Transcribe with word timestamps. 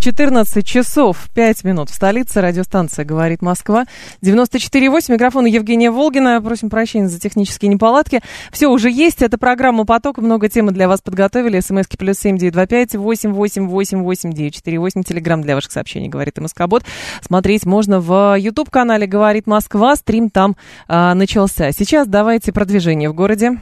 14 0.00 0.66
часов 0.66 1.28
5 1.34 1.64
минут 1.64 1.90
в 1.90 1.94
столице. 1.94 2.40
Радиостанция 2.40 3.04
«Говорит 3.04 3.42
Москва». 3.42 3.84
94,8. 4.22 5.12
Микрофон 5.12 5.44
Евгения 5.44 5.90
Волгина. 5.90 6.40
Просим 6.40 6.70
прощения 6.70 7.06
за 7.08 7.20
технические 7.20 7.70
неполадки. 7.70 8.22
Все 8.50 8.68
уже 8.68 8.90
есть. 8.90 9.20
Это 9.20 9.36
программа 9.36 9.84
«Поток». 9.84 10.16
Много 10.16 10.48
темы 10.48 10.72
для 10.72 10.88
вас 10.88 11.02
подготовили. 11.02 11.60
СМСки 11.60 11.98
плюс 11.98 12.18
семь 12.18 12.38
девять 12.38 12.54
два 12.54 12.66
пять 12.66 12.94
восемь 12.94 13.32
восемь 13.32 13.66
восемь 13.66 14.02
восемь 14.02 14.32
девять 14.32 14.54
четыре 14.54 14.78
восемь. 14.78 15.02
Телеграмм 15.02 15.42
для 15.42 15.54
ваших 15.54 15.70
сообщений 15.70 16.08
«Говорит 16.08 16.38
МСК-бот». 16.38 16.82
Смотреть 17.20 17.66
можно 17.66 18.00
в 18.00 18.36
YouTube-канале 18.38 19.06
«Говорит 19.06 19.46
Москва». 19.46 19.96
Стрим 19.96 20.30
там 20.30 20.56
а, 20.88 21.12
начался. 21.14 21.72
Сейчас 21.72 22.08
давайте 22.08 22.52
продвижение 22.52 23.10
в 23.10 23.14
городе. 23.14 23.58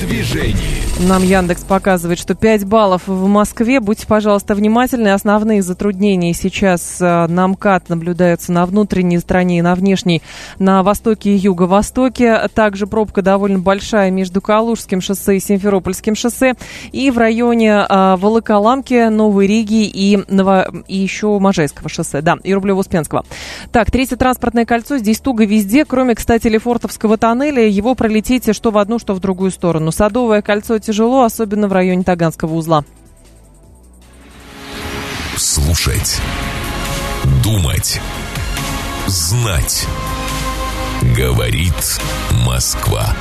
Движении. 0.00 0.80
Нам 1.00 1.22
Яндекс 1.22 1.62
показывает, 1.62 2.18
что 2.18 2.34
5 2.34 2.66
баллов 2.66 3.02
в 3.06 3.26
Москве. 3.26 3.80
Будьте, 3.80 4.06
пожалуйста, 4.06 4.54
внимательны. 4.54 5.08
Основные 5.08 5.62
затруднения 5.62 6.34
сейчас 6.34 6.98
э, 7.00 7.26
на 7.26 7.48
МКАД 7.48 7.88
наблюдаются 7.88 8.52
на 8.52 8.66
внутренней 8.66 9.18
стороне 9.18 9.58
и 9.58 9.62
на 9.62 9.74
внешней, 9.74 10.20
на 10.58 10.82
востоке 10.82 11.30
и 11.30 11.36
юго-востоке. 11.36 12.48
Также 12.54 12.86
пробка 12.86 13.22
довольно 13.22 13.58
большая 13.58 14.10
между 14.10 14.42
Калужским 14.42 15.00
шоссе 15.00 15.38
и 15.38 15.40
Симферопольским 15.40 16.14
шоссе. 16.14 16.54
И 16.92 17.10
в 17.10 17.16
районе 17.16 17.86
э, 17.88 18.16
Волоколамки, 18.16 19.08
Новой 19.08 19.46
Риги 19.46 19.86
и, 19.86 20.22
Ново... 20.28 20.70
и 20.86 20.98
еще 20.98 21.38
Можайского 21.38 21.88
шоссе. 21.88 22.20
Да, 22.20 22.36
и 22.42 22.52
Рублево-Успенского. 22.52 23.24
Так, 23.72 23.90
третье 23.90 24.16
транспортное 24.16 24.66
кольцо. 24.66 24.98
Здесь 24.98 25.20
туго 25.20 25.46
везде, 25.46 25.86
кроме, 25.86 26.14
кстати, 26.14 26.46
Лефортовского 26.48 27.16
тоннеля. 27.16 27.66
Его 27.66 27.94
пролетите 27.94 28.52
что 28.52 28.70
в 28.70 28.76
одну, 28.78 28.98
что 28.98 29.14
в 29.14 29.20
другую 29.20 29.50
сторону. 29.50 29.89
Садовое 29.90 30.42
кольцо 30.42 30.78
тяжело, 30.78 31.24
особенно 31.24 31.68
в 31.68 31.72
районе 31.72 32.02
Таганского 32.02 32.54
узла. 32.54 32.84
Слушать. 35.36 36.20
Думать. 37.42 38.00
Знать. 39.06 39.86
Говорит 41.16 42.00
Москва. 42.44 43.14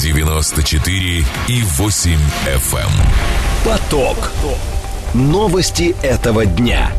94 0.00 1.24
и 1.48 1.62
8 1.62 2.18
FM. 2.46 2.78
эм. 2.78 2.90
Поток. 3.64 4.32
Новости 5.14 5.94
этого 6.02 6.46
дня. 6.46 6.90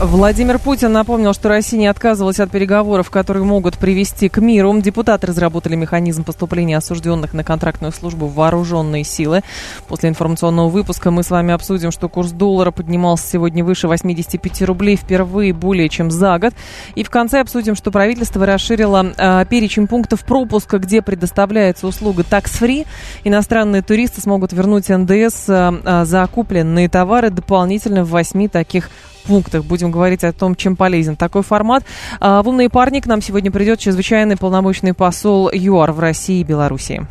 Владимир 0.00 0.58
Путин 0.58 0.92
напомнил, 0.92 1.32
что 1.32 1.48
Россия 1.48 1.78
не 1.78 1.86
отказывалась 1.86 2.40
от 2.40 2.50
переговоров, 2.50 3.10
которые 3.10 3.44
могут 3.44 3.78
привести 3.78 4.28
к 4.28 4.38
миру. 4.38 4.76
Депутаты 4.80 5.28
разработали 5.28 5.76
механизм 5.76 6.24
поступления 6.24 6.76
осужденных 6.78 7.32
на 7.32 7.44
контрактную 7.44 7.92
службу 7.92 8.26
в 8.26 8.34
вооруженные 8.34 9.04
силы. 9.04 9.42
После 9.86 10.08
информационного 10.08 10.68
выпуска 10.68 11.12
мы 11.12 11.22
с 11.22 11.30
вами 11.30 11.54
обсудим, 11.54 11.92
что 11.92 12.08
курс 12.08 12.32
доллара 12.32 12.72
поднимался 12.72 13.28
сегодня 13.28 13.64
выше 13.64 13.86
85 13.86 14.62
рублей 14.62 14.96
впервые 14.96 15.52
более 15.52 15.88
чем 15.88 16.10
за 16.10 16.40
год. 16.40 16.54
И 16.96 17.04
в 17.04 17.08
конце 17.08 17.40
обсудим, 17.40 17.76
что 17.76 17.92
правительство 17.92 18.44
расширило 18.44 19.14
э, 19.16 19.46
перечень 19.48 19.86
пунктов 19.86 20.24
пропуска, 20.24 20.78
где 20.78 21.02
предоставляется 21.02 21.86
услуга 21.86 22.24
tax-free. 22.28 22.84
Иностранные 23.22 23.82
туристы 23.82 24.20
смогут 24.20 24.52
вернуть 24.52 24.88
НДС 24.88 25.44
э, 25.48 26.04
за 26.04 26.26
купленные 26.26 26.88
товары 26.88 27.30
дополнительно 27.30 28.04
в 28.04 28.10
8 28.10 28.48
таких 28.48 28.90
пунктах. 29.24 29.64
Будем 29.64 29.90
говорить 29.90 30.24
о 30.24 30.32
том, 30.32 30.54
чем 30.54 30.76
полезен 30.76 31.16
такой 31.16 31.42
формат. 31.42 31.84
А, 32.20 32.42
в 32.42 32.48
«Умные 32.48 32.70
парни» 32.70 33.00
к 33.00 33.06
нам 33.06 33.20
сегодня 33.20 33.50
придет 33.50 33.80
чрезвычайный 33.80 34.36
полномочный 34.36 34.94
посол 34.94 35.50
ЮАР 35.52 35.92
в 35.92 36.00
России 36.00 36.40
и 36.40 36.44
Беларуси. 36.44 37.06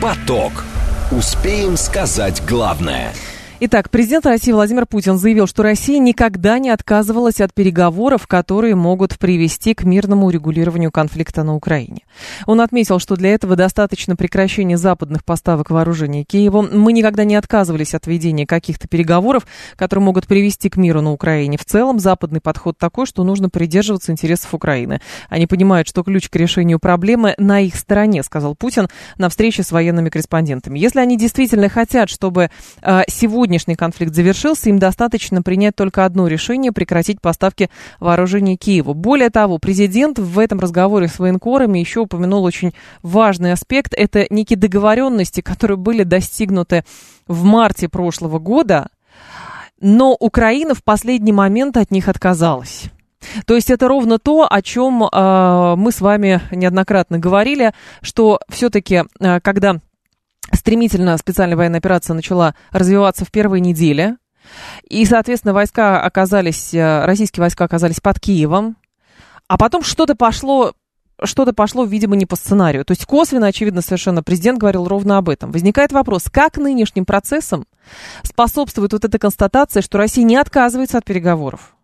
Поток. 0.00 0.64
Успеем 1.10 1.76
сказать 1.76 2.42
главное. 2.46 3.12
Итак, 3.58 3.88
президент 3.88 4.26
России 4.26 4.52
Владимир 4.52 4.84
Путин 4.84 5.16
заявил, 5.16 5.46
что 5.46 5.62
Россия 5.62 5.98
никогда 5.98 6.58
не 6.58 6.68
отказывалась 6.68 7.40
от 7.40 7.54
переговоров, 7.54 8.26
которые 8.26 8.74
могут 8.74 9.18
привести 9.18 9.72
к 9.72 9.82
мирному 9.82 10.26
урегулированию 10.26 10.92
конфликта 10.92 11.42
на 11.42 11.54
Украине. 11.54 12.02
Он 12.44 12.60
отметил, 12.60 12.98
что 12.98 13.16
для 13.16 13.32
этого 13.32 13.56
достаточно 13.56 14.14
прекращения 14.14 14.76
западных 14.76 15.24
поставок 15.24 15.70
вооружений 15.70 16.24
Киеву. 16.24 16.68
Мы 16.70 16.92
никогда 16.92 17.24
не 17.24 17.34
отказывались 17.34 17.94
от 17.94 18.06
ведения 18.06 18.46
каких-то 18.46 18.88
переговоров, 18.88 19.46
которые 19.76 20.04
могут 20.04 20.26
привести 20.26 20.68
к 20.68 20.76
миру 20.76 21.00
на 21.00 21.12
Украине. 21.12 21.56
В 21.56 21.64
целом, 21.64 21.98
западный 21.98 22.42
подход 22.42 22.76
такой, 22.76 23.06
что 23.06 23.24
нужно 23.24 23.48
придерживаться 23.48 24.12
интересов 24.12 24.52
Украины. 24.52 25.00
Они 25.30 25.46
понимают, 25.46 25.88
что 25.88 26.02
ключ 26.02 26.28
к 26.28 26.36
решению 26.36 26.78
проблемы 26.78 27.34
на 27.38 27.60
их 27.60 27.76
стороне, 27.76 28.22
сказал 28.22 28.54
Путин 28.54 28.88
на 29.16 29.30
встрече 29.30 29.62
с 29.62 29.72
военными 29.72 30.10
корреспондентами. 30.10 30.78
Если 30.78 31.00
они 31.00 31.16
действительно 31.16 31.70
хотят, 31.70 32.10
чтобы 32.10 32.50
э, 32.82 33.02
сегодня 33.08 33.45
сегодняшний 33.46 33.76
конфликт 33.76 34.12
завершился, 34.12 34.70
им 34.70 34.80
достаточно 34.80 35.40
принять 35.40 35.76
только 35.76 36.04
одно 36.04 36.26
решение– 36.26 36.72
прекратить 36.72 37.20
поставки 37.20 37.70
вооружений 38.00 38.56
Киеву. 38.56 38.92
Более 38.92 39.30
того, 39.30 39.58
президент 39.58 40.18
в 40.18 40.40
этом 40.40 40.58
разговоре 40.58 41.06
с 41.06 41.20
военкорами 41.20 41.78
еще 41.78 42.00
упомянул 42.00 42.42
очень 42.42 42.72
важный 43.02 43.52
аспект– 43.52 43.94
это 43.96 44.26
некие 44.30 44.56
договоренности, 44.56 45.42
которые 45.42 45.76
были 45.76 46.02
достигнуты 46.02 46.84
в 47.28 47.44
марте 47.44 47.88
прошлого 47.88 48.40
года, 48.40 48.88
но 49.80 50.16
Украина 50.18 50.74
в 50.74 50.82
последний 50.82 51.32
момент 51.32 51.76
от 51.76 51.92
них 51.92 52.08
отказалась. 52.08 52.86
То 53.46 53.54
есть 53.54 53.70
это 53.70 53.86
ровно 53.86 54.18
то, 54.18 54.48
о 54.50 54.60
чем 54.60 55.04
э, 55.04 55.74
мы 55.76 55.92
с 55.92 56.00
вами 56.00 56.40
неоднократно 56.50 57.20
говорили, 57.20 57.72
что 58.02 58.40
все-таки, 58.48 59.04
э, 59.20 59.40
когда 59.40 59.80
стремительно 60.52 61.16
специальная 61.18 61.56
военная 61.56 61.78
операция 61.78 62.14
начала 62.14 62.54
развиваться 62.70 63.24
в 63.24 63.30
первой 63.30 63.60
неделе. 63.60 64.16
И, 64.88 65.04
соответственно, 65.04 65.54
войска 65.54 66.00
оказались, 66.02 66.72
э, 66.72 67.04
российские 67.04 67.42
войска 67.42 67.64
оказались 67.64 68.00
под 68.00 68.20
Киевом. 68.20 68.76
А 69.48 69.58
потом 69.58 69.82
что-то 69.82 70.14
пошло 70.14 70.72
что-то 71.24 71.54
пошло, 71.54 71.84
видимо, 71.84 72.14
не 72.14 72.26
по 72.26 72.36
сценарию. 72.36 72.84
То 72.84 72.92
есть 72.92 73.06
косвенно, 73.06 73.46
очевидно, 73.46 73.80
совершенно 73.80 74.22
президент 74.22 74.58
говорил 74.58 74.86
ровно 74.86 75.18
об 75.18 75.28
этом. 75.30 75.50
Возникает 75.50 75.92
вопрос, 75.92 76.24
как 76.30 76.58
нынешним 76.58 77.06
процессам 77.06 77.66
способствует 78.22 78.92
вот 78.92 79.04
эта 79.04 79.18
констатация, 79.18 79.80
что 79.82 79.98
Россия 79.98 80.24
не 80.24 80.36
отказывается 80.36 80.98
от 80.98 81.04
переговоров? 81.04 81.75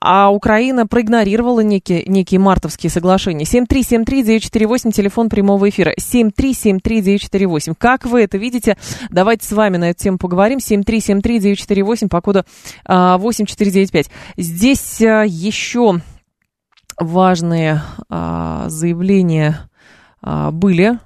А 0.00 0.30
Украина 0.30 0.86
проигнорировала 0.86 1.60
некие, 1.60 2.04
некие 2.06 2.40
мартовские 2.40 2.90
соглашения. 2.90 3.44
7373948, 3.44 4.92
телефон 4.92 5.28
прямого 5.28 5.68
эфира. 5.68 5.92
7373948. 5.98 7.74
Как 7.78 8.06
вы 8.06 8.22
это 8.22 8.38
видите? 8.38 8.76
Давайте 9.10 9.46
с 9.46 9.52
вами 9.52 9.76
на 9.76 9.90
эту 9.90 10.02
тему 10.04 10.18
поговорим. 10.18 10.58
7373948 10.58 12.08
по 12.08 12.20
коду 12.20 12.44
а, 12.84 13.18
8495. 13.18 14.10
Здесь 14.36 15.00
а, 15.02 15.24
еще 15.24 16.00
важные 16.98 17.82
а, 18.08 18.68
заявления 18.68 19.68
а, 20.22 20.50
были 20.50 20.98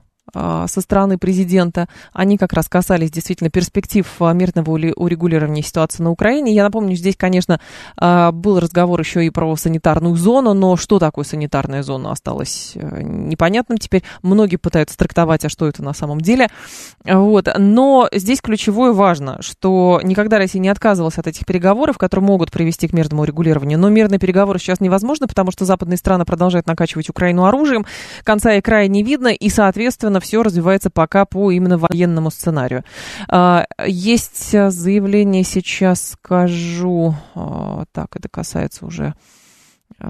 со 0.68 0.80
стороны 0.80 1.18
президента, 1.18 1.88
они 2.12 2.38
как 2.38 2.52
раз 2.52 2.68
касались 2.68 3.10
действительно 3.10 3.50
перспектив 3.50 4.06
а, 4.20 4.32
мирного 4.32 4.70
урегулирования 4.70 5.62
ситуации 5.62 6.02
на 6.02 6.10
Украине. 6.10 6.54
Я 6.54 6.64
напомню, 6.64 6.94
здесь, 6.96 7.16
конечно, 7.16 7.60
а, 7.96 8.32
был 8.32 8.60
разговор 8.60 9.00
еще 9.00 9.24
и 9.24 9.30
про 9.30 9.54
санитарную 9.56 10.14
зону, 10.16 10.54
но 10.54 10.76
что 10.76 10.98
такое 10.98 11.24
санитарная 11.24 11.82
зона 11.82 12.12
осталось 12.12 12.72
э, 12.74 13.02
непонятным 13.02 13.78
теперь. 13.78 14.02
Многие 14.22 14.56
пытаются 14.56 14.96
трактовать, 14.96 15.44
а 15.44 15.48
что 15.48 15.66
это 15.66 15.82
на 15.82 15.92
самом 15.92 16.20
деле. 16.20 16.48
Вот. 17.04 17.48
Но 17.58 18.08
здесь 18.12 18.40
ключевое 18.40 18.92
важно, 18.92 19.40
что 19.42 20.00
никогда 20.02 20.38
Россия 20.38 20.60
не 20.60 20.68
отказывалась 20.68 21.18
от 21.18 21.26
этих 21.26 21.46
переговоров, 21.46 21.98
которые 21.98 22.26
могут 22.26 22.50
привести 22.50 22.88
к 22.88 22.92
мирному 22.92 23.22
урегулированию. 23.22 23.78
Но 23.78 23.88
мирные 23.88 24.18
переговоры 24.18 24.58
сейчас 24.58 24.80
невозможно, 24.80 25.26
потому 25.26 25.50
что 25.50 25.64
западные 25.64 25.96
страны 25.96 26.24
продолжают 26.24 26.66
накачивать 26.66 27.08
Украину 27.08 27.44
оружием, 27.44 27.86
конца 28.24 28.54
и 28.54 28.60
края 28.60 28.88
не 28.88 29.02
видно, 29.02 29.28
и, 29.28 29.48
соответственно, 29.48 30.20
все 30.26 30.42
развивается 30.42 30.90
пока 30.90 31.24
по 31.24 31.50
именно 31.50 31.78
военному 31.78 32.30
сценарию. 32.30 32.84
А, 33.28 33.64
есть 33.86 34.50
заявление, 34.50 35.44
сейчас 35.44 36.10
скажу, 36.10 37.14
а, 37.34 37.84
так, 37.92 38.16
это 38.16 38.28
касается 38.28 38.86
уже 38.86 39.14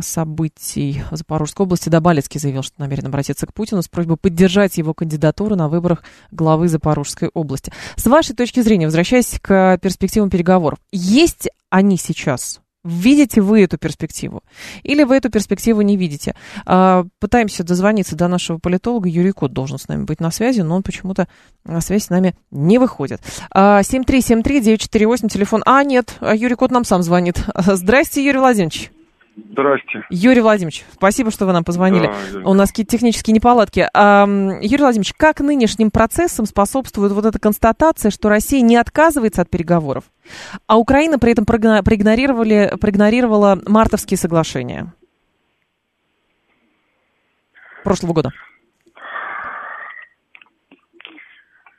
событий 0.00 1.02
в 1.10 1.16
Запорожской 1.16 1.64
области 1.64 1.88
Добалецкий 1.88 2.40
заявил, 2.40 2.62
что 2.62 2.80
намерен 2.80 3.06
обратиться 3.06 3.46
к 3.46 3.54
Путину 3.54 3.82
с 3.82 3.88
просьбой 3.88 4.16
поддержать 4.16 4.78
его 4.78 4.94
кандидатуру 4.94 5.54
на 5.54 5.68
выборах 5.68 6.02
главы 6.30 6.68
Запорожской 6.68 7.30
области. 7.34 7.72
С 7.94 8.06
вашей 8.06 8.34
точки 8.34 8.60
зрения, 8.60 8.86
возвращаясь 8.86 9.38
к 9.40 9.78
перспективам 9.78 10.30
переговоров, 10.30 10.78
есть 10.90 11.48
они 11.70 11.98
сейчас 11.98 12.60
Видите 12.86 13.40
вы 13.40 13.62
эту 13.62 13.78
перспективу? 13.78 14.42
Или 14.84 15.02
вы 15.02 15.16
эту 15.16 15.28
перспективу 15.28 15.82
не 15.82 15.96
видите? 15.96 16.34
А, 16.64 17.04
пытаемся 17.18 17.64
дозвониться 17.64 18.14
до 18.16 18.28
нашего 18.28 18.58
политолога. 18.58 19.08
Юрий 19.08 19.32
Кот 19.32 19.52
должен 19.52 19.78
с 19.78 19.88
нами 19.88 20.04
быть 20.04 20.20
на 20.20 20.30
связи, 20.30 20.60
но 20.60 20.76
он 20.76 20.82
почему-то 20.82 21.26
на 21.64 21.80
связь 21.80 22.04
с 22.04 22.10
нами 22.10 22.36
не 22.50 22.78
выходит. 22.78 23.20
7373948, 23.54 25.28
телефон. 25.28 25.62
А, 25.66 25.82
нет, 25.82 26.14
Юрий 26.20 26.54
Кот 26.54 26.70
нам 26.70 26.84
сам 26.84 27.02
звонит. 27.02 27.42
Здрасте, 27.54 28.24
Юрий 28.24 28.38
Владимирович. 28.38 28.92
Здрасте. 29.36 30.04
Юрий 30.08 30.40
Владимирович, 30.40 30.84
спасибо, 30.92 31.30
что 31.30 31.44
вы 31.44 31.52
нам 31.52 31.62
позвонили. 31.62 32.10
Да, 32.32 32.48
У 32.48 32.54
нас 32.54 32.70
какие-то 32.70 32.92
технические 32.92 33.34
неполадки. 33.34 33.80
Юрий 33.80 34.82
Владимирович, 34.82 35.12
как 35.14 35.40
нынешним 35.40 35.90
процессам 35.90 36.46
способствует 36.46 37.12
вот 37.12 37.26
эта 37.26 37.38
констатация, 37.38 38.10
что 38.10 38.30
Россия 38.30 38.62
не 38.62 38.76
отказывается 38.76 39.42
от 39.42 39.50
переговоров, 39.50 40.04
а 40.66 40.78
Украина 40.78 41.18
при 41.18 41.32
этом 41.32 41.44
проигнорировали, 41.44 42.72
проигнорировала 42.80 43.60
мартовские 43.66 44.16
соглашения 44.16 44.94
прошлого 47.84 48.14
года? 48.14 48.30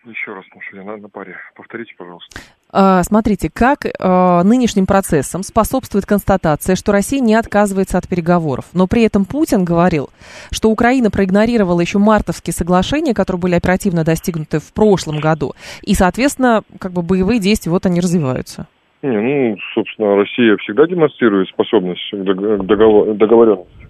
Еще 0.07 0.33
раз, 0.33 0.45
потому 0.45 0.62
что 0.62 0.77
я 0.77 0.83
на, 0.83 0.95
на 0.95 1.09
паре. 1.09 1.36
Повторите, 1.56 1.94
пожалуйста. 1.98 2.39
А, 2.71 3.04
смотрите, 3.04 3.50
как 3.54 3.80
а, 4.00 4.42
нынешним 4.44 4.86
процессам 4.86 5.44
способствует 5.44 6.06
констатация, 6.06 6.77
что 6.77 6.94
Россия 6.94 7.19
не 7.19 7.36
отказывается 7.36 7.98
от 7.98 8.07
переговоров. 8.07 8.65
Но 8.74 8.88
при 8.88 9.04
этом 9.04 9.25
Путин 9.25 9.65
говорил, 9.65 10.09
что 10.50 10.69
Украина 10.69 11.12
проигнорировала 11.12 11.81
еще 11.81 11.98
мартовские 11.98 12.54
соглашения, 12.54 13.13
которые 13.13 13.42
были 13.42 13.56
оперативно 13.56 14.06
достигнуты 14.06 14.59
в 14.59 14.71
прошлом 14.74 15.19
году. 15.19 15.54
И, 15.81 15.94
соответственно, 15.94 16.62
как 16.80 16.94
бы 16.94 17.01
боевые 17.01 17.42
действия, 17.42 17.71
вот 17.71 17.86
они 17.86 18.00
развиваются. 18.00 18.68
Не, 19.01 19.12
ну, 19.12 19.57
собственно, 19.74 20.15
Россия 20.15 20.56
всегда 20.57 20.88
демонстрирует 20.88 21.50
способность 21.50 22.10
к 22.12 22.63
договор, 22.63 23.13
договоренности 23.13 23.88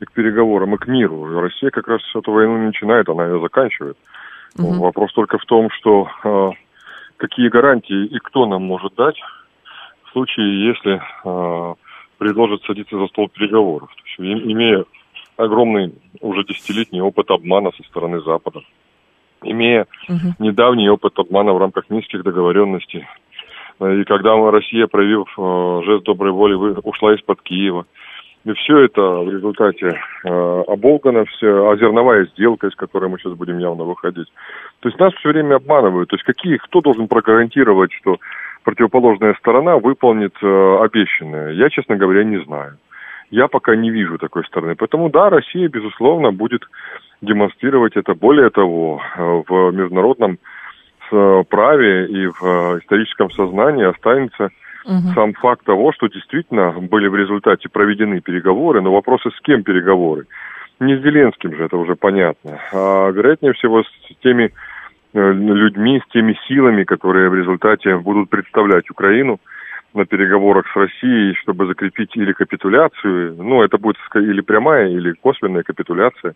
и 0.00 0.04
к 0.04 0.12
переговорам, 0.12 0.74
и 0.74 0.78
к 0.78 0.86
миру. 0.86 1.40
Россия 1.40 1.70
как 1.70 1.88
раз 1.88 2.02
эту 2.14 2.32
войну 2.32 2.58
не 2.58 2.66
начинает, 2.66 3.08
она 3.08 3.26
ее 3.26 3.40
заканчивает. 3.40 3.96
Угу. 4.58 4.82
Вопрос 4.82 5.12
только 5.12 5.38
в 5.38 5.44
том, 5.44 5.70
что 5.70 6.08
э, 6.22 6.50
какие 7.16 7.48
гарантии 7.48 8.06
и 8.06 8.18
кто 8.18 8.46
нам 8.46 8.62
может 8.62 8.94
дать 8.94 9.16
в 10.04 10.12
случае, 10.12 10.68
если 10.68 11.00
э, 11.24 11.74
предложат 12.18 12.62
садиться 12.62 12.98
за 12.98 13.06
стол 13.08 13.28
переговоров. 13.28 13.90
То 13.94 14.22
есть, 14.22 14.44
имея 14.44 14.84
огромный 15.36 15.94
уже 16.20 16.44
десятилетний 16.44 17.00
опыт 17.00 17.30
обмана 17.30 17.72
со 17.76 17.82
стороны 17.84 18.20
Запада, 18.20 18.60
имея 19.42 19.86
угу. 20.08 20.34
недавний 20.38 20.88
опыт 20.88 21.18
обмана 21.18 21.52
в 21.52 21.58
рамках 21.58 21.90
минских 21.90 22.22
договоренностей, 22.22 23.04
и 23.80 24.04
когда 24.04 24.36
Россия, 24.50 24.86
проявив 24.86 25.26
э, 25.36 25.82
жест 25.84 26.04
доброй 26.04 26.30
воли, 26.30 26.54
ушла 26.84 27.14
из-под 27.14 27.42
Киева, 27.42 27.86
и 28.44 28.52
все 28.52 28.84
это 28.84 29.00
в 29.00 29.30
результате 29.30 29.98
э, 30.24 30.62
оболгано, 30.68 31.24
все, 31.24 31.70
а 31.70 31.76
зерновая 31.76 32.26
сделка, 32.26 32.66
из 32.66 32.74
которой 32.74 33.08
мы 33.08 33.18
сейчас 33.18 33.32
будем 33.32 33.58
явно 33.58 33.84
выходить. 33.84 34.30
То 34.80 34.88
есть 34.88 35.00
нас 35.00 35.14
все 35.14 35.30
время 35.30 35.56
обманывают. 35.56 36.10
То 36.10 36.16
есть 36.16 36.24
какие, 36.24 36.58
кто 36.58 36.82
должен 36.82 37.08
прогарантировать, 37.08 37.92
что 37.92 38.18
противоположная 38.62 39.34
сторона 39.34 39.78
выполнит 39.78 40.34
э, 40.42 40.76
обещанное? 40.82 41.52
Я, 41.52 41.70
честно 41.70 41.96
говоря, 41.96 42.22
не 42.22 42.44
знаю. 42.44 42.76
Я 43.30 43.48
пока 43.48 43.74
не 43.76 43.90
вижу 43.90 44.18
такой 44.18 44.44
стороны. 44.44 44.74
Поэтому 44.76 45.08
да, 45.08 45.30
Россия, 45.30 45.68
безусловно, 45.68 46.30
будет 46.30 46.68
демонстрировать 47.22 47.96
это. 47.96 48.14
Более 48.14 48.50
того, 48.50 49.00
э, 49.16 49.42
в 49.48 49.70
международном 49.72 50.38
э, 51.10 51.44
праве 51.48 52.06
и 52.08 52.26
в 52.26 52.42
э, 52.42 52.78
историческом 52.80 53.30
сознании 53.30 53.86
останется 53.86 54.50
угу. 54.84 55.12
сам 55.14 55.32
факт 55.34 55.64
того, 55.64 55.92
что 55.92 56.08
действительно 56.08 56.70
были 56.72 57.08
в 57.08 57.16
результате 57.16 57.68
проведены 57.68 58.20
переговоры, 58.20 58.80
но 58.80 58.92
вопросы 58.92 59.30
с 59.30 59.40
кем 59.40 59.62
переговоры? 59.62 60.26
Не 60.80 60.96
с 60.96 61.02
Зеленским 61.02 61.56
же, 61.56 61.64
это 61.64 61.76
уже 61.76 61.94
понятно, 61.94 62.58
а 62.72 63.10
вероятнее 63.10 63.52
всего 63.52 63.82
с 63.82 64.16
теми 64.22 64.52
э, 65.14 65.32
людьми, 65.32 66.00
с 66.04 66.12
теми 66.12 66.36
силами, 66.48 66.84
которые 66.84 67.28
в 67.28 67.34
результате 67.34 67.96
будут 67.96 68.28
представлять 68.28 68.90
Украину 68.90 69.38
на 69.94 70.04
переговорах 70.04 70.66
с 70.72 70.76
Россией, 70.76 71.34
чтобы 71.34 71.66
закрепить 71.66 72.16
или 72.16 72.32
капитуляцию, 72.32 73.36
ну, 73.38 73.62
это 73.62 73.78
будет 73.78 73.96
или 74.14 74.40
прямая, 74.40 74.88
или 74.88 75.12
косвенная 75.12 75.62
капитуляция 75.62 76.34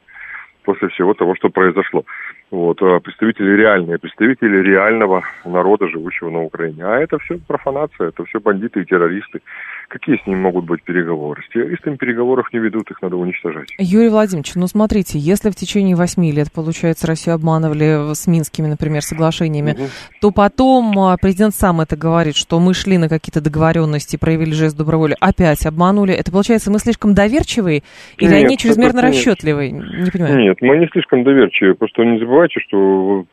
после 0.68 0.88
всего 0.88 1.14
того, 1.14 1.34
что 1.34 1.48
произошло. 1.48 2.04
Вот, 2.50 2.80
а 2.82 3.00
представители 3.00 3.56
реальные, 3.56 3.98
представители 3.98 4.58
реального 4.62 5.22
народа, 5.46 5.88
живущего 5.88 6.30
на 6.30 6.42
Украине. 6.42 6.82
А 6.84 6.98
это 6.98 7.18
все 7.18 7.38
профанация, 7.46 8.08
это 8.08 8.24
все 8.24 8.38
бандиты 8.38 8.82
и 8.82 8.84
террористы. 8.84 9.40
Какие 9.88 10.16
с 10.16 10.26
ними 10.26 10.38
могут 10.38 10.66
быть 10.66 10.82
переговоры? 10.82 11.42
С 11.42 11.52
террористами 11.52 11.96
переговоров 11.96 12.48
не 12.52 12.58
ведут, 12.58 12.90
их 12.90 13.00
надо 13.00 13.16
уничтожать. 13.16 13.68
Юрий 13.78 14.10
Владимирович, 14.10 14.54
ну 14.56 14.66
смотрите, 14.66 15.18
если 15.18 15.48
в 15.50 15.56
течение 15.56 15.96
восьми 15.96 16.32
лет, 16.32 16.52
получается, 16.52 17.06
Россию 17.06 17.36
обманывали 17.36 18.14
с 18.14 18.26
Минскими, 18.26 18.66
например, 18.66 19.00
соглашениями, 19.02 19.72
угу. 19.72 19.82
то 20.20 20.30
потом 20.30 20.98
а, 20.98 21.16
президент 21.16 21.54
сам 21.54 21.80
это 21.80 21.96
говорит, 21.96 22.36
что 22.36 22.60
мы 22.60 22.74
шли 22.74 22.98
на 22.98 23.08
какие-то 23.08 23.40
договоренности, 23.42 24.16
проявили 24.16 24.52
жест 24.52 24.76
доброй 24.76 24.98
воли, 24.98 25.16
опять 25.18 25.64
обманули. 25.64 26.12
Это 26.12 26.30
получается, 26.30 26.70
мы 26.70 26.78
слишком 26.78 27.14
доверчивые 27.14 27.82
или 28.18 28.34
нет, 28.34 28.44
они 28.44 28.58
чрезмерно 28.58 29.00
расчетливые? 29.00 29.70
Не 29.70 30.10
понимаю. 30.10 30.38
Нет, 30.38 30.57
мы 30.60 30.78
не 30.78 30.86
слишком 30.88 31.24
доверчивые. 31.24 31.74
Просто 31.74 32.04
не 32.04 32.18
забывайте, 32.18 32.60
что 32.60 33.24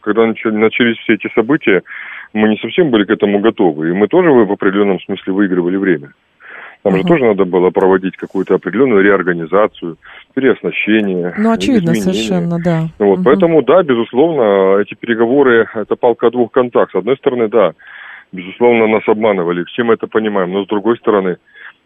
когда 0.00 0.26
начались 0.26 0.96
все 0.98 1.14
эти 1.14 1.28
события, 1.34 1.82
мы 2.32 2.48
не 2.48 2.56
совсем 2.58 2.90
были 2.90 3.04
к 3.04 3.10
этому 3.10 3.40
готовы. 3.40 3.90
И 3.90 3.92
мы 3.92 4.08
тоже 4.08 4.30
в 4.30 4.52
определенном 4.52 5.00
смысле 5.00 5.32
выигрывали 5.32 5.76
время. 5.76 6.12
Нам 6.84 6.94
uh-huh. 6.94 6.98
же 6.98 7.04
тоже 7.04 7.24
надо 7.24 7.44
было 7.44 7.70
проводить 7.70 8.16
какую-то 8.16 8.54
определенную 8.54 9.02
реорганизацию, 9.02 9.96
переоснащение. 10.34 11.34
Ну, 11.36 11.50
очевидно, 11.50 11.90
изменения. 11.90 12.12
совершенно, 12.12 12.58
да. 12.62 12.82
Вот, 12.98 13.18
uh-huh. 13.18 13.22
Поэтому, 13.24 13.62
да, 13.62 13.82
безусловно, 13.82 14.80
эти 14.80 14.94
переговоры– 14.94 15.68
это 15.74 15.96
палка 15.96 16.28
о 16.28 16.30
двух 16.30 16.52
контах. 16.52 16.90
С 16.92 16.94
одной 16.94 17.16
стороны, 17.16 17.48
да, 17.48 17.72
безусловно, 18.30 18.86
нас 18.86 19.02
обманывали, 19.08 19.64
все 19.64 19.82
мы 19.82 19.94
это 19.94 20.06
понимаем. 20.06 20.52
Но 20.52 20.64
с 20.64 20.68
другой 20.68 20.96
стороны, 20.98 21.38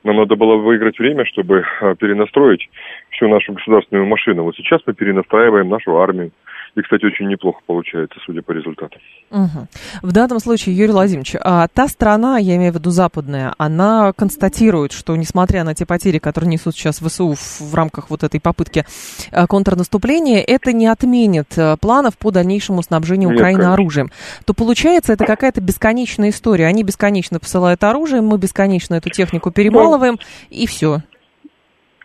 нам 0.05 0.17
надо 0.17 0.37
было 0.37 0.57
выиграть 0.57 0.99
время, 0.99 1.25
чтобы 1.27 1.65
а, 1.81 1.95
перенастроить 1.95 2.69
всю 3.11 3.29
нашу 3.29 3.53
государственную 3.53 4.07
машину. 4.07 4.45
Вот 4.45 4.57
сейчас 4.57 4.81
мы 4.87 4.95
перенастраиваем 4.95 5.69
нашу 5.69 5.99
армию. 5.99 6.31
И, 6.77 6.83
кстати, 6.83 7.05
очень 7.05 7.29
неплохо 7.29 7.61
получается, 7.67 8.19
судя 8.25 8.43
по 8.43 8.53
результатам. 8.53 9.01
Угу. 9.31 9.69
В 10.03 10.13
данном 10.13 10.39
случае, 10.41 10.77
Юрий 10.77 10.93
Владимирович, 10.93 11.35
а 11.41 11.69
та 11.69 11.89
страна, 11.89 12.39
я 12.39 12.57
имею 12.57 12.73
в 12.73 12.77
виду 12.77 12.91
западная, 12.91 13.55
она 13.59 14.13
констатирует, 14.13 14.93
что 14.93 15.17
несмотря 15.17 15.65
на 15.65 15.75
те 15.75 15.87
потери, 15.87 16.19
которые 16.19 16.51
несут 16.51 16.75
сейчас 16.75 16.99
ВСУ 16.99 17.35
в, 17.35 17.61
в 17.61 17.75
рамках 17.75 18.11
вот 18.11 18.23
этой 18.23 18.41
попытки 18.41 18.85
а, 19.31 19.47
контрнаступления, 19.47 20.41
это 20.41 20.73
не 20.73 20.87
отменит 20.87 21.53
а, 21.57 21.77
планов 21.77 22.17
по 22.19 22.31
дальнейшему 22.31 22.83
снабжению 22.83 23.31
Нет, 23.31 23.39
Украины 23.39 23.61
конечно. 23.61 23.75
оружием. 23.75 24.11
То 24.45 24.55
получается, 24.55 25.13
это 25.13 25.25
какая-то 25.25 25.61
бесконечная 25.61 26.31
история. 26.31 26.67
Они 26.67 26.83
бесконечно 26.83 27.41
посылают 27.41 27.83
оружие, 27.85 28.23
мы 28.23 28.39
бесконечно 28.39 28.95
эту 28.95 29.11
технику 29.11 29.51
перемалываем, 29.51 30.19
ну, 30.21 30.57
и 30.57 30.67
все. 30.67 31.03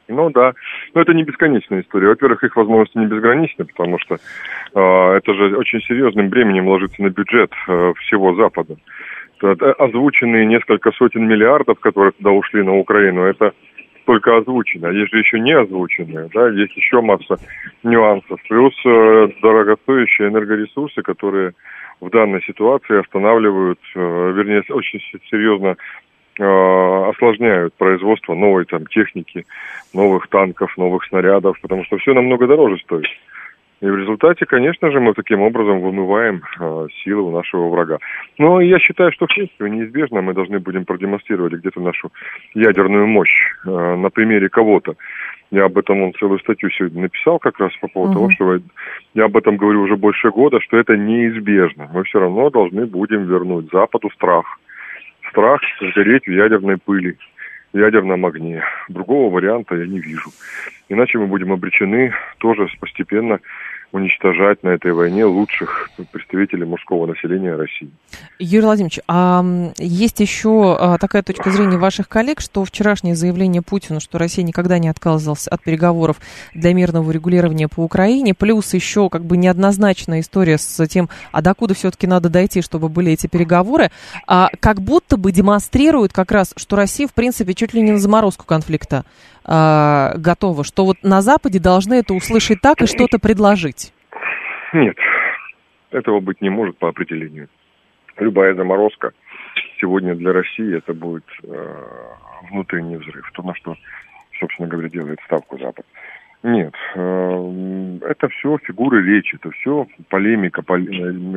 Ну 0.07 0.29
да, 0.29 0.53
но 0.93 1.01
это 1.01 1.13
не 1.13 1.23
бесконечная 1.23 1.81
история. 1.81 2.09
Во-первых, 2.09 2.43
их 2.43 2.55
возможности 2.55 2.97
не 2.97 3.07
безграничны, 3.07 3.65
потому 3.65 3.97
что 3.99 4.15
э, 4.15 5.17
это 5.17 5.33
же 5.33 5.57
очень 5.57 5.81
серьезным 5.81 6.29
бременем 6.29 6.67
ложится 6.67 7.01
на 7.01 7.09
бюджет 7.09 7.51
э, 7.67 7.93
всего 7.99 8.35
Запада. 8.35 8.77
Это 9.41 9.73
озвученные 9.73 10.45
несколько 10.45 10.91
сотен 10.91 11.27
миллиардов, 11.27 11.79
которые 11.79 12.11
туда 12.13 12.31
ушли 12.31 12.63
на 12.63 12.77
Украину, 12.77 13.23
это 13.23 13.53
только 14.05 14.37
озвучено. 14.37 14.87
Есть 14.87 15.11
же 15.11 15.19
еще 15.19 15.39
не 15.39 15.51
озвученные, 15.51 16.29
да, 16.33 16.49
есть 16.49 16.75
еще 16.77 17.01
масса 17.01 17.37
нюансов. 17.83 18.39
Плюс 18.47 18.73
э, 18.85 19.27
дорогостоящие 19.41 20.29
энергоресурсы, 20.29 21.01
которые 21.01 21.53
в 21.99 22.09
данной 22.09 22.41
ситуации 22.43 22.99
останавливают, 22.99 23.79
э, 23.95 23.99
вернее, 24.35 24.63
очень 24.69 25.01
серьезно 25.29 25.75
осложняют 26.37 27.73
производство 27.75 28.33
новой 28.33 28.65
там 28.65 28.85
техники, 28.87 29.45
новых 29.93 30.27
танков, 30.27 30.77
новых 30.77 31.05
снарядов, 31.05 31.59
потому 31.61 31.85
что 31.85 31.97
все 31.97 32.13
намного 32.13 32.47
дороже 32.47 32.77
стоит. 32.79 33.07
И 33.81 33.87
в 33.87 33.97
результате, 33.97 34.45
конечно 34.45 34.89
же, 34.89 34.99
мы 34.99 35.13
таким 35.13 35.41
образом 35.41 35.81
вымываем 35.81 36.41
э, 36.59 36.87
силы 37.03 37.23
у 37.23 37.31
нашего 37.31 37.69
врага. 37.69 37.97
Но 38.37 38.61
я 38.61 38.79
считаю, 38.79 39.11
что 39.11 39.25
в 39.25 39.29
принципе 39.29 39.69
неизбежно 39.69 40.21
мы 40.21 40.33
должны 40.33 40.59
будем 40.59 40.85
продемонстрировать 40.85 41.53
где-то 41.53 41.81
нашу 41.81 42.11
ядерную 42.53 43.05
мощь 43.05 43.51
э, 43.65 43.69
на 43.69 44.09
примере 44.09 44.47
кого-то. 44.47 44.95
Я 45.51 45.65
об 45.65 45.77
этом 45.77 46.01
он 46.01 46.13
целую 46.13 46.39
статью 46.39 46.69
сегодня 46.71 47.03
написал 47.03 47.37
как 47.37 47.59
раз 47.59 47.71
по 47.79 47.87
поводу 47.87 48.13
uh-huh. 48.13 48.15
того, 48.15 48.31
что 48.31 48.59
я 49.13 49.25
об 49.25 49.37
этом 49.37 49.57
говорю 49.57 49.81
уже 49.81 49.97
больше 49.97 50.31
года, 50.31 50.59
что 50.61 50.77
это 50.77 50.95
неизбежно. 50.95 51.89
Мы 51.93 52.03
все 52.05 52.19
равно 52.19 52.49
должны 52.49 52.85
будем 52.85 53.25
вернуть 53.25 53.69
Западу 53.71 54.09
страх 54.11 54.57
страх 55.35 55.61
сгореть 55.81 56.25
в 56.25 56.31
ядерной 56.31 56.77
пыли, 56.77 57.17
в 57.73 57.77
ядерном 57.77 58.25
огне. 58.25 58.63
Другого 58.87 59.33
варианта 59.33 59.75
я 59.75 59.85
не 59.85 59.99
вижу. 59.99 60.31
Иначе 60.87 61.17
мы 61.19 61.27
будем 61.27 61.51
обречены 61.51 62.13
тоже 62.37 62.67
постепенно 62.79 63.39
уничтожать 63.91 64.63
на 64.63 64.69
этой 64.69 64.93
войне 64.93 65.25
лучших 65.25 65.89
представителей 66.11 66.65
мужского 66.65 67.05
населения 67.05 67.55
России. 67.55 67.89
Юрий 68.39 68.65
Владимирович, 68.65 68.99
а 69.07 69.43
есть 69.77 70.19
еще 70.19 70.75
а, 70.77 70.97
такая 70.97 71.23
точка 71.23 71.49
зрения 71.49 71.77
ваших 71.77 72.09
коллег, 72.09 72.41
что 72.41 72.65
вчерашнее 72.65 73.15
заявление 73.15 73.61
Путина, 73.61 73.99
что 73.99 74.17
Россия 74.17 74.43
никогда 74.43 74.79
не 74.79 74.89
отказывалась 74.89 75.47
от 75.47 75.63
переговоров 75.63 76.17
для 76.53 76.73
мирного 76.73 77.09
регулирования 77.11 77.67
по 77.67 77.81
Украине, 77.81 78.33
плюс 78.33 78.73
еще 78.73 79.09
как 79.09 79.23
бы 79.23 79.37
неоднозначная 79.37 80.19
история 80.19 80.57
с 80.57 80.87
тем, 80.87 81.09
а 81.31 81.41
докуда 81.41 81.73
все-таки 81.73 82.07
надо 82.07 82.29
дойти, 82.29 82.61
чтобы 82.61 82.89
были 82.89 83.13
эти 83.13 83.27
переговоры, 83.27 83.91
а, 84.27 84.49
как 84.59 84.81
будто 84.81 85.17
бы 85.17 85.31
демонстрирует 85.31 86.11
как 86.11 86.31
раз, 86.31 86.53
что 86.57 86.75
Россия, 86.75 87.07
в 87.07 87.13
принципе, 87.13 87.53
чуть 87.53 87.73
ли 87.73 87.81
не 87.81 87.91
на 87.91 87.99
заморозку 87.99 88.45
конфликта 88.45 89.05
э, 89.47 90.17
готова, 90.17 90.63
что 90.63 90.85
вот 90.85 90.97
на 91.03 91.21
Западе 91.21 91.59
должны 91.59 91.95
это 91.95 92.13
услышать 92.13 92.61
так 92.61 92.81
и 92.81 92.87
что-то 92.87 93.19
предложить? 93.19 93.93
Нет, 94.73 94.97
этого 95.91 96.19
быть 96.19 96.41
не 96.41 96.49
может 96.49 96.77
по 96.77 96.89
определению. 96.89 97.47
Любая 98.17 98.55
заморозка 98.55 99.11
сегодня 99.79 100.15
для 100.15 100.33
России 100.33 100.77
это 100.77 100.93
будет 100.93 101.25
э, 101.43 101.83
внутренний 102.49 102.97
взрыв. 102.97 103.29
То, 103.33 103.43
на 103.43 103.55
что, 103.55 103.75
собственно 104.39 104.67
говоря, 104.67 104.89
делает 104.89 105.19
ставку 105.25 105.57
Запад. 105.59 105.85
Нет, 106.45 106.75
э, 106.93 107.97
это 108.07 108.27
все 108.29 108.59
фигуры 108.61 109.03
речи, 109.03 109.35
это 109.35 109.49
все 109.49 109.87
полемика, 110.09 110.61
поли, 110.61 110.85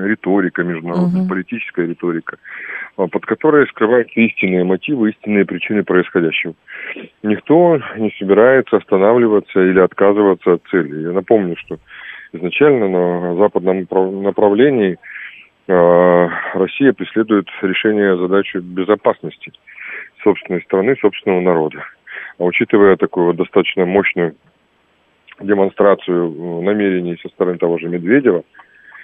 риторика 0.07 0.63
международная, 0.63 1.23
угу. 1.23 1.31
политическая 1.31 1.87
риторика, 1.87 2.37
а, 2.99 3.07
под 3.07 3.25
которой 3.25 3.67
скрываются 3.69 4.21
истинные 4.21 4.65
мотивы, 4.65 5.09
истинные 5.09 5.47
причины 5.47 5.83
происходящего. 5.83 6.53
Никто 7.23 7.81
не 7.97 8.11
собирается 8.19 8.77
останавливаться 8.77 9.59
или 9.59 9.81
отказываться 9.81 10.53
от 10.53 10.63
цели. 10.71 11.01
Я 11.01 11.13
напомню, 11.13 11.57
что 11.57 11.79
изначально 12.35 12.89
на 12.91 13.35
западном 13.37 13.87
направлении 14.23 14.99
э, 15.69 16.29
Россия 16.53 16.93
преследует 16.93 17.49
решение 17.63 18.15
задачи 18.19 18.59
безопасности 18.59 19.53
собственной 20.23 20.61
страны, 20.65 20.97
собственного 21.01 21.41
народа. 21.41 21.83
А 22.39 22.45
учитывая 22.45 22.97
такую 22.97 23.33
достаточно 23.33 23.87
мощную 23.87 24.35
демонстрацию 25.41 26.33
э, 26.33 26.63
намерений 26.63 27.19
со 27.23 27.29
стороны 27.29 27.59
того 27.59 27.79
же 27.79 27.89
Медведева. 27.89 28.45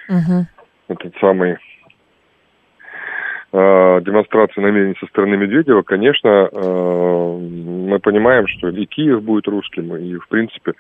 Угу. 0.08 0.46
Этот 0.88 1.14
самый 1.20 1.56
э, 3.52 4.00
демонстрации 4.02 4.60
намерений 4.60 4.96
со 5.00 5.06
стороны 5.06 5.36
Медведева, 5.36 5.82
конечно, 5.82 6.48
э, 6.52 7.38
мы 7.38 7.98
понимаем, 8.00 8.46
что 8.48 8.68
и 8.68 8.86
Киев 8.86 9.22
будет 9.22 9.46
русским, 9.48 9.96
и, 9.96 10.16
в 10.16 10.28
принципе, 10.28 10.72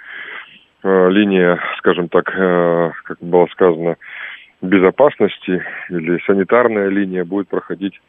э, 0.82 1.10
линия, 1.10 1.58
скажем 1.78 2.08
так, 2.08 2.32
э, 2.36 2.90
как 3.04 3.18
было 3.20 3.46
сказано, 3.46 3.96
безопасности 4.64 5.62
или 5.90 6.18
санитарная 6.26 6.88
линия 6.88 7.24
будет 7.24 7.48
проходить 7.48 8.00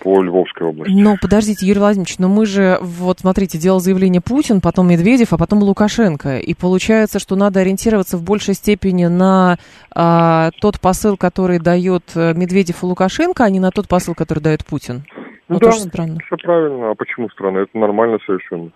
по 0.00 0.22
Львовской 0.22 0.66
области. 0.66 0.92
Но 0.92 1.16
подождите, 1.20 1.66
Юрий 1.66 1.80
Владимирович, 1.80 2.18
но 2.18 2.28
мы 2.28 2.46
же, 2.46 2.78
вот 2.80 3.20
смотрите, 3.20 3.58
делал 3.58 3.80
заявление 3.80 4.20
Путин, 4.20 4.60
потом 4.60 4.88
Медведев, 4.88 5.32
а 5.32 5.38
потом 5.38 5.60
Лукашенко. 5.60 6.38
И 6.38 6.54
получается, 6.54 7.18
что 7.18 7.36
надо 7.36 7.60
ориентироваться 7.60 8.16
в 8.16 8.24
большей 8.24 8.54
степени 8.54 9.06
на 9.06 9.56
а, 9.94 10.50
тот 10.60 10.80
посыл, 10.80 11.16
который 11.16 11.58
дает 11.58 12.12
э, 12.14 12.34
Медведев 12.34 12.82
и 12.82 12.86
Лукашенко, 12.86 13.44
а 13.44 13.50
не 13.50 13.60
на 13.60 13.70
тот 13.70 13.88
посыл, 13.88 14.14
который 14.14 14.40
дает 14.40 14.64
Путин. 14.64 15.04
Ну, 15.48 15.58
да, 15.58 15.72
странно. 15.72 16.18
все 16.26 16.36
правильно. 16.36 16.90
А 16.90 16.94
почему 16.94 17.28
странно? 17.30 17.58
Это 17.58 17.78
нормально 17.78 18.18
совершенно. 18.26 18.70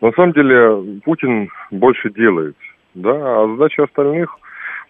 На 0.00 0.12
самом 0.12 0.32
деле 0.32 1.00
Путин 1.04 1.48
больше 1.70 2.10
делает, 2.10 2.56
да, 2.94 3.12
а 3.12 3.48
задача 3.56 3.84
остальных 3.84 4.36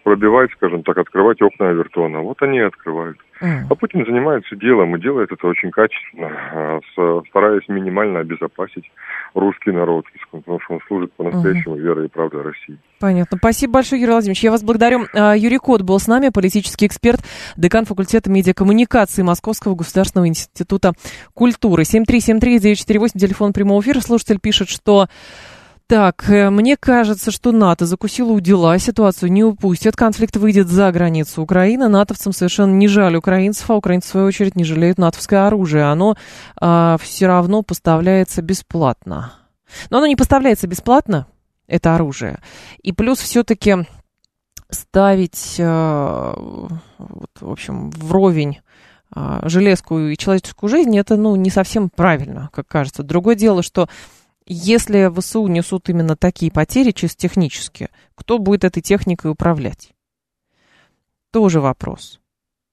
пробивать, 0.03 0.51
скажем 0.51 0.83
так, 0.83 0.97
открывать 0.97 1.41
окна 1.41 1.69
Авертона. 1.69 2.21
Вот 2.21 2.41
они 2.41 2.57
и 2.57 2.61
открывают. 2.61 3.17
Mm. 3.41 3.65
А 3.69 3.75
Путин 3.75 4.05
занимается 4.05 4.55
делом 4.55 4.95
и 4.95 5.01
делает 5.01 5.31
это 5.31 5.47
очень 5.47 5.71
качественно, 5.71 6.27
а, 6.27 6.79
стараясь 7.29 7.67
минимально 7.67 8.19
обезопасить 8.19 8.89
русский 9.33 9.71
народ, 9.71 10.05
потому 10.31 10.59
что 10.61 10.75
он 10.75 10.79
служит 10.87 11.11
по-настоящему 11.13 11.75
mm. 11.75 11.79
верой 11.79 12.05
и 12.05 12.09
правдой 12.09 12.43
России. 12.43 12.77
Понятно. 12.99 13.37
Спасибо 13.37 13.73
большое, 13.73 14.01
Юрий 14.01 14.13
Владимирович. 14.13 14.43
Я 14.43 14.51
вас 14.51 14.63
благодарю. 14.63 15.07
А, 15.13 15.35
Юрий 15.35 15.57
Кот 15.57 15.81
был 15.81 15.99
с 15.99 16.07
нами, 16.07 16.29
политический 16.29 16.85
эксперт, 16.85 17.21
декан 17.57 17.85
факультета 17.85 18.29
медиакоммуникации 18.29 19.23
Московского 19.23 19.75
государственного 19.75 20.27
института 20.27 20.93
культуры. 21.33 21.83
7373948, 21.83 23.09
телефон 23.19 23.51
прямого 23.51 23.81
эфира. 23.81 23.99
Слушатель 23.99 24.39
пишет, 24.39 24.69
что 24.69 25.07
так, 25.87 26.29
э, 26.29 26.49
мне 26.49 26.77
кажется, 26.77 27.29
что 27.31 27.51
НАТО 27.51 27.85
закусило 27.85 28.31
у 28.31 28.39
дела, 28.39 28.77
ситуацию 28.79 29.31
не 29.31 29.43
упустят, 29.43 29.95
конфликт 29.95 30.37
выйдет 30.37 30.67
за 30.67 30.91
границу 30.91 31.41
Украины. 31.41 31.87
Натовцам 31.87 32.33
совершенно 32.33 32.73
не 32.73 32.87
жаль 32.87 33.15
украинцев, 33.15 33.69
а 33.69 33.75
украинцы, 33.75 34.07
в 34.07 34.11
свою 34.11 34.27
очередь, 34.27 34.55
не 34.55 34.63
жалеют 34.63 34.97
натовское 34.97 35.45
оружие. 35.45 35.83
Оно 35.83 36.15
а, 36.59 36.97
все 37.01 37.27
равно 37.27 37.61
поставляется 37.61 38.41
бесплатно. 38.41 39.33
Но 39.89 39.97
оно 39.97 40.07
не 40.07 40.15
поставляется 40.15 40.67
бесплатно, 40.67 41.27
это 41.67 41.95
оружие. 41.95 42.39
И 42.81 42.91
плюс 42.91 43.19
все-таки 43.19 43.85
ставить, 44.69 45.57
а, 45.59 46.33
вот, 46.97 47.29
в 47.39 47.51
общем, 47.51 47.91
вровень 47.91 48.59
а, 49.11 49.47
железку 49.47 49.99
и 49.99 50.17
человеческую 50.17 50.69
жизнь, 50.69 50.97
это, 50.97 51.17
ну, 51.17 51.35
не 51.35 51.49
совсем 51.49 51.89
правильно, 51.89 52.49
как 52.51 52.67
кажется. 52.67 53.03
Другое 53.03 53.35
дело, 53.35 53.61
что 53.61 53.87
если 54.45 55.11
ВСУ 55.13 55.47
несут 55.47 55.89
именно 55.89 56.15
такие 56.15 56.51
потери 56.51 56.91
чисто 56.91 57.17
технически, 57.17 57.89
кто 58.15 58.39
будет 58.39 58.63
этой 58.63 58.81
техникой 58.81 59.31
управлять? 59.31 59.93
Тоже 61.31 61.61
вопрос. 61.61 62.19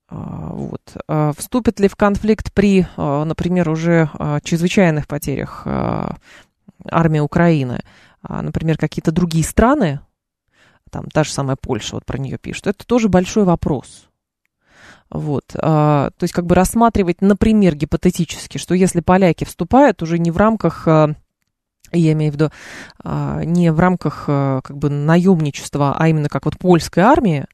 А, 0.07 0.53
вот. 0.53 0.81
А 1.07 1.31
вступит 1.37 1.79
ли 1.79 1.87
в 1.87 1.95
конфликт 1.95 2.53
при, 2.53 2.85
а, 2.97 3.23
например, 3.25 3.69
уже 3.69 4.09
чрезвычайных 4.43 5.07
потерях 5.07 5.65
армии 6.85 7.19
Украины, 7.19 7.83
например, 8.27 8.77
какие-то 8.77 9.11
другие 9.11 9.43
страны, 9.43 9.99
там 10.89 11.05
та 11.05 11.23
же 11.23 11.31
самая 11.31 11.55
Польша, 11.55 11.95
вот 11.95 12.05
про 12.05 12.17
нее 12.17 12.37
пишут, 12.37 12.67
это 12.67 12.85
тоже 12.85 13.07
большой 13.07 13.45
вопрос. 13.45 14.09
Вот, 15.09 15.45
то 15.47 16.11
есть 16.21 16.33
как 16.33 16.45
бы 16.45 16.55
рассматривать, 16.55 17.21
например, 17.21 17.75
гипотетически, 17.75 18.57
что 18.57 18.73
если 18.73 19.01
поляки 19.01 19.43
вступают 19.43 20.01
уже 20.01 20.17
не 20.17 20.31
в 20.31 20.37
рамках 20.37 20.87
я 21.97 22.13
имею 22.13 22.31
в 22.31 22.35
виду 22.35 22.49
а, 23.03 23.43
не 23.43 23.71
в 23.71 23.79
рамках 23.79 24.25
а, 24.27 24.61
как 24.61 24.77
бы 24.77 24.89
наемничества, 24.89 25.95
а 25.97 26.07
именно 26.07 26.29
как 26.29 26.45
вот 26.45 26.57
польская 26.57 27.01
армия, 27.01 27.47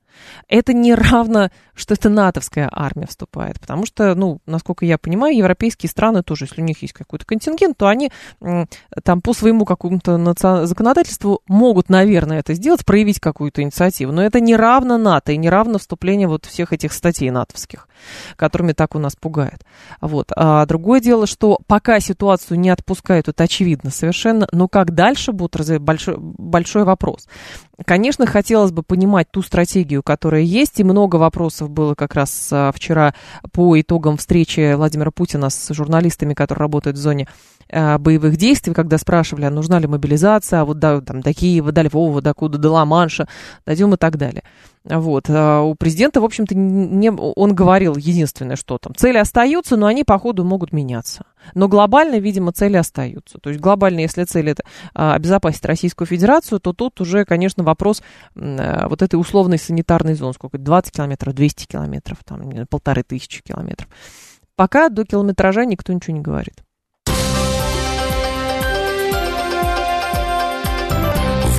это 0.47 0.73
не 0.73 0.93
равно, 0.93 1.49
что 1.73 1.93
это 1.93 2.09
натовская 2.09 2.69
армия 2.71 3.07
вступает. 3.07 3.59
Потому 3.59 3.85
что, 3.85 4.15
ну, 4.15 4.39
насколько 4.45 4.85
я 4.85 4.97
понимаю, 4.97 5.35
европейские 5.35 5.89
страны 5.89 6.23
тоже, 6.23 6.45
если 6.45 6.61
у 6.61 6.65
них 6.65 6.81
есть 6.81 6.93
какой-то 6.93 7.25
контингент, 7.25 7.77
то 7.77 7.87
они 7.87 8.11
там 9.03 9.21
по 9.21 9.33
своему 9.33 9.65
какому-то 9.65 10.17
законодательству 10.65 11.41
могут, 11.47 11.89
наверное, 11.89 12.39
это 12.39 12.53
сделать, 12.53 12.85
проявить 12.85 13.19
какую-то 13.19 13.61
инициативу. 13.61 14.11
Но 14.11 14.23
это 14.23 14.39
не 14.39 14.55
равно 14.55 14.97
НАТО 14.97 15.31
и 15.31 15.37
не 15.37 15.49
равно 15.49 15.77
вступлению 15.79 16.29
вот 16.29 16.45
всех 16.45 16.73
этих 16.73 16.93
статей 16.93 17.29
натовских, 17.29 17.87
которыми 18.35 18.73
так 18.73 18.95
у 18.95 18.99
нас 18.99 19.15
пугает. 19.15 19.63
Вот. 20.01 20.31
А 20.35 20.65
другое 20.65 20.99
дело, 20.99 21.27
что 21.27 21.59
пока 21.67 21.99
ситуацию 21.99 22.59
не 22.59 22.69
отпускают, 22.69 23.27
это 23.27 23.43
очевидно 23.43 23.91
совершенно, 23.91 24.47
но 24.51 24.67
как 24.67 24.93
дальше 24.93 25.31
будет 25.31 25.47
большой, 25.81 26.15
большой 26.17 26.83
вопрос. 26.83 27.27
Конечно, 27.85 28.25
хотелось 28.25 28.71
бы 28.71 28.81
понимать 28.81 29.29
ту 29.29 29.43
стратегию, 29.43 30.01
которая 30.01 30.41
есть, 30.41 30.79
и 30.79 30.83
много 30.83 31.17
вопросов 31.17 31.69
было 31.69 31.93
как 31.93 32.15
раз 32.15 32.49
а, 32.51 32.71
вчера 32.71 33.13
по 33.51 33.79
итогам 33.79 34.17
встречи 34.17 34.73
Владимира 34.73 35.11
Путина 35.11 35.51
с 35.51 35.73
журналистами, 35.73 36.33
которые 36.33 36.63
работают 36.63 36.97
в 36.97 36.99
зоне 36.99 37.27
а, 37.71 37.99
боевых 37.99 38.35
действий, 38.35 38.73
когда 38.73 38.97
спрашивали, 38.97 39.45
а 39.45 39.51
нужна 39.51 39.77
ли 39.77 39.85
мобилизация, 39.85 40.61
а 40.61 40.65
вот 40.65 40.79
до, 40.79 41.01
там, 41.01 41.21
до 41.21 41.33
Киева, 41.35 41.71
до 41.71 41.83
Львова, 41.83 42.19
до 42.21 42.33
куда, 42.33 42.57
до 42.57 42.71
Ла-Манша, 42.71 43.27
дойдем 43.63 43.93
и 43.93 43.97
так 43.97 44.17
далее. 44.17 44.43
Вот. 44.83 45.25
А 45.29 45.61
у 45.61 45.75
президента, 45.75 46.19
в 46.19 46.25
общем-то, 46.25 46.55
не, 46.55 47.11
он 47.11 47.53
говорил 47.53 47.95
единственное, 47.95 48.55
что 48.55 48.79
там 48.79 48.95
цели 48.95 49.17
остаются, 49.17 49.75
но 49.75 49.85
они 49.85 50.03
по 50.03 50.17
ходу 50.17 50.43
могут 50.43 50.73
меняться. 50.73 51.25
Но 51.53 51.67
глобально, 51.67 52.19
видимо, 52.19 52.51
цели 52.51 52.77
остаются. 52.77 53.37
То 53.39 53.49
есть 53.49 53.61
глобально, 53.61 54.01
если 54.01 54.23
цель 54.23 54.49
это 54.49 54.63
а, 54.93 55.13
обезопасить 55.13 55.65
Российскую 55.65 56.07
Федерацию, 56.07 56.59
то 56.59 56.73
тут 56.73 56.99
уже, 57.01 57.25
конечно, 57.25 57.63
вопрос 57.63 58.01
а, 58.35 58.87
вот 58.87 59.01
этой 59.01 59.15
условной 59.15 59.57
санитарной 59.57 60.15
зоны. 60.15 60.33
Сколько? 60.33 60.57
20 60.57 60.93
километров, 60.93 61.33
200 61.33 61.65
километров, 61.67 62.17
там, 62.25 62.49
полторы 62.69 63.03
тысячи 63.03 63.41
километров. 63.41 63.87
Пока 64.55 64.89
до 64.89 65.05
километража 65.05 65.65
никто 65.65 65.93
ничего 65.93 66.15
не 66.15 66.21
говорит. 66.21 66.55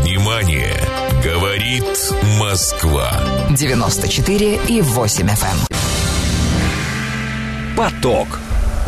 Внимание! 0.01 0.75
Говорит 1.25 1.85
Москва. 2.39 3.11
94 3.51 4.61
и 4.69 4.81
8 4.81 5.27
FM. 5.27 5.47
Эм. 5.47 5.77
Поток. 7.77 8.41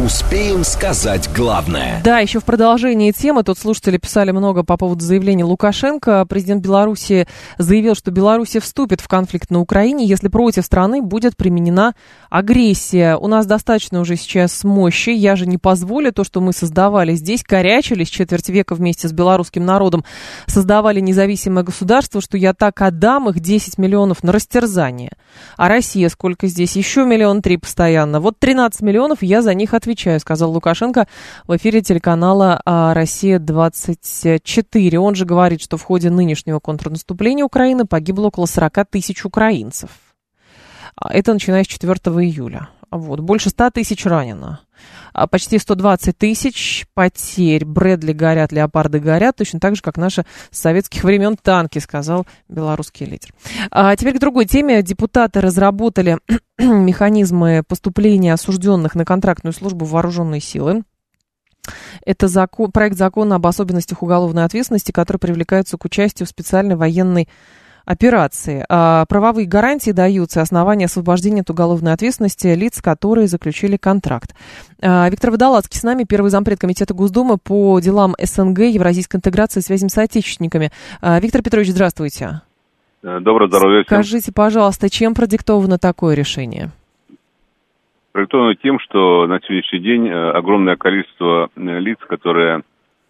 Успеем 0.05 0.65
сказать 0.65 1.29
главное. 1.37 2.01
Да, 2.03 2.21
еще 2.21 2.41
в 2.41 2.45
продолжении 2.45 3.13
темы, 3.13 3.43
тут 3.43 3.59
слушатели 3.59 3.99
писали 3.99 4.31
много 4.31 4.63
по 4.63 4.79
поводу 4.79 5.05
заявления 5.05 5.45
Лукашенко. 5.45 6.25
Президент 6.27 6.63
Беларуси 6.63 7.29
заявил, 7.59 7.95
что 7.95 8.11
Беларусь 8.11 8.57
вступит 8.57 9.03
в 9.03 9.09
конфликт 9.09 9.51
на 9.51 9.61
Украине, 9.61 10.07
если 10.07 10.29
против 10.29 10.65
страны 10.65 11.03
будет 11.03 11.37
применена 11.37 11.93
агрессия. 12.31 13.17
У 13.17 13.27
нас 13.27 13.45
достаточно 13.45 14.01
уже 14.01 14.17
сейчас 14.17 14.65
мощи. 14.65 15.11
Я 15.11 15.37
же 15.37 15.47
не 15.47 15.59
позволю 15.59 16.15
то, 16.15 16.25
что 16.25 16.41
мы 16.41 16.55
создавали 16.55 17.15
здесь, 17.15 17.43
корячились 17.43 18.09
четверть 18.09 18.49
века 18.49 18.75
вместе 18.75 19.07
с 19.07 19.13
белорусским 19.13 19.67
народом, 19.67 20.07
создавали 20.47 21.01
независимое 21.01 21.63
государство, 21.63 22.23
что 22.23 22.39
я 22.39 22.55
так 22.55 22.81
отдам 22.81 23.29
их 23.29 23.41
10 23.41 23.77
миллионов 23.77 24.23
на 24.23 24.33
растерзание. 24.33 25.13
А 25.59 25.69
Россия 25.69 26.09
сколько 26.09 26.47
здесь? 26.47 26.75
Еще 26.75 27.05
миллион 27.05 27.43
три 27.43 27.59
постоянно. 27.59 28.21
Вот 28.21 28.39
13 28.39 28.81
миллионов 28.81 29.19
я 29.21 29.43
за 29.43 29.53
них 29.53 29.75
отвечаю 29.75 29.90
отвечаю, 29.91 30.21
сказал 30.21 30.53
Лукашенко 30.53 31.09
в 31.47 31.57
эфире 31.57 31.81
телеканала 31.83 32.61
а, 32.65 32.95
«Россия-24». 32.95 34.97
Он 34.97 35.17
же 35.17 35.25
говорит, 35.25 35.61
что 35.61 35.77
в 35.77 35.83
ходе 35.83 36.11
нынешнего 36.11 36.61
контрнаступления 36.61 37.45
Украины 37.45 37.87
погибло 37.87 38.29
около 38.29 38.47
40 38.47 38.87
тысяч 38.89 39.25
украинцев. 39.25 39.91
А, 40.95 41.13
это 41.13 41.33
начиная 41.33 41.65
с 41.65 41.67
4 41.67 41.93
июля. 42.25 42.69
Вот. 42.91 43.21
Больше 43.21 43.51
100 43.51 43.71
тысяч 43.71 44.05
ранено. 44.05 44.61
А, 45.13 45.27
почти 45.27 45.59
120 45.59 46.17
тысяч 46.17 46.87
потерь. 46.95 47.65
Брэдли 47.65 48.13
горят, 48.13 48.53
леопарды 48.53 48.99
горят, 48.99 49.37
точно 49.37 49.61
так 49.61 49.77
же, 49.77 49.83
как 49.83 49.97
наши 49.97 50.25
с 50.51 50.59
советских 50.59 51.05
времен 51.05 51.37
танки, 51.37 51.79
сказал 51.79 52.27
белорусский 52.49 53.07
лидер. 53.07 53.33
А 53.71 53.95
теперь 53.97 54.17
к 54.17 54.21
другой 54.21 54.47
теме. 54.47 54.83
Депутаты 54.83 55.41
разработали 55.41 56.19
механизмы 56.59 57.63
поступления 57.67 58.35
осужденных 58.35 58.95
на 58.95 59.05
контрактную 59.05 59.53
службу 59.53 59.85
в 59.85 59.91
вооруженные 59.91 60.41
силы. 60.41 60.83
Это 62.05 62.27
закон, 62.29 62.73
проект 62.73 62.97
закона 62.97 63.37
об 63.37 63.47
особенностях 63.47 64.03
уголовной 64.03 64.45
ответственности, 64.45 64.93
который 64.93 65.19
привлекаются 65.19 65.77
к 65.77 65.85
участию 65.85 66.27
в 66.27 66.31
специальной 66.31 66.75
военной 66.75 67.29
операции. 67.91 68.65
А, 68.69 69.05
правовые 69.07 69.49
гарантии 69.49 69.91
даются, 69.91 70.41
основания 70.41 70.85
освобождения 70.85 71.41
от 71.41 71.51
уголовной 71.51 71.93
ответственности 71.93 72.47
лиц, 72.47 72.81
которые 72.81 73.27
заключили 73.27 73.77
контракт. 73.77 74.31
А, 74.81 75.09
Виктор 75.11 75.33
Водолацкий 75.33 75.79
с 75.79 75.83
нами, 75.83 76.05
первый 76.05 76.31
зампред 76.31 76.61
Комитета 76.61 76.95
Госдумы 76.95 77.37
по 77.37 77.81
делам 77.81 78.15
СНГ, 78.23 78.61
евразийской 78.61 79.19
интеграции 79.19 79.59
и 79.59 79.63
связям 79.63 79.89
с 79.89 79.99
отечественниками. 79.99 80.71
А, 81.03 81.19
Виктор 81.19 81.43
Петрович, 81.43 81.71
здравствуйте. 81.71 82.43
Э, 83.03 83.19
доброго 83.19 83.49
здоровья 83.49 83.83
всем. 83.83 84.03
Скажите, 84.03 84.33
пожалуйста, 84.33 84.89
чем 84.89 85.15
продиктовано 85.15 85.79
такое 85.79 86.15
решение? 86.15 86.71
Продиктовано 88.13 88.55
тем, 88.55 88.79
что 88.79 89.27
на 89.27 89.41
сегодняшний 89.41 89.81
день 89.81 90.09
э, 90.09 90.31
огромное 90.31 90.77
количество 90.77 91.49
э, 91.57 91.79
лиц, 91.81 91.99
которые 92.09 92.63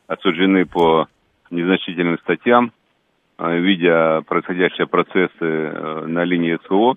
осуждены 0.07 0.65
по 0.65 1.07
незначительным 1.51 2.19
статьям, 2.21 2.73
видя 3.41 4.23
происходящие 4.27 4.87
процессы 4.87 5.73
на 6.07 6.25
линии 6.25 6.59
СВО, 6.67 6.97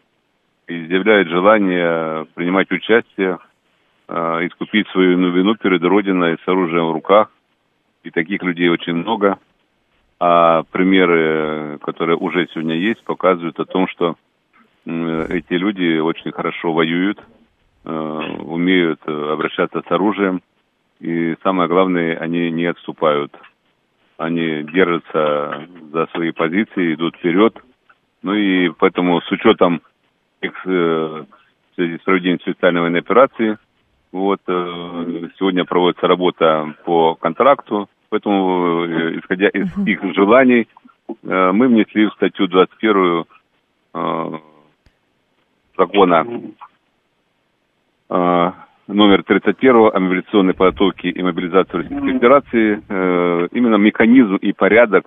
изъявляют 0.67 1.29
желание 1.29 2.25
принимать 2.35 2.71
участие, 2.71 3.39
искупить 4.09 4.87
свою 4.89 5.17
вину 5.31 5.55
перед 5.55 5.81
Родиной 5.83 6.37
с 6.43 6.47
оружием 6.47 6.87
в 6.87 6.93
руках. 6.93 7.31
И 8.03 8.11
таких 8.11 8.43
людей 8.43 8.69
очень 8.69 8.93
много– 8.93 9.39
а 10.25 10.63
примеры, 10.71 11.79
которые 11.81 12.15
уже 12.15 12.47
сегодня 12.53 12.75
есть, 12.75 13.03
показывают 13.03 13.59
о 13.59 13.65
том, 13.65 13.89
что 13.89 14.15
эти 14.85 15.53
люди 15.53 15.99
очень 15.99 16.31
хорошо 16.31 16.71
воюют, 16.71 17.19
э, 17.83 17.89
умеют 17.89 19.05
обращаться 19.05 19.81
с 19.85 19.91
оружием, 19.91 20.41
и 21.01 21.35
самое 21.43 21.67
главное, 21.67 22.15
они 22.15 22.51
не 22.51 22.67
отступают. 22.67 23.35
Они 24.23 24.63
держатся 24.63 25.67
за 25.91 26.07
свои 26.07 26.31
позиции, 26.31 26.93
идут 26.93 27.15
вперед. 27.17 27.57
Ну 28.21 28.33
и 28.33 28.69
поэтому 28.69 29.21
с 29.21 29.31
учетом 29.31 29.81
их 30.41 30.53
э, 30.65 30.69
в 30.69 31.75
связи 31.75 31.97
с 31.97 32.01
проведением 32.01 32.39
специальной 32.39 32.81
военной 32.81 32.99
операции, 32.99 33.57
вот, 34.11 34.39
э, 34.47 35.29
сегодня 35.37 35.65
проводится 35.65 36.07
работа 36.07 36.73
по 36.85 37.15
контракту, 37.15 37.89
Поэтому, 38.13 38.85
э, 38.85 39.17
исходя 39.17 39.47
из 39.47 39.75
их 39.87 39.99
желаний, 40.13 40.67
мы 41.23 41.67
внесли 41.67 42.05
в 42.05 42.13
статью 42.13 42.47
21 42.47 43.25
э, 43.95 44.39
закона 45.75 46.27
номер 48.87 49.23
31 49.23 49.75
о 49.93 49.99
мобилизационной 49.99 50.53
подготовке 50.53 51.09
и 51.09 51.23
мобилизации 51.23 51.77
Российской 51.77 52.13
Федерации 52.13 52.81
именно 53.55 53.75
механизм 53.75 54.35
и 54.35 54.51
порядок, 54.53 55.05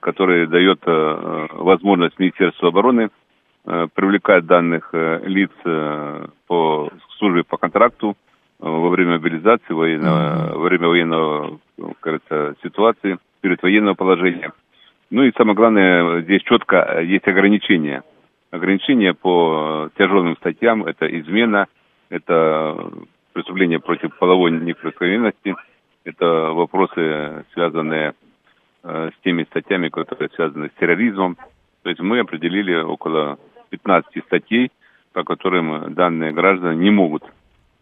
который 0.00 0.46
дает 0.46 0.80
возможность 0.84 2.18
Министерству 2.18 2.68
обороны 2.68 3.10
привлекать 3.64 4.46
данных 4.46 4.92
лиц 4.92 5.50
по 6.46 6.90
службе 7.18 7.44
по 7.44 7.56
контракту 7.56 8.16
во 8.58 8.88
время 8.88 9.12
мобилизации, 9.12 9.72
военного, 9.72 10.52
во 10.54 10.64
время 10.64 10.88
военного, 10.88 11.58
кажется, 12.00 12.54
ситуации, 12.62 13.18
перед 13.40 13.62
военного 13.62 13.94
положения. 13.94 14.52
Ну 15.10 15.22
и 15.22 15.32
самое 15.36 15.56
главное, 15.56 16.20
здесь 16.22 16.42
четко 16.42 17.00
есть 17.00 17.26
ограничения. 17.26 18.02
Ограничения 18.50 19.14
по 19.14 19.88
тяжелым 19.96 20.36
статьям– 20.36 20.84
это 20.86 21.06
измена, 21.06 21.66
это 22.10 22.92
преступление 23.32 23.78
против 23.80 24.16
половой 24.18 24.50
неприкосновенности, 24.50 25.54
это 26.04 26.26
вопросы, 26.52 27.44
связанные 27.52 28.14
э, 28.82 29.10
с 29.16 29.24
теми 29.24 29.44
статьями, 29.44 29.88
которые 29.88 30.28
связаны 30.30 30.68
с 30.68 30.80
терроризмом. 30.80 31.36
То 31.82 31.88
есть 31.88 32.00
мы 32.00 32.20
определили 32.20 32.74
около 32.74 33.38
15 33.70 34.24
статей, 34.24 34.70
по 35.12 35.24
которым 35.24 35.94
данные 35.94 36.32
граждане 36.32 36.76
не 36.76 36.90
могут 36.90 37.22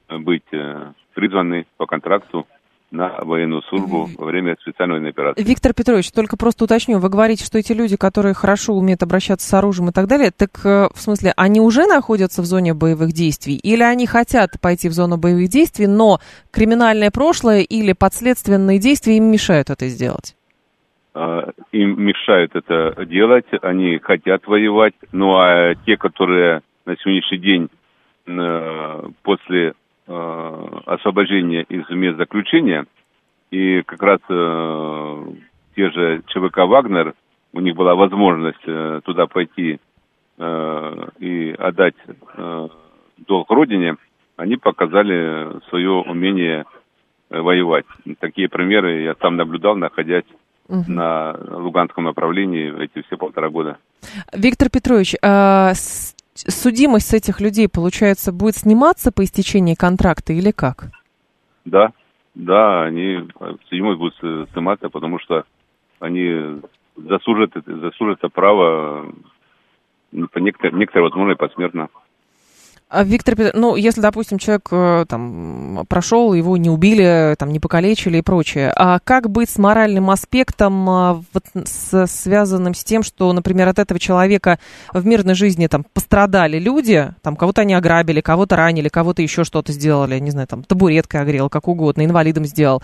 быть 0.09 0.47
э, 0.53 0.93
призваны 1.15 1.67
по 1.77 1.87
контракту 1.87 2.47
на 2.91 3.19
военную 3.23 3.63
службу 3.63 4.09
во 4.17 4.27
время 4.27 4.57
специальной 4.61 4.95
военной 4.95 5.11
операции. 5.11 5.43
Виктор 5.43 5.75
Петрович, 5.75 6.11
только 6.11 6.37
просто 6.37 6.65
уточню, 6.65 6.99
вы 6.99 7.09
говорите, 7.09 7.45
что 7.45 7.59
эти 7.59 7.73
люди, 7.73 7.97
которые 7.97 8.35
хорошо 8.35 8.73
умеют 8.75 9.03
обращаться 9.03 9.47
с 9.47 9.55
оружием 9.55 9.91
и 9.91 9.93
так 9.93 10.07
далее, 10.07 10.31
так 10.31 10.51
э, 10.65 10.89
в 10.95 10.99
смысле, 10.99 11.35
они 11.37 11.61
уже 11.61 11.87
находятся 11.87 12.41
в 12.41 12.47
зоне 12.47 12.75
боевых 12.75 13.13
действий, 13.13 13.57
или 13.57 13.83
они 13.83 14.07
хотят 14.07 14.59
пойти 14.61 14.89
в 14.89 14.93
зону 14.93 15.19
боевых 15.19 15.49
действий, 15.49 15.87
но 15.87 16.19
криминальное 16.51 17.11
прошлое 17.11 17.61
или 17.61 17.93
подследственные 17.93 18.79
действия 18.79 19.19
им 19.19 19.25
мешают 19.25 19.69
это 19.71 19.87
сделать? 19.89 20.35
А, 21.15 21.51
им 21.73 22.01
мешают 22.03 22.55
это 22.55 23.05
делать, 23.05 23.47
они 23.63 23.99
хотят 23.99 24.47
воевать, 24.47 24.95
ну 25.13 25.37
а 25.37 25.75
те, 25.85 25.97
которые 25.97 26.63
на 26.87 26.97
сегодняшний 26.97 27.39
день 27.39 27.69
э, 28.27 29.03
после 29.23 29.75
освобождения 30.09 31.63
из 31.63 31.89
мест 31.91 32.17
заключения. 32.17 32.87
И 33.51 33.83
как 33.83 34.03
раз 34.03 34.21
э, 34.29 35.25
те 35.75 35.91
же 35.91 36.23
ЧВК 36.27 36.59
«Вагнер», 36.67 37.15
у 37.53 37.61
них 37.61 37.75
была 37.75 37.95
возможность 37.95 38.59
э, 38.67 39.01
туда 39.05 39.27
пойти 39.27 39.81
э, 40.39 41.09
и 41.19 41.55
отдать 41.59 41.95
э, 42.37 42.69
долг 43.27 43.51
Родине, 43.51 43.97
они 44.37 44.57
показали 44.57 45.61
свое 45.69 45.91
умение 45.91 46.65
э, 47.31 47.41
воевать. 47.41 47.87
Такие 48.21 48.49
примеры 48.49 49.03
я 49.03 49.15
сам 49.21 49.37
наблюдал, 49.37 49.77
находясь 49.77 50.25
угу. 50.69 50.85
на 50.87 51.37
Луганском 51.51 52.05
направлении 52.05 52.85
эти 52.85 53.05
все 53.07 53.17
полтора 53.17 53.49
года. 53.49 53.79
Виктор 54.33 54.69
Петрович, 54.71 55.15
а 55.23 55.73
судимость 56.47 57.09
с 57.09 57.15
этих 57.15 57.41
людей, 57.41 57.69
получается, 57.69 58.33
будет 58.33 58.57
сниматься 58.57 59.13
по 59.13 59.25
истечении 59.25 59.75
контракта 59.75 60.33
или 60.33 60.51
как? 60.51 60.91
Да, 61.65 61.93
да, 62.35 62.85
они 62.85 63.29
судимость 63.69 63.99
будет 63.99 64.15
сниматься, 64.53 64.89
потому 64.89 65.19
что 65.19 65.45
они 66.01 66.61
заслужат, 66.97 67.53
заслужат 67.67 68.19
это 68.19 68.29
право 68.29 69.13
по 70.33 70.39
некоторые, 70.39 70.79
некоторые 70.79 71.09
возможно, 71.09 71.37
посмертно. 71.37 71.89
А 72.91 73.05
Виктор, 73.05 73.37
ну, 73.53 73.77
если, 73.77 74.01
допустим, 74.01 74.39
человек 74.39 74.69
э, 74.71 75.05
там 75.07 75.85
прошел, 75.91 76.33
его 76.33 76.57
не 76.57 76.71
убили, 76.71 77.35
там 77.39 77.53
не 77.53 77.61
покалечили 77.61 78.17
и 78.17 78.23
прочее, 78.23 78.73
а 78.75 78.99
как 78.99 79.29
быть 79.29 79.51
с 79.51 79.59
моральным 79.59 80.09
аспектом, 80.09 80.89
а, 80.89 81.23
вот, 81.35 81.45
с, 81.67 82.07
связанным 82.07 82.73
с 82.73 82.83
тем, 82.85 83.03
что, 83.03 83.31
например, 83.35 83.69
от 83.69 83.79
этого 83.79 84.01
человека 84.01 84.59
в 84.95 85.05
мирной 85.05 85.35
жизни 85.35 85.67
там 85.67 85.85
пострадали 85.93 86.59
люди, 86.59 87.13
там 87.21 87.37
кого-то 87.37 87.61
они 87.61 87.75
ограбили, 87.75 88.23
кого-то 88.23 88.57
ранили, 88.57 88.89
кого-то 88.89 89.21
еще 89.21 89.45
что-то 89.45 89.71
сделали, 89.73 90.19
не 90.19 90.31
знаю, 90.31 90.47
там 90.47 90.65
табуреткой 90.65 91.21
огрел, 91.21 91.51
как 91.51 91.69
угодно, 91.69 92.07
инвалидом 92.07 92.47
сделал. 92.47 92.83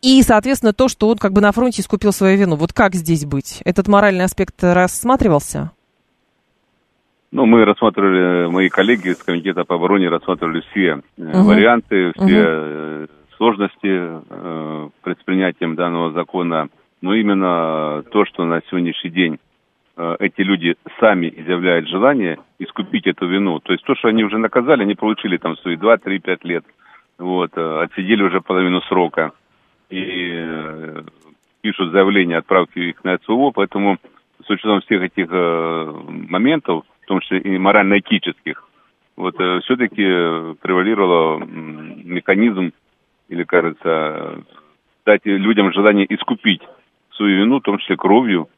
И, 0.00 0.22
соответственно, 0.22 0.72
то, 0.72 0.88
что 0.88 1.10
он 1.10 1.18
как 1.18 1.34
бы 1.34 1.42
на 1.42 1.52
фронте 1.52 1.82
искупил 1.82 2.14
свою 2.14 2.38
вину. 2.38 2.56
Вот 2.56 2.72
как 2.72 2.94
здесь 2.94 3.26
быть? 3.26 3.60
Этот 3.66 3.86
моральный 3.86 4.24
аспект 4.24 4.64
рассматривался? 4.64 5.72
Ну, 7.32 7.46
мы 7.46 7.64
рассматривали, 7.64 8.50
мои 8.50 8.68
коллеги 8.68 9.08
из 9.08 9.22
Комитета 9.22 9.64
по 9.64 9.76
обороне 9.76 10.10
рассматривали 10.10 10.62
все 10.70 11.00
угу. 11.16 11.48
варианты, 11.48 12.12
все 12.12 12.46
угу. 12.46 13.08
сложности 13.36 14.20
э, 14.30 14.88
с 15.06 15.24
принятием 15.24 15.74
данного 15.74 16.12
закона. 16.12 16.68
Но 17.00 17.14
именно 17.14 18.04
то, 18.10 18.26
что 18.26 18.44
на 18.44 18.60
сегодняшний 18.68 19.10
день 19.10 19.38
э, 19.96 20.16
эти 20.20 20.42
люди 20.42 20.76
сами 21.00 21.32
изъявляют 21.34 21.88
желание 21.88 22.38
искупить 22.58 23.06
эту 23.06 23.26
вину. 23.26 23.60
То 23.60 23.72
есть 23.72 23.84
то, 23.84 23.94
что 23.94 24.08
они 24.08 24.24
уже 24.24 24.36
наказали, 24.36 24.82
они 24.82 24.94
получили 24.94 25.38
там 25.38 25.56
свои 25.56 25.76
2, 25.76 25.96
3, 25.96 26.18
5 26.18 26.44
лет. 26.44 26.64
Вот, 27.18 27.56
отсидели 27.56 28.22
уже 28.22 28.42
половину 28.42 28.82
срока. 28.82 29.32
И 29.88 30.46
пишут 31.62 31.92
заявление 31.92 32.38
отправки 32.38 32.78
их 32.78 33.04
на 33.04 33.16
СВО, 33.18 33.52
поэтому 33.52 33.96
с 34.44 34.50
учетом 34.50 34.80
всех 34.82 35.02
этих 35.02 35.28
э, 35.30 35.92
моментов, 36.28 36.84
том 37.12 37.20
числе 37.20 37.40
и 37.40 37.58
морально-этических, 37.58 38.66
вот 39.16 39.38
э, 39.38 39.60
все-таки 39.64 40.02
превалировал 40.62 41.40
механизм, 41.40 42.72
или, 43.28 43.44
кажется, 43.44 44.42
дать 45.04 45.20
людям 45.24 45.72
желание 45.72 46.06
искупить 46.12 46.62
свою 47.12 47.40
вину, 47.40 47.60
в 47.60 47.62
том 47.62 47.78
числе 47.78 47.96
кровью, 47.96 48.48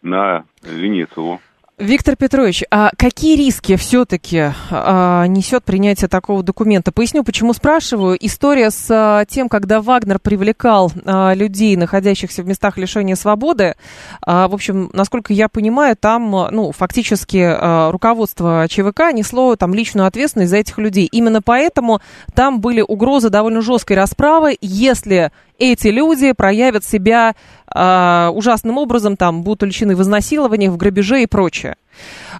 на 0.00 0.44
линии 0.62 1.06
СВО. 1.12 1.38
Виктор 1.78 2.16
Петрович, 2.16 2.64
а 2.70 2.90
какие 2.96 3.36
риски 3.36 3.76
все-таки 3.76 4.50
а, 4.70 5.26
несет 5.26 5.62
принятие 5.62 6.08
такого 6.08 6.42
документа? 6.42 6.90
Поясню, 6.90 7.22
почему 7.22 7.52
спрашиваю. 7.52 8.16
История 8.18 8.70
с 8.70 8.86
а, 8.88 9.26
тем, 9.26 9.50
когда 9.50 9.82
Вагнер 9.82 10.18
привлекал 10.18 10.90
а, 11.04 11.34
людей, 11.34 11.76
находящихся 11.76 12.42
в 12.42 12.46
местах 12.46 12.78
лишения 12.78 13.14
свободы, 13.14 13.74
а, 14.22 14.48
в 14.48 14.54
общем, 14.54 14.88
насколько 14.94 15.34
я 15.34 15.50
понимаю, 15.50 15.96
там, 16.00 16.30
ну, 16.30 16.72
фактически 16.72 17.44
а, 17.46 17.92
руководство 17.92 18.66
ЧВК 18.70 19.12
несло 19.12 19.54
там 19.56 19.74
личную 19.74 20.06
ответственность 20.06 20.52
за 20.52 20.56
этих 20.56 20.78
людей. 20.78 21.06
Именно 21.12 21.42
поэтому 21.42 22.00
там 22.34 22.62
были 22.62 22.80
угрозы 22.80 23.28
довольно 23.28 23.60
жесткой 23.60 23.98
расправы, 23.98 24.56
если 24.62 25.30
эти 25.58 25.88
люди 25.88 26.32
проявят 26.32 26.84
себя 26.84 27.34
э, 27.74 28.28
ужасным 28.32 28.78
образом, 28.78 29.16
там 29.16 29.42
будут 29.42 29.62
уличены 29.62 29.96
в 29.96 30.02
изнасилованиях, 30.02 30.72
в 30.72 30.76
грабеже 30.76 31.22
и 31.22 31.26
прочее. 31.26 31.76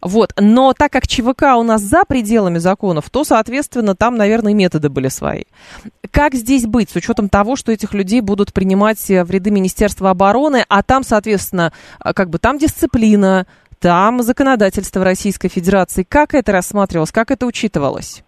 Вот. 0.02 0.32
Но 0.38 0.74
так 0.74 0.92
как 0.92 1.06
ЧВК 1.06 1.56
у 1.56 1.62
нас 1.62 1.80
за 1.80 2.04
пределами 2.04 2.58
законов, 2.58 3.08
то, 3.10 3.24
соответственно, 3.24 3.94
там, 3.94 4.16
наверное, 4.16 4.54
методы 4.54 4.90
были 4.90 5.08
свои. 5.08 5.44
Как 6.10 6.34
здесь 6.34 6.66
быть, 6.66 6.90
с 6.90 6.96
учетом 6.96 7.28
того, 7.28 7.56
что 7.56 7.72
этих 7.72 7.94
людей 7.94 8.20
будут 8.20 8.52
принимать 8.52 8.98
в 9.08 9.30
ряды 9.30 9.50
Министерства 9.50 10.10
обороны, 10.10 10.64
а 10.68 10.82
там, 10.82 11.02
соответственно, 11.02 11.72
как 11.98 12.30
бы 12.30 12.38
там 12.38 12.58
дисциплина, 12.58 13.46
там 13.80 14.22
законодательство 14.22 15.04
Российской 15.04 15.48
Федерации. 15.48 16.04
Как 16.08 16.34
это 16.34 16.52
рассматривалось, 16.52 17.12
как 17.12 17.30
это 17.30 17.46
учитывалось? 17.46 18.24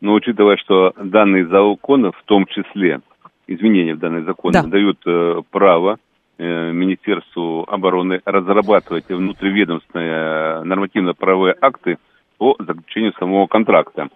Ну, 0.00 0.12
учитывая, 0.14 0.56
что 0.58 0.92
данные 1.02 1.48
законы, 1.48 2.12
в 2.12 2.22
том 2.26 2.46
числе 2.46 3.00
изменения 3.46 3.94
в 3.94 3.98
данный 3.98 4.22
закон 4.22 4.52
да. 4.52 4.62
дают 4.62 4.98
э, 5.06 5.42
право 5.50 5.98
э, 6.38 6.72
Министерству 6.72 7.64
обороны 7.68 8.20
разрабатывать 8.24 9.08
внутриведомственные 9.08 10.64
нормативно-правовые 10.64 11.54
акты 11.60 11.98
по 12.38 12.56
заключению 12.58 13.12
самого 13.18 13.46
контракта. 13.46 14.08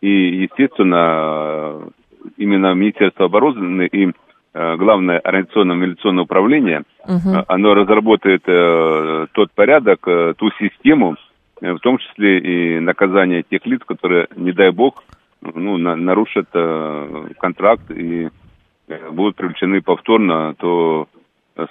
И, 0.00 0.08
естественно, 0.08 1.90
именно 2.36 2.74
Министерство 2.74 3.26
обороны 3.26 3.86
и 3.86 4.12
э, 4.54 4.76
главное 4.76 5.18
организационное 5.18 5.76
милиционное 5.76 6.24
управление, 6.24 6.82
угу. 7.04 7.44
оно 7.46 7.74
разработает 7.74 8.42
э, 8.46 9.26
тот 9.32 9.52
порядок, 9.52 10.00
э, 10.06 10.34
ту 10.38 10.50
систему, 10.58 11.16
э, 11.60 11.72
в 11.72 11.78
том 11.80 11.98
числе 11.98 12.38
и 12.38 12.80
наказание 12.80 13.42
тех 13.42 13.66
лиц, 13.66 13.82
которые, 13.84 14.28
не 14.36 14.52
дай 14.52 14.70
бог, 14.70 15.04
ну, 15.42 15.76
на, 15.76 15.96
нарушат 15.96 16.48
э, 16.54 17.28
контракт 17.38 17.90
и 17.90 18.28
Э, 18.28 18.30
будут 19.10 19.36
привлечены 19.36 19.82
повторно, 19.82 20.54
то 20.58 21.08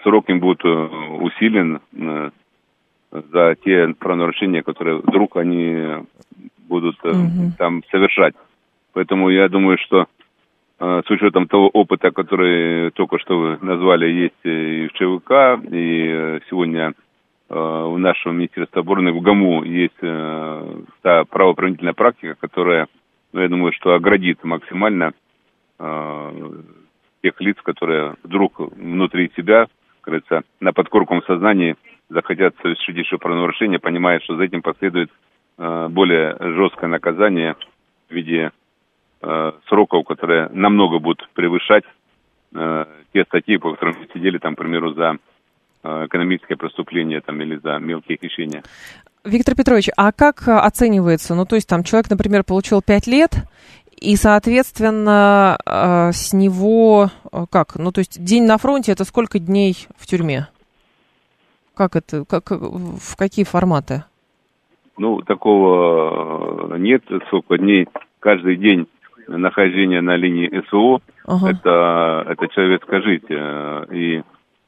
срок 0.03 0.29
им 0.29 0.39
будет 0.39 0.63
э, 0.63 0.69
усилен 0.69 1.79
э, 1.93 2.29
за 3.11 3.55
те 3.63 3.93
правонарушения, 3.97 4.61
которые 4.61 4.97
вдруг 4.97 5.37
они 5.37 6.05
будут 6.67 7.03
угу. 7.03 7.51
там 7.57 7.83
совершать. 7.91 8.35
Поэтому 8.93 9.29
я 9.29 9.49
думаю, 9.49 9.77
что 9.79 10.05
с 10.79 11.09
учетом 11.09 11.47
того 11.47 11.67
опыта, 11.67 12.11
который 12.11 12.91
только 12.91 13.19
что 13.19 13.37
вы 13.37 13.57
назвали, 13.61 14.09
есть 14.09 14.39
и 14.43 14.87
в 14.87 14.93
ЧВК, 14.93 15.61
и 15.69 16.39
сегодня 16.49 16.93
в 17.49 17.97
нашем 17.97 18.37
Министерстве 18.37 18.79
обороны 18.79 19.11
в 19.11 19.19
ГАМУ 19.19 19.63
есть 19.65 19.99
та 21.01 21.25
правоохранительная 21.25 21.93
практика, 21.93 22.35
которая, 22.39 22.87
ну, 23.33 23.41
я 23.41 23.49
думаю, 23.49 23.73
что 23.73 23.93
оградит 23.93 24.43
максимально 24.45 25.11
тех 27.21 27.39
лиц, 27.41 27.57
которые 27.63 28.15
вдруг 28.23 28.59
внутри 28.59 29.31
себя, 29.35 29.67
как 30.01 30.13
говорится, 30.13 30.41
на 30.59 30.73
подкорковом 30.73 31.23
сознании 31.23 31.75
захотят 32.09 32.55
совершить 32.61 32.97
еще 32.97 33.17
правонарушение, 33.17 33.79
понимая, 33.79 34.19
что 34.21 34.35
за 34.35 34.43
этим 34.43 34.61
последует 34.61 35.09
э, 35.57 35.87
более 35.89 36.35
жесткое 36.39 36.89
наказание 36.89 37.55
в 38.09 38.13
виде 38.13 38.51
э, 39.21 39.51
сроков, 39.67 40.05
которые 40.05 40.49
намного 40.49 40.99
будут 40.99 41.29
превышать 41.33 41.83
э, 42.55 42.85
те 43.13 43.23
статьи, 43.25 43.57
по 43.57 43.71
которым 43.71 43.95
сидели, 44.13 44.37
там, 44.37 44.55
к 44.55 44.59
примеру, 44.59 44.93
за 44.93 45.17
э, 45.83 46.05
экономическое 46.07 46.55
преступление 46.55 47.21
там, 47.21 47.41
или 47.41 47.57
за 47.57 47.77
мелкие 47.77 48.17
хищения. 48.21 48.63
Виктор 49.25 49.53
Петрович, 49.53 49.89
а 49.97 50.11
как 50.11 50.47
оценивается? 50.47 51.35
Ну, 51.35 51.45
то 51.45 51.55
есть 51.55 51.67
там 51.67 51.83
человек, 51.83 52.09
например, 52.09 52.43
получил 52.43 52.81
5 52.81 53.07
лет, 53.07 53.31
и, 53.99 54.15
соответственно, 54.15 55.57
э, 55.65 56.11
с 56.11 56.33
него 56.33 57.09
э, 57.31 57.45
как? 57.51 57.75
Ну, 57.75 57.91
то 57.91 57.99
есть 57.99 58.23
день 58.23 58.45
на 58.45 58.57
фронте 58.57 58.91
это 58.91 59.03
сколько 59.03 59.39
дней 59.39 59.75
в 59.97 60.07
тюрьме? 60.07 60.47
Как 61.75 61.95
это? 61.95 62.23
Как, 62.25 62.51
в 62.51 63.15
какие 63.17 63.45
форматы? 63.45 64.03
Ну, 64.97 65.21
такого 65.21 66.75
э, 66.75 66.77
нет. 66.79 67.03
Сколько 67.27 67.57
дней 67.57 67.87
каждый 68.19 68.55
день 68.55 68.87
нахождения 69.27 70.01
на 70.01 70.15
линии 70.15 70.63
СО, 70.69 71.01
ага. 71.25 71.51
это, 71.51 72.25
это 72.29 72.47
человеческая 72.47 73.01
жизнь. 73.01 73.95
И, 73.95 74.23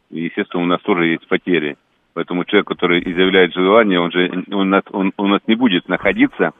естественно, 0.09 0.63
у 0.63 0.67
нас 0.67 0.81
тоже 0.81 1.07
есть 1.07 1.27
потери. 1.27 1.77
Поэтому 2.13 2.43
человек, 2.45 2.67
который 2.67 3.01
изъявляет 3.01 3.53
желание, 3.53 3.99
он 3.99 4.11
же 4.11 4.43
он, 4.51 4.69
нас, 4.69 4.83
он, 4.91 5.13
у 5.17 5.27
нас 5.27 5.41
не 5.47 5.55
будет 5.55 5.87
находиться 5.89 6.51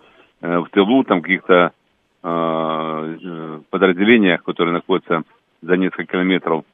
в 0.41 0.65
тылу 0.71 1.03
там 1.03 1.21
каких-то 1.21 1.73
Э, 1.73 1.80
подразделениях, 2.21 4.43
которые 4.43 4.73
находятся 4.73 5.23
за 5.61 5.77
несколько 5.77 6.05
километров 6.05 6.65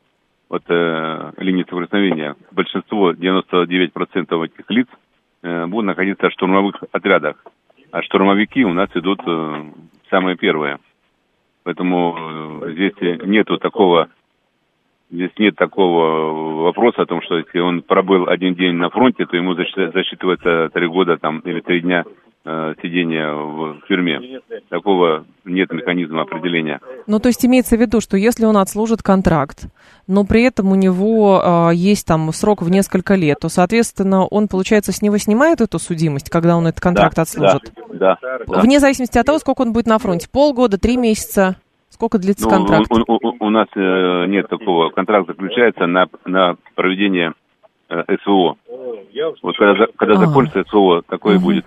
от 0.49 0.63
э, 0.69 1.31
линии 1.37 1.63
соприкосновения, 1.63 2.35
большинство, 2.51 3.11
99% 3.11 4.45
этих 4.45 4.69
лиц 4.69 4.87
э, 5.43 5.65
будут 5.65 5.87
находиться 5.87 6.29
в 6.29 6.33
штурмовых 6.33 6.83
отрядах. 6.91 7.43
А 7.91 8.01
штурмовики 8.01 8.63
у 8.63 8.73
нас 8.73 8.89
идут 8.93 9.21
э, 9.25 9.71
самые 10.09 10.37
первые. 10.37 10.79
Поэтому 11.63 12.63
э, 12.63 12.73
здесь 12.73 12.93
нету 13.25 13.57
такого 13.57 14.09
Здесь 15.09 15.31
нет 15.37 15.55
такого 15.55 16.63
вопроса 16.63 17.03
о 17.03 17.05
том, 17.05 17.21
что 17.21 17.37
если 17.37 17.59
он 17.59 17.81
пробыл 17.81 18.27
один 18.27 18.55
день 18.55 18.75
на 18.75 18.89
фронте, 18.89 19.25
то 19.25 19.37
ему 19.37 19.53
засчитывается 19.53 20.69
три 20.73 20.85
года 20.87 21.15
там, 21.15 21.39
или 21.39 21.61
три 21.61 21.79
дня 21.79 22.03
Э, 22.03 22.26
сидения 22.81 23.33
в 23.33 23.81
тюрьме. 23.87 24.39
Такого 24.69 25.25
нет 25.43 25.71
механизма 25.71 26.21
определения. 26.21 26.79
Ну, 27.05 27.19
то 27.19 27.27
есть 27.27 27.45
имеется 27.45 27.75
в 27.75 27.81
виду, 27.81 27.99
что 27.99 28.15
если 28.15 28.45
он 28.45 28.57
отслужит 28.57 29.03
контракт, 29.03 29.67
но 30.07 30.23
при 30.23 30.43
этом 30.43 30.71
у 30.71 30.75
него 30.75 31.69
э, 31.71 31.75
есть 31.75 32.07
там 32.07 32.31
срок 32.31 32.61
в 32.61 32.69
несколько 32.69 33.15
лет, 33.15 33.39
то, 33.41 33.49
соответственно, 33.49 34.25
он, 34.25 34.47
получается, 34.47 34.91
с 34.91 35.01
него 35.01 35.17
снимает 35.17 35.59
эту 35.59 35.79
судимость, 35.79 36.29
когда 36.29 36.55
он 36.55 36.67
этот 36.67 36.79
контракт 36.79 37.15
да, 37.15 37.23
отслужит? 37.23 37.73
Да, 37.93 38.17
да. 38.21 38.61
Вне 38.61 38.79
зависимости 38.79 39.17
от 39.17 39.25
того, 39.25 39.39
сколько 39.39 39.61
он 39.61 39.73
будет 39.73 39.87
на 39.87 39.99
фронте. 39.99 40.27
Полгода, 40.31 40.77
три 40.77 40.95
месяца? 40.97 41.57
Сколько 41.89 42.19
длится 42.19 42.45
ну, 42.45 42.51
контракт? 42.51 42.91
У, 42.91 42.95
у, 42.95 43.15
у, 43.15 43.45
у 43.45 43.49
нас 43.49 43.67
э, 43.75 44.25
нет 44.27 44.47
такого. 44.49 44.89
Контракт 44.89 45.27
заключается 45.27 45.87
на, 45.87 46.07
на 46.25 46.55
проведение 46.75 47.33
э, 47.89 48.03
СВО. 48.23 48.57
Вот 49.41 49.57
когда, 49.57 49.87
когда 49.95 50.13
а. 50.13 50.17
закончится 50.17 50.63
СВО, 50.69 51.01
такое 51.07 51.37
угу. 51.37 51.45
будет. 51.45 51.65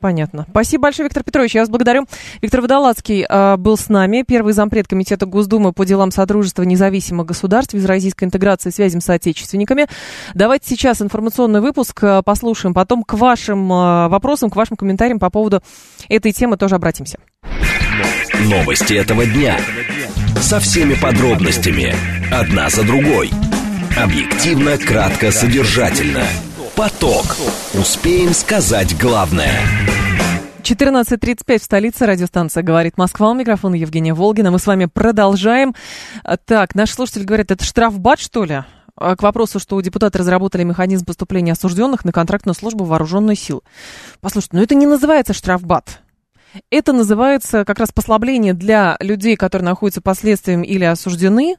Понятно. 0.00 0.46
Спасибо 0.48 0.84
большое, 0.84 1.08
Виктор 1.08 1.22
Петрович. 1.22 1.54
Я 1.54 1.60
вас 1.60 1.68
благодарю. 1.68 2.06
Виктор 2.40 2.62
Водолацкий 2.62 3.26
э, 3.28 3.56
был 3.58 3.76
с 3.76 3.90
нами, 3.90 4.24
первый 4.26 4.54
зампред 4.54 4.88
Комитета 4.88 5.26
Госдумы 5.26 5.74
по 5.74 5.84
делам 5.84 6.10
Содружества 6.10 6.62
независимых 6.62 7.26
государств, 7.26 7.74
евразийской 7.74 8.26
интеграции 8.26 8.70
связям 8.70 9.02
с 9.02 9.04
соотечественниками. 9.04 9.88
Давайте 10.32 10.70
сейчас 10.70 11.02
информационный 11.02 11.60
выпуск 11.60 12.02
э, 12.02 12.22
послушаем, 12.24 12.72
потом 12.72 13.04
к 13.04 13.12
вашим 13.12 13.70
э, 13.70 14.08
вопросам, 14.08 14.48
к 14.48 14.56
вашим 14.56 14.78
комментариям 14.78 15.18
по 15.18 15.28
поводу 15.28 15.62
этой 16.08 16.32
темы 16.32 16.56
тоже 16.56 16.76
обратимся. 16.76 17.18
Новости 18.44 18.94
этого 18.94 19.26
дня. 19.26 19.58
Со 20.40 20.60
всеми 20.60 20.94
подробностями. 20.94 21.94
Одна 22.32 22.70
за 22.70 22.84
другой. 22.84 23.30
Объективно, 23.98 24.78
кратко, 24.78 25.30
содержательно. 25.30 26.24
Поток. 26.80 27.36
Успеем 27.74 28.32
сказать 28.32 28.98
главное. 28.98 29.52
14.35 30.62 31.58
в 31.58 31.62
столице. 31.62 32.06
Радиостанция 32.06 32.62
«Говорит 32.62 32.96
Москва». 32.96 33.28
У 33.28 33.34
микрофона 33.34 33.74
Евгения 33.74 34.14
Волгина. 34.14 34.50
Мы 34.50 34.58
с 34.58 34.66
вами 34.66 34.86
продолжаем. 34.86 35.74
Так, 36.46 36.74
наш 36.74 36.92
слушатель 36.92 37.24
говорит, 37.26 37.50
это 37.50 37.66
штрафбат, 37.66 38.18
что 38.18 38.44
ли? 38.44 38.64
А, 38.96 39.14
к 39.14 39.22
вопросу, 39.22 39.58
что 39.58 39.78
депутаты 39.82 40.16
разработали 40.16 40.64
механизм 40.64 41.04
поступления 41.04 41.52
осужденных 41.52 42.06
на 42.06 42.12
контрактную 42.12 42.54
службу 42.54 42.84
вооруженной 42.84 43.36
сил. 43.36 43.62
Послушайте, 44.22 44.56
ну 44.56 44.62
это 44.62 44.74
не 44.74 44.86
называется 44.86 45.34
штрафбат. 45.34 46.00
Это 46.70 46.94
называется 46.94 47.66
как 47.66 47.78
раз 47.78 47.92
послабление 47.92 48.54
для 48.54 48.96
людей, 49.00 49.36
которые 49.36 49.66
находятся 49.66 50.00
под 50.00 50.18
следствием 50.18 50.62
или 50.62 50.84
осуждены, 50.84 51.56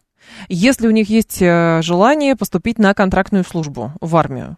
если 0.47 0.87
у 0.87 0.91
них 0.91 1.09
есть 1.09 1.41
э, 1.41 1.81
желание 1.81 2.35
поступить 2.35 2.77
на 2.77 2.93
контрактную 2.93 3.43
службу 3.43 3.93
в 4.01 4.15
армию. 4.15 4.57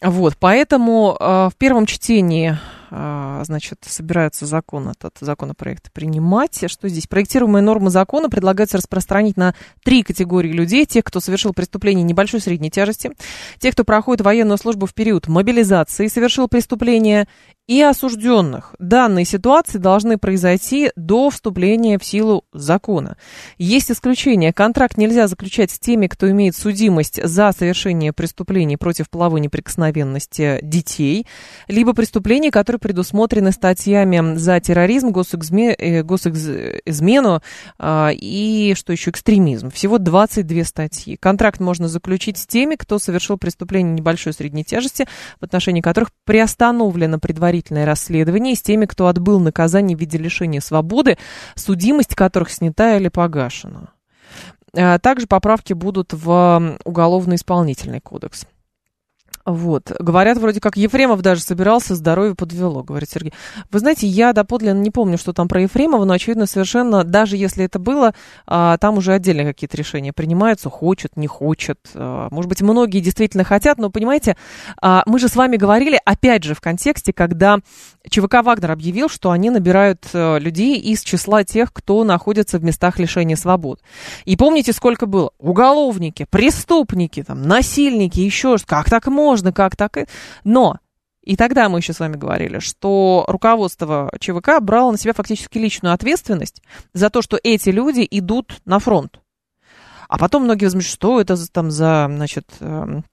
Вот, 0.00 0.36
поэтому 0.38 1.16
э, 1.18 1.24
в 1.52 1.56
первом 1.58 1.86
чтении 1.86 2.56
а, 2.90 3.42
значит, 3.44 3.78
собирается 3.82 4.46
закон 4.46 4.88
этот, 4.88 5.16
законопроект 5.20 5.92
принимать. 5.92 6.64
Что 6.70 6.88
здесь? 6.88 7.06
Проектируемые 7.06 7.62
нормы 7.62 7.90
закона 7.90 8.30
предлагается 8.30 8.78
распространить 8.78 9.36
на 9.36 9.54
три 9.84 10.02
категории 10.02 10.52
людей. 10.52 10.86
Тех, 10.86 11.04
кто 11.04 11.20
совершил 11.20 11.52
преступление 11.52 12.04
небольшой 12.04 12.40
средней 12.40 12.70
тяжести, 12.70 13.10
тех, 13.58 13.74
кто 13.74 13.84
проходит 13.84 14.24
военную 14.24 14.58
службу 14.58 14.86
в 14.86 14.94
период 14.94 15.26
мобилизации 15.28 16.06
и 16.06 16.08
совершил 16.08 16.48
преступление, 16.48 17.26
и 17.66 17.82
осужденных. 17.82 18.74
Данные 18.78 19.24
ситуации 19.24 19.78
должны 19.78 20.18
произойти 20.18 20.92
до 20.94 21.30
вступления 21.30 21.98
в 21.98 22.04
силу 22.04 22.44
закона. 22.52 23.16
Есть 23.58 23.90
исключения. 23.90 24.52
Контракт 24.52 24.96
нельзя 24.96 25.26
заключать 25.26 25.72
с 25.72 25.78
теми, 25.78 26.06
кто 26.06 26.30
имеет 26.30 26.56
судимость 26.56 27.20
за 27.22 27.52
совершение 27.52 28.12
преступлений 28.12 28.76
против 28.76 29.10
половой 29.10 29.40
неприкосновенности 29.40 30.60
детей, 30.62 31.26
либо 31.66 31.92
преступлений, 31.92 32.50
которые 32.50 32.78
предусмотрены 32.78 33.50
статьями 33.50 34.36
за 34.36 34.60
терроризм, 34.60 35.10
госэкзме, 35.10 35.74
э, 35.74 36.02
госизмену 36.02 37.42
э, 37.78 38.08
и, 38.12 38.74
что 38.76 38.92
еще, 38.92 39.10
экстремизм. 39.10 39.70
Всего 39.70 39.98
22 39.98 40.64
статьи. 40.64 41.16
Контракт 41.16 41.58
можно 41.58 41.88
заключить 41.88 42.38
с 42.38 42.46
теми, 42.46 42.76
кто 42.76 43.00
совершил 43.00 43.38
преступление 43.38 43.92
небольшой 43.92 44.32
средней 44.32 44.64
тяжести, 44.64 45.08
в 45.40 45.44
отношении 45.44 45.80
которых 45.80 46.10
приостановлено 46.24 47.18
предварительно 47.18 47.55
предварительное 47.56 47.86
расследование 47.86 48.54
с 48.54 48.62
теми, 48.62 48.86
кто 48.86 49.06
отбыл 49.06 49.40
наказание 49.40 49.96
в 49.96 50.00
виде 50.00 50.18
лишения 50.18 50.60
свободы, 50.60 51.16
судимость 51.54 52.14
которых 52.14 52.50
снята 52.50 52.96
или 52.96 53.08
погашена. 53.08 53.88
А 54.74 54.98
также 54.98 55.26
поправки 55.26 55.72
будут 55.72 56.12
в 56.12 56.78
Уголовно-исполнительный 56.84 58.00
кодекс. 58.00 58.46
Вот. 59.46 59.92
Говорят, 60.00 60.38
вроде 60.38 60.60
как 60.60 60.76
Ефремов 60.76 61.22
даже 61.22 61.40
собирался, 61.40 61.94
здоровье 61.94 62.34
подвело, 62.34 62.82
говорит 62.82 63.08
Сергей. 63.08 63.32
Вы 63.70 63.78
знаете, 63.78 64.08
я 64.08 64.32
доподлинно 64.32 64.80
не 64.80 64.90
помню, 64.90 65.18
что 65.18 65.32
там 65.32 65.46
про 65.46 65.62
Ефремова, 65.62 66.04
но, 66.04 66.14
очевидно, 66.14 66.46
совершенно, 66.46 67.04
даже 67.04 67.36
если 67.36 67.64
это 67.64 67.78
было, 67.78 68.12
а, 68.48 68.76
там 68.78 68.98
уже 68.98 69.12
отдельно 69.12 69.44
какие-то 69.44 69.76
решения 69.76 70.12
принимаются, 70.12 70.68
хочет, 70.68 71.16
не 71.16 71.28
хочет. 71.28 71.78
А, 71.94 72.26
может 72.32 72.48
быть, 72.48 72.60
многие 72.60 72.98
действительно 72.98 73.44
хотят, 73.44 73.78
но, 73.78 73.88
понимаете, 73.88 74.36
а, 74.82 75.04
мы 75.06 75.20
же 75.20 75.28
с 75.28 75.36
вами 75.36 75.56
говорили, 75.56 76.00
опять 76.04 76.42
же, 76.42 76.56
в 76.56 76.60
контексте, 76.60 77.12
когда 77.12 77.58
ЧВК 78.10 78.42
«Вагнер» 78.42 78.72
объявил, 78.72 79.08
что 79.08 79.30
они 79.30 79.50
набирают 79.50 80.08
а, 80.12 80.38
людей 80.38 80.80
из 80.80 81.02
числа 81.02 81.44
тех, 81.44 81.72
кто 81.72 82.02
находится 82.02 82.58
в 82.58 82.64
местах 82.64 82.98
лишения 82.98 83.36
свобод. 83.36 83.80
И 84.24 84.36
помните, 84.36 84.72
сколько 84.72 85.06
было? 85.06 85.30
Уголовники, 85.38 86.26
преступники, 86.28 87.22
там, 87.22 87.42
насильники, 87.42 88.18
еще 88.18 88.56
что 88.58 88.66
Как 88.66 88.90
так 88.90 89.06
можно? 89.06 89.35
Можно 89.36 89.52
как 89.52 89.76
так. 89.76 90.08
Но 90.44 90.78
и 91.22 91.36
тогда 91.36 91.68
мы 91.68 91.80
еще 91.80 91.92
с 91.92 92.00
вами 92.00 92.16
говорили, 92.16 92.58
что 92.58 93.24
руководство 93.28 94.10
ЧВК 94.18 94.60
брало 94.60 94.92
на 94.92 94.98
себя 94.98 95.12
фактически 95.12 95.58
личную 95.58 95.92
ответственность 95.92 96.62
за 96.94 97.10
то, 97.10 97.20
что 97.20 97.38
эти 97.42 97.70
люди 97.70 98.06
идут 98.10 98.60
на 98.64 98.78
фронт. 98.78 99.20
А 100.08 100.18
потом 100.18 100.44
многие 100.44 100.66
возьмут, 100.66 100.84
что 100.84 101.20
это 101.20 101.36
там 101.50 101.72
за, 101.72 102.08
значит, 102.08 102.46
эм, 102.60 103.04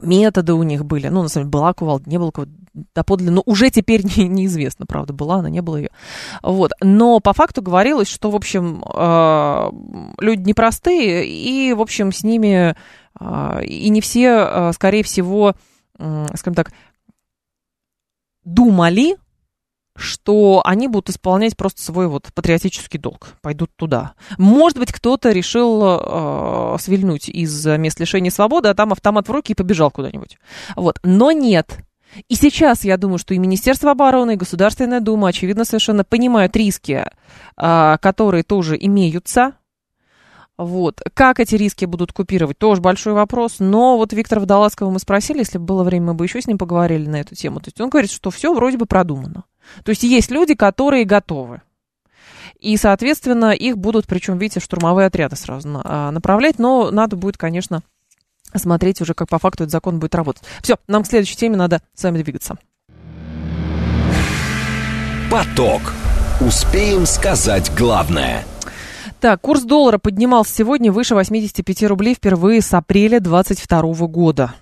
методы 0.00 0.54
у 0.54 0.62
них 0.62 0.84
были. 0.84 1.08
Ну, 1.08 1.22
на 1.22 1.28
самом 1.28 1.46
деле, 1.46 1.50
была 1.50 1.74
кувалда, 1.74 2.08
не 2.08 2.18
было 2.18 2.30
кувалда, 2.30 2.52
доподлинно, 2.94 3.32
но 3.32 3.42
уже 3.44 3.70
теперь 3.70 4.02
не, 4.16 4.28
неизвестно, 4.28 4.86
правда, 4.86 5.12
была 5.12 5.36
она, 5.36 5.50
не 5.50 5.62
было 5.62 5.76
ее. 5.76 5.90
Вот. 6.42 6.70
Но 6.80 7.18
по 7.18 7.32
факту 7.32 7.60
говорилось, 7.60 8.08
что, 8.08 8.30
в 8.30 8.36
общем, 8.36 8.84
э, 8.94 9.70
люди 10.20 10.42
непростые, 10.42 11.26
и, 11.26 11.72
в 11.72 11.80
общем, 11.80 12.12
с 12.12 12.22
ними 12.22 12.76
и 13.64 13.88
не 13.88 14.00
все, 14.00 14.30
а, 14.30 14.72
скорее 14.72 15.02
всего, 15.02 15.54
скажем 15.96 16.54
так, 16.54 16.72
думали, 18.44 19.16
что 19.94 20.62
они 20.64 20.88
будут 20.88 21.10
исполнять 21.10 21.56
просто 21.56 21.82
свой 21.82 22.08
вот 22.08 22.28
патриотический 22.34 22.98
долг, 22.98 23.34
пойдут 23.42 23.70
туда. 23.76 24.14
Может 24.38 24.78
быть, 24.78 24.92
кто-то 24.92 25.32
решил 25.32 25.82
э, 25.84 26.76
свильнуть 26.80 27.28
из 27.28 27.66
мест 27.66 28.00
лишения 28.00 28.30
свободы, 28.30 28.68
а 28.68 28.74
там 28.74 28.92
автомат 28.92 29.28
в 29.28 29.32
руки 29.32 29.52
и 29.52 29.54
побежал 29.54 29.90
куда-нибудь. 29.90 30.38
Вот. 30.76 30.98
Но 31.02 31.30
нет. 31.30 31.78
И 32.28 32.34
сейчас 32.34 32.84
я 32.84 32.96
думаю, 32.96 33.18
что 33.18 33.34
и 33.34 33.38
Министерство 33.38 33.90
обороны, 33.90 34.32
и 34.32 34.36
Государственная 34.36 35.00
Дума, 35.00 35.28
очевидно, 35.28 35.64
совершенно 35.64 36.04
понимают 36.04 36.56
риски, 36.56 37.04
э, 37.56 37.96
которые 38.00 38.44
тоже 38.44 38.76
имеются 38.80 39.52
вот. 40.64 41.00
Как 41.14 41.40
эти 41.40 41.54
риски 41.54 41.84
будут 41.84 42.12
купировать, 42.12 42.58
тоже 42.58 42.80
большой 42.80 43.12
вопрос. 43.12 43.56
Но 43.58 43.96
вот 43.96 44.12
Виктора 44.12 44.40
Водолазского 44.40 44.90
мы 44.90 44.98
спросили, 44.98 45.38
если 45.38 45.58
бы 45.58 45.64
было 45.64 45.84
время, 45.84 46.06
мы 46.06 46.14
бы 46.14 46.24
еще 46.24 46.40
с 46.40 46.46
ним 46.46 46.58
поговорили 46.58 47.08
на 47.08 47.20
эту 47.20 47.34
тему. 47.34 47.60
То 47.60 47.68
есть 47.68 47.80
он 47.80 47.90
говорит, 47.90 48.10
что 48.10 48.30
все 48.30 48.54
вроде 48.54 48.78
бы 48.78 48.86
продумано. 48.86 49.44
То 49.84 49.90
есть 49.90 50.02
есть 50.02 50.30
люди, 50.30 50.54
которые 50.54 51.04
готовы. 51.04 51.62
И, 52.58 52.76
соответственно, 52.76 53.52
их 53.52 53.76
будут, 53.76 54.06
причем, 54.06 54.38
видите, 54.38 54.60
штурмовые 54.60 55.06
отряды 55.06 55.36
сразу 55.36 55.80
а, 55.82 56.10
направлять. 56.10 56.58
Но 56.58 56.90
надо 56.90 57.16
будет, 57.16 57.36
конечно, 57.36 57.82
смотреть 58.54 59.00
уже, 59.00 59.14
как 59.14 59.28
по 59.28 59.38
факту 59.38 59.64
этот 59.64 59.72
закон 59.72 59.98
будет 59.98 60.14
работать. 60.14 60.44
Все, 60.62 60.76
нам 60.86 61.02
к 61.02 61.06
следующей 61.06 61.36
теме 61.36 61.56
надо 61.56 61.82
с 61.94 62.04
вами 62.04 62.22
двигаться. 62.22 62.56
Поток. 65.30 65.92
Успеем 66.40 67.06
сказать 67.06 67.72
главное– 67.76 68.44
так, 69.22 69.40
курс 69.40 69.62
доллара 69.62 69.98
поднимался 69.98 70.52
сегодня 70.52 70.90
выше 70.90 71.14
85 71.14 71.84
рублей 71.84 72.14
впервые 72.16 72.60
с 72.60 72.74
апреля 72.74 73.20
2022 73.20 74.08
года. 74.08 74.54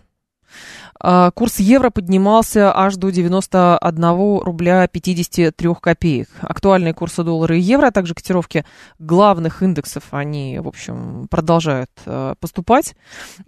А, 1.02 1.30
курс 1.30 1.60
евро 1.60 1.88
поднимался 1.88 2.70
аж 2.76 2.96
до 2.96 3.08
91 3.08 4.40
рубля 4.42 4.86
53 4.86 5.74
копеек. 5.80 6.28
Актуальные 6.42 6.92
курсы 6.92 7.22
доллара 7.22 7.56
и 7.56 7.60
евро, 7.60 7.86
а 7.86 7.90
также 7.90 8.14
котировки 8.14 8.66
главных 8.98 9.62
индексов, 9.62 10.04
они, 10.10 10.58
в 10.58 10.68
общем, 10.68 11.26
продолжают 11.30 11.90
э, 12.04 12.34
поступать. 12.38 12.94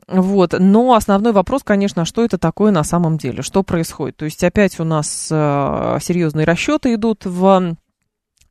Вот. 0.08 0.54
Но 0.58 0.94
основной 0.94 1.34
вопрос, 1.34 1.62
конечно, 1.62 2.06
что 2.06 2.24
это 2.24 2.38
такое 2.38 2.72
на 2.72 2.84
самом 2.84 3.18
деле, 3.18 3.42
что 3.42 3.62
происходит. 3.62 4.16
То 4.16 4.24
есть 4.24 4.42
опять 4.42 4.80
у 4.80 4.84
нас 4.84 5.28
э, 5.30 5.98
серьезные 6.00 6.46
расчеты 6.46 6.94
идут 6.94 7.26
в 7.26 7.76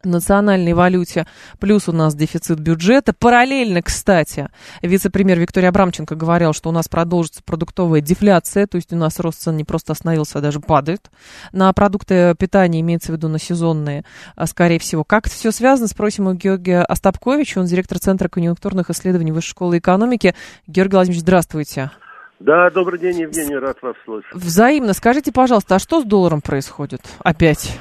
национальной 0.06 0.74
валюте, 0.74 1.28
плюс 1.60 1.88
у 1.88 1.92
нас 1.92 2.16
дефицит 2.16 2.60
бюджета. 2.60 3.14
Параллельно, 3.14 3.82
кстати, 3.82 4.50
вице-премьер 4.82 5.40
Виктория 5.40 5.70
Абрамченко 5.70 6.16
говорил, 6.16 6.54
что 6.54 6.70
у 6.70 6.72
нас 6.72 6.88
продолжится 6.88 7.42
продуктовая 7.44 8.02
дефляция, 8.02 8.68
то 8.68 8.76
есть 8.76 8.92
у 8.94 8.96
нас 8.96 9.20
рост 9.20 9.42
цен 9.42 9.58
не 9.58 9.64
просто 9.64 9.94
остановился, 9.94 10.40
а 10.40 10.42
даже 10.42 10.60
падает. 10.60 11.10
На 11.52 11.72
продукты 11.74 12.36
питания, 12.38 12.82
имеется 12.82 13.12
в 13.12 13.16
виду 13.16 13.28
на 13.28 13.40
сезонные, 13.40 14.04
а, 14.36 14.48
скорее 14.48 14.80
всего. 14.80 15.04
Как 15.04 15.28
это 15.28 15.36
все 15.36 15.52
связано, 15.52 15.88
спросим 15.88 16.28
у 16.28 16.34
Георгия 16.34 16.84
Остапковича, 16.84 17.60
он 17.60 17.66
директор 17.66 18.00
Центра 18.00 18.28
конъюнктурных 18.30 18.90
исследований 18.90 19.32
Высшей 19.32 19.52
школы 19.52 19.78
экономики. 19.78 20.34
Георгий 20.68 20.94
Владимирович, 20.94 21.22
здравствуйте. 21.22 21.92
Да, 22.40 22.72
добрый 22.72 23.00
день, 23.00 23.20
Евгений, 23.20 23.56
рад 23.56 23.80
вас 23.84 23.96
слышать. 24.04 24.34
Взаимно. 24.34 24.94
Скажите, 24.94 25.32
пожалуйста, 25.32 25.76
а 25.76 25.80
что 25.80 26.02
с 26.02 26.06
долларом 26.06 26.42
происходит 26.42 27.02
опять? 27.20 27.80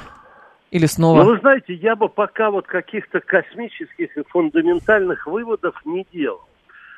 Или 0.71 0.85
снова? 0.85 1.23
Ну, 1.23 1.31
вы 1.31 1.39
знаете, 1.39 1.73
я 1.73 1.95
бы 1.95 2.07
пока 2.07 2.49
вот 2.49 2.65
каких-то 2.65 3.19
космических 3.19 4.17
и 4.17 4.23
фундаментальных 4.29 5.27
выводов 5.27 5.75
не 5.85 6.07
делал. 6.13 6.41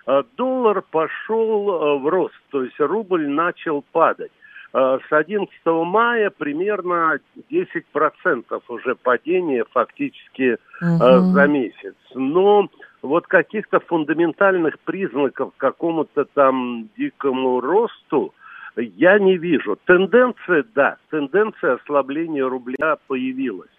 А, 0.06 0.24
доллар 0.38 0.84
пошел 0.84 1.72
а, 1.72 1.98
в 1.98 2.08
рост, 2.08 2.36
то 2.52 2.64
есть 2.64 2.80
рубль 2.80 3.28
начал 3.28 3.84
падать. 3.92 4.32
А, 4.74 5.00
с 5.00 5.12
11 5.12 5.50
мая 5.66 6.30
примерно 6.30 7.20
10% 7.50 8.62
уже 8.68 8.96
падение 8.96 9.66
фактически 9.72 10.58
угу. 10.80 11.32
за 11.32 11.48
месяц. 11.48 11.96
Но 12.14 12.70
вот 13.02 13.26
каких-то 13.26 13.80
фундаментальных 13.80 14.78
признаков 14.82 15.52
какому-то 15.58 16.26
там 16.26 16.90
дикому 16.96 17.60
росту 17.60 18.36
я 18.76 19.20
не 19.20 19.38
вижу. 19.38 19.78
Тенденция, 19.86 20.66
да, 20.74 20.98
тенденция 21.10 21.76
ослабления 21.76 22.46
рубля 22.46 22.98
появилась. 23.08 23.70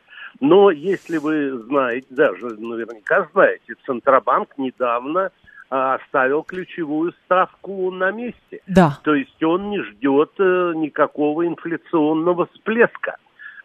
Но 0.41 0.71
если 0.71 1.19
вы 1.19 1.59
знаете, 1.63 2.07
даже 2.11 2.47
наверняка 2.59 3.29
знаете, 3.33 3.75
Центробанк 3.87 4.59
недавно 4.59 5.31
а, 5.71 5.95
оставил 5.95 6.43
ключевую 6.43 7.13
ставку 7.25 7.91
на 7.91 8.11
месте. 8.11 8.61
Да. 8.67 8.99
То 9.03 9.15
есть 9.15 9.43
он 9.43 9.71
не 9.71 9.81
ждет 9.81 10.33
э, 10.39 10.73
никакого 10.75 11.47
инфляционного 11.47 12.47
всплеска. 12.47 13.17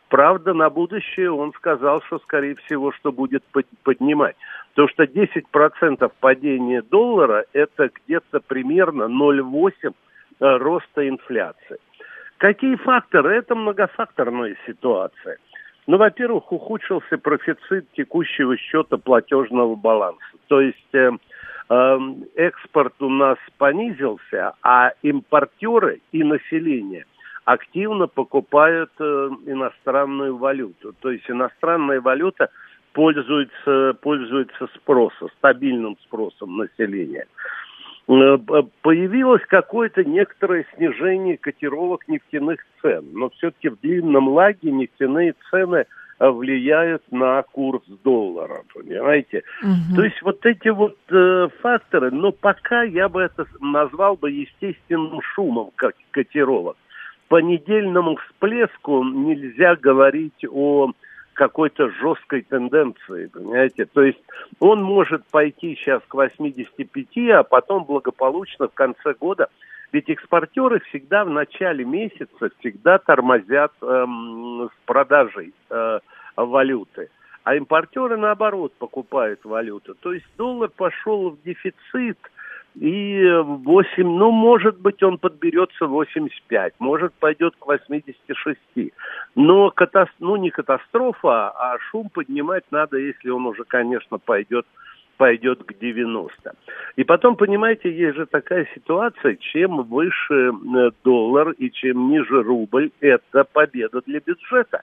Правда, 0.09 0.53
на 0.53 0.71
будущее 0.71 1.31
он 1.31 1.53
сказал, 1.53 2.01
что, 2.01 2.17
скорее 2.19 2.55
всего, 2.55 2.91
что 2.93 3.11
будет 3.11 3.43
поднимать. 3.83 4.35
Потому 4.69 4.89
что 4.89 5.03
10% 5.03 6.11
падения 6.19 6.81
доллара– 6.81 7.45
это 7.53 7.91
где-то 7.93 8.39
примерно 8.39 9.03
0,8 9.03 9.71
э, 9.83 9.91
роста 10.39 11.07
инфляции. 11.07 11.77
Какие 12.37 12.75
факторы? 12.75 13.35
Это 13.35 13.55
многофакторная 13.55 14.55
ситуация. 14.65 15.37
Ну, 15.87 15.97
во-первых, 15.97 16.51
ухудшился 16.51 17.17
профицит 17.17 17.91
текущего 17.93 18.55
счета 18.57 18.97
платежного 18.97 19.75
баланса. 19.75 20.19
То 20.47 20.61
есть 20.61 20.93
э, 20.93 21.11
э, 21.69 21.99
экспорт 22.35 22.93
у 23.01 23.09
нас 23.09 23.37
понизился, 23.57 24.53
а 24.61 24.91
импортеры 25.01 26.01
и 26.11 26.23
население 26.23 27.05
активно 27.43 28.07
покупают 28.07 28.91
э, 28.99 29.29
иностранную 29.47 30.37
валюту. 30.37 30.93
То 31.01 31.09
есть 31.09 31.29
иностранная 31.29 31.99
валюта 31.99 32.49
пользуется, 32.93 33.97
пользуется 34.01 34.67
спросом, 34.75 35.29
стабильным 35.39 35.97
спросом 36.03 36.57
населения. 36.57 37.25
Э, 38.09 38.37
появилось 38.81 39.43
какое-то 39.47 40.03
некоторое 40.03 40.65
снижение 40.75 41.37
котировок 41.37 42.07
нефтяных 42.07 42.59
цен, 42.81 43.05
но 43.13 43.29
все-таки 43.29 43.69
в 43.69 43.79
длинном 43.81 44.29
лаге 44.29 44.71
нефтяные 44.71 45.35
цены 45.51 45.85
э, 46.17 46.29
влияют 46.29 47.03
на 47.11 47.43
курс 47.43 47.83
доллара, 48.03 48.63
понимаете? 48.73 49.43
Угу. 49.61 49.95
То 49.95 50.03
есть 50.03 50.21
вот 50.23 50.43
эти 50.43 50.69
вот 50.69 50.97
э, 51.11 51.49
факторы, 51.61 52.09
но 52.09 52.31
пока 52.31 52.81
я 52.81 53.09
бы 53.09 53.21
это 53.21 53.45
назвал 53.59 54.15
бы 54.15 54.31
естественным 54.31 55.21
шумом 55.21 55.69
как 55.75 55.93
котировок. 56.09 56.77
По 57.27 57.39
недельному 57.39 58.15
всплеску 58.15 59.03
нельзя 59.03 59.75
говорить 59.75 60.43
о 60.49 60.93
какой-то 61.39 61.89
жесткой 61.89 62.41
тенденции, 62.41 63.27
понимаете? 63.27 63.85
То 63.85 64.01
есть 64.03 64.19
он 64.59 64.83
может 64.83 65.25
пойти 65.27 65.75
сейчас 65.75 66.01
к 66.09 66.13
85, 66.13 67.29
а 67.29 67.43
потом 67.43 67.85
благополучно 67.85 68.67
в 68.67 68.73
конце 68.73 69.13
года. 69.17 69.47
Ведь 69.93 70.09
экспортеры 70.09 70.81
всегда 70.89 71.23
в 71.23 71.29
начале 71.29 71.85
месяца 71.85 72.49
всегда 72.59 72.97
тормозят 72.97 73.71
эм, 73.81 74.69
с 74.69 74.85
продажей 74.85 75.53
э, 75.69 75.99
валюты. 76.35 77.09
А 77.45 77.55
импортеры, 77.55 78.17
наоборот, 78.17 78.73
покупают 78.77 79.45
валюту. 79.45 79.95
То 79.95 80.11
есть 80.11 80.27
доллар 80.37 80.69
пошел 80.69 81.29
в 81.29 81.41
дефицит– 81.41 82.19
и 82.75 83.27
8, 83.43 84.03
ну, 84.03 84.31
может 84.31 84.79
быть, 84.79 85.01
он 85.03 85.17
подберется 85.17 85.87
85, 85.87 86.73
может, 86.79 87.13
пойдет 87.13 87.55
к 87.57 87.65
86. 87.65 88.59
Но 89.35 89.71
катастрофа, 89.71 90.13
ну, 90.19 90.35
не 90.35 90.49
катастрофа, 90.49 91.49
а 91.49 91.77
шум 91.89 92.09
поднимать 92.09 92.63
надо, 92.71 92.97
если 92.97 93.29
он 93.29 93.45
уже, 93.45 93.63
конечно, 93.63 94.17
пойдет 94.17 94.65
пойдет 95.17 95.61
к 95.65 95.77
90. 95.77 96.53
И 96.95 97.03
потом, 97.03 97.35
понимаете, 97.35 97.91
есть 97.91 98.15
же 98.15 98.25
такая 98.25 98.65
ситуация, 98.73 99.35
чем 99.35 99.83
выше 99.83 100.33
э, 100.53 100.91
доллар 101.03 101.51
и 101.51 101.69
чем 101.71 102.07
ниже 102.07 102.41
рубль, 102.41 102.91
это 103.01 103.43
победа 103.43 104.01
для 104.05 104.21
бюджета 104.21 104.81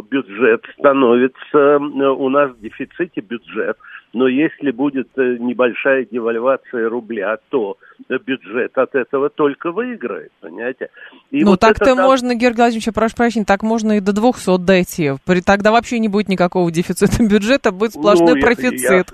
бюджет 0.00 0.64
становится, 0.78 1.58
э, 1.58 1.78
у 1.78 2.28
нас 2.30 2.50
в 2.52 2.60
дефиците 2.60 3.20
бюджет, 3.20 3.76
но 4.12 4.28
если 4.28 4.70
будет 4.70 5.08
э, 5.16 5.36
небольшая 5.38 6.04
девальвация 6.04 6.88
рубля, 6.88 7.38
то 7.48 7.78
бюджет 8.08 8.76
от 8.76 8.94
этого 8.94 9.30
только 9.30 9.72
выиграет, 9.72 10.32
понимаете? 10.40 10.90
И 11.30 11.44
ну, 11.44 11.52
вот 11.52 11.60
так-то 11.60 11.92
это, 11.92 12.02
можно, 12.02 12.34
Георгий 12.34 12.58
Владимирович, 12.58 12.94
прошу 12.94 13.16
прощения, 13.16 13.46
так 13.46 13.62
можно 13.62 13.96
и 13.96 14.00
до 14.00 14.12
200 14.12 14.58
дойти. 14.58 15.12
Тогда 15.46 15.72
вообще 15.72 15.98
не 15.98 16.08
будет 16.08 16.28
никакого 16.28 16.70
дефицита 16.70 17.22
бюджета, 17.28 17.72
будет 17.72 17.92
сплошной 17.92 18.34
ну, 18.34 18.40
профицит. 18.40 19.08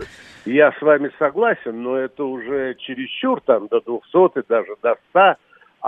Я, 0.45 0.53
я 0.53 0.73
с 0.73 0.83
вами 0.83 1.11
согласен, 1.19 1.83
но 1.83 1.97
это 1.97 2.25
уже 2.25 2.75
чересчур, 2.81 3.41
там, 3.41 3.69
до 3.69 3.81
200 3.81 4.41
и 4.41 4.43
даже 4.49 4.75
до 4.83 4.97
100 5.11 5.37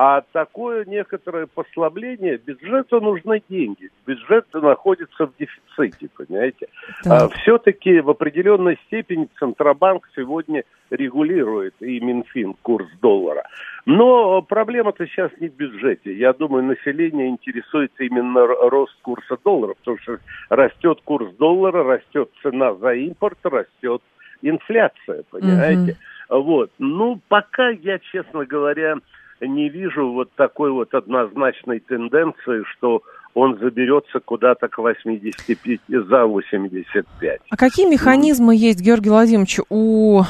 а 0.02 0.22
такое 0.32 0.86
некоторое 0.86 1.46
послабление, 1.46 2.38
бюджету 2.38 3.02
нужны 3.02 3.42
деньги. 3.50 3.90
Бюджет 4.06 4.46
находится 4.54 5.26
в 5.26 5.32
дефиците, 5.38 6.08
понимаете. 6.16 6.68
А, 7.04 7.28
все-таки 7.28 8.00
в 8.00 8.08
определенной 8.08 8.78
степени 8.86 9.28
Центробанк 9.38 10.08
сегодня 10.16 10.64
регулирует 10.88 11.74
и 11.80 12.00
Минфин 12.00 12.54
курс 12.62 12.86
доллара. 13.02 13.42
Но 13.84 14.40
проблема-то 14.40 15.06
сейчас 15.06 15.32
не 15.38 15.48
в 15.48 15.54
бюджете. 15.54 16.14
Я 16.14 16.32
думаю, 16.32 16.64
население 16.64 17.28
интересуется 17.28 18.02
именно 18.02 18.46
рост 18.46 18.96
курса 19.02 19.36
доллара, 19.44 19.74
потому 19.74 19.98
что 19.98 20.18
растет 20.48 21.02
курс 21.04 21.30
доллара, 21.34 21.84
растет 21.84 22.30
цена 22.42 22.72
за 22.72 22.94
импорт, 22.94 23.36
растет 23.42 24.00
инфляция, 24.40 25.24
понимаете. 25.30 25.98
Угу. 26.30 26.42
Вот. 26.42 26.70
Ну, 26.78 27.20
пока 27.28 27.68
я, 27.68 27.98
честно 27.98 28.46
говоря, 28.46 28.96
не 29.40 29.68
вижу 29.68 30.12
вот 30.12 30.30
такой 30.36 30.70
вот 30.70 30.94
однозначной 30.94 31.80
тенденции, 31.80 32.62
что 32.72 33.02
он 33.34 33.58
заберется 33.58 34.18
куда-то 34.20 34.68
к 34.68 34.78
85, 34.78 35.80
за 35.88 36.24
85. 36.24 37.40
А 37.48 37.56
какие 37.56 37.86
механизмы 37.86 38.56
есть, 38.56 38.80
Георгий 38.80 39.10
Владимирович, 39.10 39.60
у 39.68 40.22
э, 40.22 40.24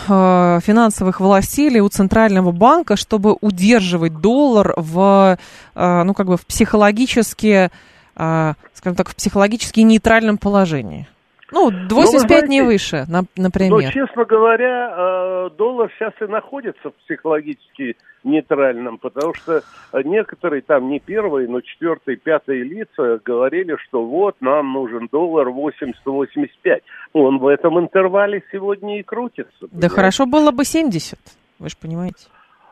финансовых 0.63 1.21
властей 1.21 1.69
или 1.69 1.81
у 1.81 1.89
Центрального 1.89 2.53
банка, 2.53 2.97
чтобы 2.97 3.37
удерживать 3.41 4.21
доллар 4.21 4.75
в, 4.77 5.39
э, 5.75 6.03
ну, 6.03 6.15
как 6.15 6.27
бы 6.27 6.37
в 6.37 6.47
психологически, 6.47 7.71
э, 8.17 8.53
скажем 8.75 8.97
так, 8.97 9.09
в 9.09 9.17
психологически 9.17 9.81
нейтральном 9.81 10.37
положении? 10.37 11.07
Ну, 11.53 11.71
85 11.71 11.91
ну, 11.91 12.19
знаете, 12.19 12.49
не 12.49 12.63
выше, 12.63 13.07
например. 13.37 13.71
Ну, 13.71 13.91
честно 13.91 14.25
говоря, 14.25 14.95
э, 14.97 15.51
доллар 15.57 15.91
сейчас 15.99 16.13
и 16.21 16.25
находится 16.25 16.91
в 16.91 16.95
психологически 17.05 17.97
нейтральном, 18.25 18.99
потому 18.99 19.35
что 19.35 19.63
некоторые 20.05 20.63
там 20.63 20.89
не 20.89 21.01
первые, 21.01 21.49
но 21.49 21.61
четвертые, 21.61 22.17
пятые 22.17 22.65
лица 22.65 23.21
говорили, 23.25 23.77
что 23.89 24.05
вот 24.05 24.37
нам 24.41 24.73
нужен 24.73 25.09
доллар 25.11 25.49
80-85. 25.49 26.83
Он 27.13 27.39
в 27.39 27.47
этом 27.47 27.81
интервале 27.81 28.43
сегодня 28.53 29.01
и 29.01 29.03
крутится. 29.03 29.51
Да 29.61 29.69
понимаете? 29.69 29.95
хорошо 29.95 30.27
было 30.27 30.51
бы 30.51 30.65
70, 30.65 31.19
вы 31.59 31.69
же 31.69 31.77
понимаете. 31.81 32.29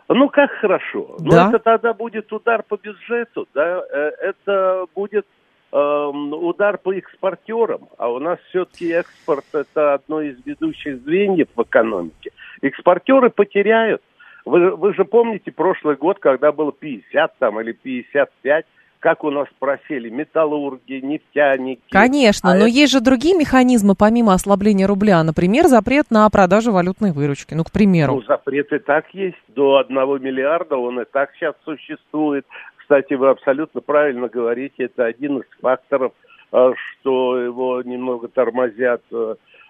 Ну, 0.08 0.28
как 0.28 0.50
хорошо. 0.52 1.16
Ну, 1.18 1.30
да. 1.30 1.44
Но 1.44 1.48
это 1.50 1.58
тогда 1.58 1.92
будет 1.92 2.32
удар 2.32 2.62
по 2.62 2.76
бюджету, 2.76 3.46
да, 3.54 3.82
э, 3.92 4.10
это 4.22 4.86
будет 4.94 5.26
удар 5.70 6.78
по 6.78 6.94
экспортерам, 6.94 7.88
а 7.98 8.08
у 8.08 8.18
нас 8.18 8.38
все-таки 8.48 8.90
экспорт 8.90 9.44
это 9.52 9.94
одно 9.94 10.22
из 10.22 10.36
ведущих 10.44 11.02
звеньев 11.02 11.48
в 11.54 11.62
экономике. 11.62 12.30
Экспортеры 12.62 13.30
потеряют. 13.30 14.02
Вы, 14.44 14.74
вы 14.76 14.94
же 14.94 15.04
помните 15.04 15.52
прошлый 15.52 15.96
год, 15.96 16.18
когда 16.20 16.52
было 16.52 16.72
50 16.72 17.38
там 17.38 17.60
или 17.60 17.72
55, 17.72 18.64
как 18.98 19.22
у 19.22 19.30
нас 19.30 19.46
просели 19.58 20.08
металлурги, 20.08 21.00
нефтяники. 21.02 21.82
Конечно, 21.90 22.50
а 22.50 22.54
но 22.54 22.60
это... 22.60 22.68
есть 22.68 22.92
же 22.92 23.00
другие 23.00 23.36
механизмы, 23.36 23.94
помимо 23.94 24.32
ослабления 24.32 24.86
рубля. 24.86 25.22
Например, 25.22 25.66
запрет 25.66 26.10
на 26.10 26.28
продажу 26.30 26.72
валютной 26.72 27.12
выручки. 27.12 27.54
Ну, 27.54 27.64
к 27.64 27.70
примеру. 27.70 28.14
Ну, 28.14 28.22
запрет 28.22 28.72
и 28.72 28.78
так 28.78 29.06
есть. 29.12 29.36
До 29.48 29.76
одного 29.76 30.18
миллиарда 30.18 30.76
он 30.76 31.00
и 31.00 31.04
так 31.04 31.30
сейчас 31.34 31.54
существует. 31.64 32.46
Кстати, 32.88 33.12
вы 33.12 33.28
абсолютно 33.28 33.82
правильно 33.82 34.28
говорите, 34.28 34.84
это 34.84 35.04
один 35.04 35.40
из 35.40 35.60
факторов, 35.60 36.14
э, 36.50 36.72
что 36.72 37.38
его 37.38 37.82
немного 37.82 38.28
тормозят. 38.28 39.02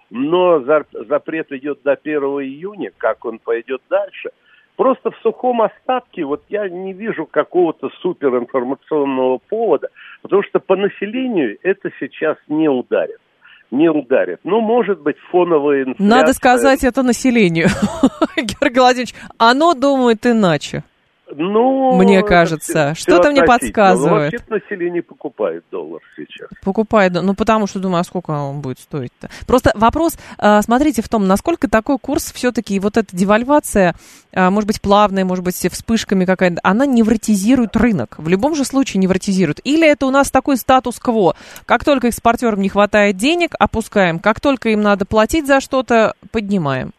Но 0.09 0.61
запрет 0.61 1.51
идет 1.51 1.81
до 1.83 1.97
1 2.01 2.21
июня, 2.23 2.91
как 2.97 3.25
он 3.25 3.39
пойдет 3.39 3.81
дальше. 3.89 4.29
Просто 4.77 5.11
в 5.11 5.17
сухом 5.17 5.61
остатке 5.61 6.23
вот 6.23 6.43
я 6.47 6.69
не 6.69 6.93
вижу 6.93 7.25
какого-то 7.25 7.89
суперинформационного 8.01 9.39
повода, 9.49 9.89
потому 10.21 10.41
что 10.43 10.61
по 10.61 10.77
населению 10.77 11.57
это 11.61 11.91
сейчас 11.99 12.37
не 12.47 12.69
ударит 12.69 13.19
не 13.71 13.87
ударит. 13.87 14.39
Ну, 14.43 14.61
может 14.61 14.99
быть, 15.01 15.15
фоновая 15.29 15.81
инфляция... 15.81 16.07
Надо 16.07 16.33
сказать 16.33 16.83
это 16.83 17.03
населению, 17.03 17.67
Георгий 18.35 18.79
Владимирович. 18.79 19.13
Оно 19.37 19.75
думает 19.75 20.25
иначе. 20.25 20.83
Ну, 21.31 21.95
мне 21.95 22.23
кажется, 22.23 22.93
что-то 22.95 23.31
мне 23.31 23.43
подсказывает. 23.43 24.33
Ну, 24.33 24.39
вообще 24.39 24.69
население 24.69 25.03
покупает 25.03 25.63
доллар 25.71 26.01
сейчас. 26.15 26.49
Покупает, 26.63 27.13
ну 27.13 27.33
потому 27.35 27.67
что 27.67 27.79
думаю, 27.79 28.01
а 28.01 28.03
сколько 28.03 28.31
он 28.31 28.61
будет 28.61 28.79
стоить-то? 28.79 29.29
Просто 29.45 29.71
вопрос, 29.75 30.17
а, 30.37 30.61
смотрите, 30.61 31.01
в 31.01 31.09
том, 31.09 31.27
насколько 31.27 31.69
такой 31.69 31.99
курс 31.99 32.31
все-таки, 32.33 32.79
вот 32.79 32.97
эта 32.97 33.15
девальвация, 33.15 33.95
а, 34.33 34.49
может 34.49 34.67
быть, 34.67 34.81
плавная, 34.81 35.25
может 35.25 35.43
быть, 35.43 35.55
вспышками 35.55 36.25
какая-то, 36.25 36.59
она 36.63 36.85
невротизирует 36.85 37.75
рынок. 37.75 38.15
В 38.17 38.27
любом 38.27 38.55
же 38.55 38.65
случае 38.65 38.99
невротизирует. 38.99 39.59
Или 39.63 39.87
это 39.87 40.05
у 40.05 40.11
нас 40.11 40.31
такой 40.31 40.57
статус-кво. 40.57 41.35
Как 41.65 41.83
только 41.83 42.07
экспортерам 42.07 42.61
не 42.61 42.69
хватает 42.69 43.17
денег, 43.17 43.55
опускаем. 43.59 44.19
Как 44.19 44.39
только 44.39 44.69
им 44.69 44.81
надо 44.81 45.05
платить 45.05 45.47
за 45.47 45.59
что-то, 45.61 46.13
поднимаем. 46.31 46.91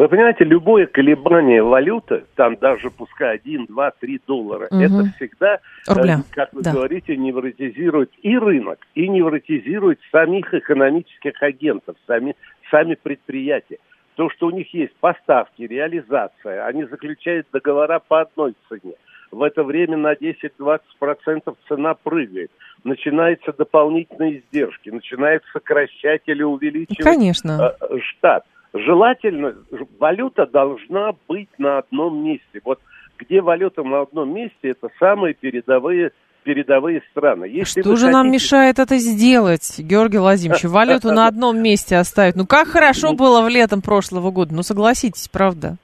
Вы 0.00 0.08
понимаете, 0.08 0.44
любое 0.44 0.86
колебание 0.86 1.62
валюты, 1.62 2.24
там 2.34 2.56
даже 2.56 2.88
пускай 2.88 3.34
1, 3.36 3.66
2, 3.66 3.90
3 4.00 4.20
доллара, 4.26 4.66
угу. 4.70 4.80
это 4.80 5.12
всегда, 5.16 5.56
э, 5.56 5.92
Рубля. 5.92 6.20
как 6.30 6.54
вы 6.54 6.62
да. 6.62 6.72
говорите, 6.72 7.18
невротизирует 7.18 8.10
и 8.22 8.38
рынок, 8.38 8.78
и 8.94 9.06
невротизирует 9.06 10.00
самих 10.10 10.54
экономических 10.54 11.42
агентов, 11.42 11.96
сами, 12.06 12.34
сами 12.70 12.94
предприятия. 12.94 13.76
То, 14.14 14.30
что 14.30 14.46
у 14.46 14.50
них 14.52 14.72
есть 14.72 14.94
поставки, 15.00 15.64
реализация, 15.64 16.64
они 16.64 16.84
заключают 16.84 17.48
договора 17.52 17.98
по 17.98 18.22
одной 18.22 18.54
цене. 18.70 18.94
В 19.30 19.42
это 19.42 19.62
время 19.64 19.98
на 19.98 20.14
10-20% 20.14 21.54
цена 21.68 21.92
прыгает. 21.92 22.50
Начинаются 22.84 23.52
дополнительные 23.52 24.38
издержки, 24.38 24.88
начинают 24.88 25.42
сокращать 25.52 26.22
или 26.24 26.42
увеличивать 26.42 27.04
Конечно. 27.04 27.74
Э, 27.82 27.98
штат 28.00 28.46
желательно, 28.72 29.54
валюта 29.98 30.46
должна 30.46 31.12
быть 31.28 31.48
на 31.58 31.78
одном 31.78 32.24
месте. 32.24 32.60
Вот 32.64 32.80
где 33.18 33.40
валюта 33.40 33.82
на 33.82 34.02
одном 34.02 34.34
месте, 34.34 34.70
это 34.70 34.88
самые 34.98 35.34
передовые 35.34 36.12
передовые 36.42 37.02
страны. 37.10 37.44
Если 37.44 37.82
Что 37.82 37.96
же 37.96 38.06
хотите... 38.06 38.12
нам 38.12 38.30
мешает 38.30 38.78
это 38.78 38.96
сделать, 38.96 39.78
Георгий 39.78 40.16
Владимирович? 40.16 40.64
Валюту 40.64 41.12
на 41.12 41.26
одном 41.26 41.62
месте 41.62 41.96
оставить. 41.96 42.34
Ну, 42.34 42.46
как 42.46 42.68
хорошо 42.68 43.12
было 43.12 43.42
в 43.42 43.48
летом 43.48 43.82
прошлого 43.82 44.30
года. 44.30 44.54
Ну, 44.54 44.62
согласитесь, 44.62 45.28
правда? 45.28 45.76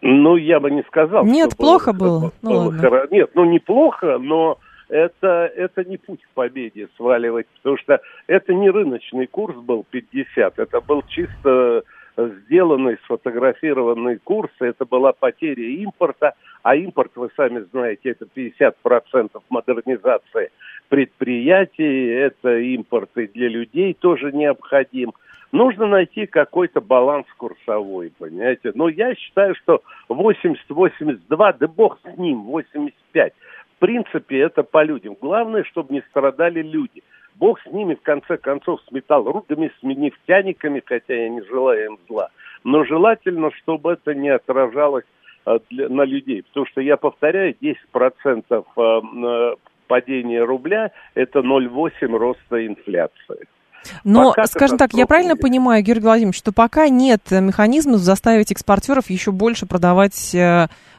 Ну, 0.00 0.36
я 0.36 0.60
бы 0.60 0.70
не 0.70 0.82
сказал. 0.84 1.26
Нет, 1.26 1.58
плохо 1.58 1.92
было. 1.92 2.20
было. 2.20 2.32
Ну, 2.40 2.52
ладно. 2.52 2.78
Хоро... 2.78 3.08
Нет, 3.10 3.30
ну, 3.34 3.44
неплохо, 3.44 4.16
но 4.18 4.58
это, 4.88 5.50
это 5.54 5.84
не 5.84 5.98
путь 5.98 6.22
к 6.22 6.34
победе 6.34 6.88
сваливать, 6.96 7.46
потому 7.56 7.76
что 7.78 8.00
это 8.26 8.54
не 8.54 8.70
рыночный 8.70 9.26
курс 9.26 9.56
был 9.56 9.84
50, 9.90 10.58
это 10.58 10.80
был 10.80 11.02
чисто 11.08 11.82
сделанный, 12.26 12.98
сфотографированный 13.04 14.18
курс, 14.18 14.50
это 14.60 14.84
была 14.84 15.12
потеря 15.12 15.64
импорта, 15.64 16.34
а 16.62 16.74
импорт, 16.74 17.12
вы 17.14 17.30
сами 17.36 17.60
знаете, 17.70 18.10
это 18.10 18.26
50% 18.34 19.40
модернизации 19.48 20.50
предприятий, 20.88 22.08
это 22.08 22.58
импорт 22.58 23.10
и 23.16 23.26
для 23.28 23.48
людей 23.48 23.94
тоже 23.94 24.32
необходим. 24.32 25.12
Нужно 25.52 25.86
найти 25.86 26.26
какой-то 26.26 26.80
баланс 26.80 27.26
курсовой, 27.36 28.12
понимаете. 28.18 28.72
Но 28.74 28.88
я 28.88 29.14
считаю, 29.14 29.54
что 29.54 29.82
80-82, 30.10 31.56
да 31.58 31.68
бог 31.68 31.98
с 32.02 32.18
ним, 32.18 32.42
85. 32.42 33.32
В 33.32 33.78
принципе, 33.78 34.40
это 34.40 34.62
по 34.62 34.82
людям. 34.82 35.16
Главное, 35.18 35.64
чтобы 35.64 35.94
не 35.94 36.02
страдали 36.10 36.60
люди. 36.60 37.02
Бог 37.38 37.60
с 37.60 37.66
ними, 37.66 37.94
в 37.94 38.02
конце 38.02 38.36
концов, 38.36 38.80
с 38.88 38.92
металлургами, 38.92 39.70
с 39.80 39.82
нефтяниками, 39.82 40.82
хотя 40.84 41.14
я 41.14 41.28
не 41.28 41.42
желаю 41.42 41.86
им 41.86 41.98
зла. 42.08 42.30
Но 42.64 42.84
желательно, 42.84 43.50
чтобы 43.62 43.92
это 43.92 44.14
не 44.14 44.28
отражалось 44.28 45.04
э, 45.46 45.58
для, 45.70 45.88
на 45.88 46.02
людей. 46.02 46.42
Потому 46.42 46.66
что, 46.66 46.80
я 46.80 46.96
повторяю, 46.96 47.54
10% 47.60 47.84
э, 48.50 48.60
э, 48.82 49.54
падения 49.86 50.42
рубля– 50.42 50.90
это 51.14 51.40
0,8 51.40 52.16
роста 52.16 52.66
инфляции. 52.66 53.46
Но, 54.02 54.30
пока 54.30 54.44
скажем 54.46 54.76
так, 54.76 54.92
я 54.92 55.06
правильно 55.06 55.32
нет. 55.32 55.40
понимаю, 55.40 55.84
Георгий 55.84 56.04
Владимирович, 56.04 56.38
что 56.38 56.52
пока 56.52 56.88
нет 56.88 57.30
механизмов 57.30 57.98
заставить 57.98 58.50
экспортеров 58.50 59.08
еще 59.08 59.30
больше 59.30 59.66
продавать 59.66 60.36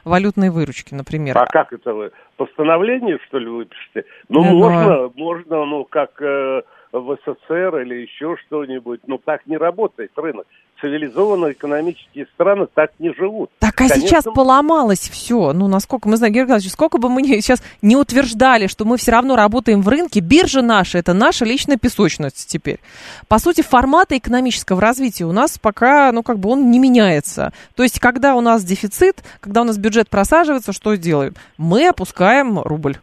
валютные 0.02 0.50
выручки, 0.50 0.94
например? 0.94 1.36
А 1.36 1.44
как 1.44 1.74
это 1.74 1.92
вы? 1.92 2.10
Постановление, 2.40 3.18
что 3.26 3.38
ли, 3.38 3.48
выпишете? 3.48 4.06
Ну, 4.30 4.42
да, 4.42 4.50
можно, 4.52 4.86
но... 4.86 5.12
можно, 5.14 5.64
ну, 5.66 5.84
как 5.84 6.22
э, 6.22 6.62
в 6.92 7.16
СССР 7.16 7.80
или 7.80 8.02
еще 8.02 8.36
что-нибудь. 8.46 9.00
Ну, 9.06 9.18
так 9.18 9.46
не 9.46 9.56
работает 9.56 10.12
рынок 10.16 10.46
цивилизованные 10.80 11.52
экономические 11.52 12.26
страны 12.34 12.66
так 12.72 12.92
не 12.98 13.12
живут. 13.14 13.50
Так, 13.58 13.74
а 13.74 13.88
Конечно... 13.88 14.00
сейчас 14.00 14.24
поломалось 14.24 15.08
все. 15.10 15.52
Ну, 15.52 15.68
насколько 15.68 16.08
мы 16.08 16.16
знаем, 16.16 16.34
Георгий 16.34 16.50
Георгиевич, 16.50 16.72
сколько 16.72 16.98
бы 16.98 17.08
мы 17.08 17.22
сейчас 17.24 17.62
не 17.82 17.96
утверждали, 17.96 18.66
что 18.66 18.84
мы 18.84 18.96
все 18.96 19.12
равно 19.12 19.36
работаем 19.36 19.82
в 19.82 19.88
рынке, 19.88 20.20
биржа 20.20 20.62
наша, 20.62 20.98
это 20.98 21.12
наша 21.12 21.44
личная 21.44 21.76
песочность 21.76 22.46
теперь. 22.46 22.80
По 23.28 23.38
сути, 23.38 23.62
формата 23.62 24.16
экономического 24.16 24.80
развития 24.80 25.24
у 25.24 25.32
нас 25.32 25.58
пока, 25.58 26.10
ну, 26.12 26.22
как 26.22 26.38
бы 26.38 26.50
он 26.50 26.70
не 26.70 26.78
меняется. 26.78 27.52
То 27.76 27.82
есть, 27.82 28.00
когда 28.00 28.34
у 28.34 28.40
нас 28.40 28.64
дефицит, 28.64 29.22
когда 29.40 29.62
у 29.62 29.64
нас 29.64 29.78
бюджет 29.78 30.08
просаживается, 30.08 30.72
что 30.72 30.94
делаем? 30.96 31.34
Мы 31.58 31.88
опускаем 31.88 32.58
рубль. 32.60 32.96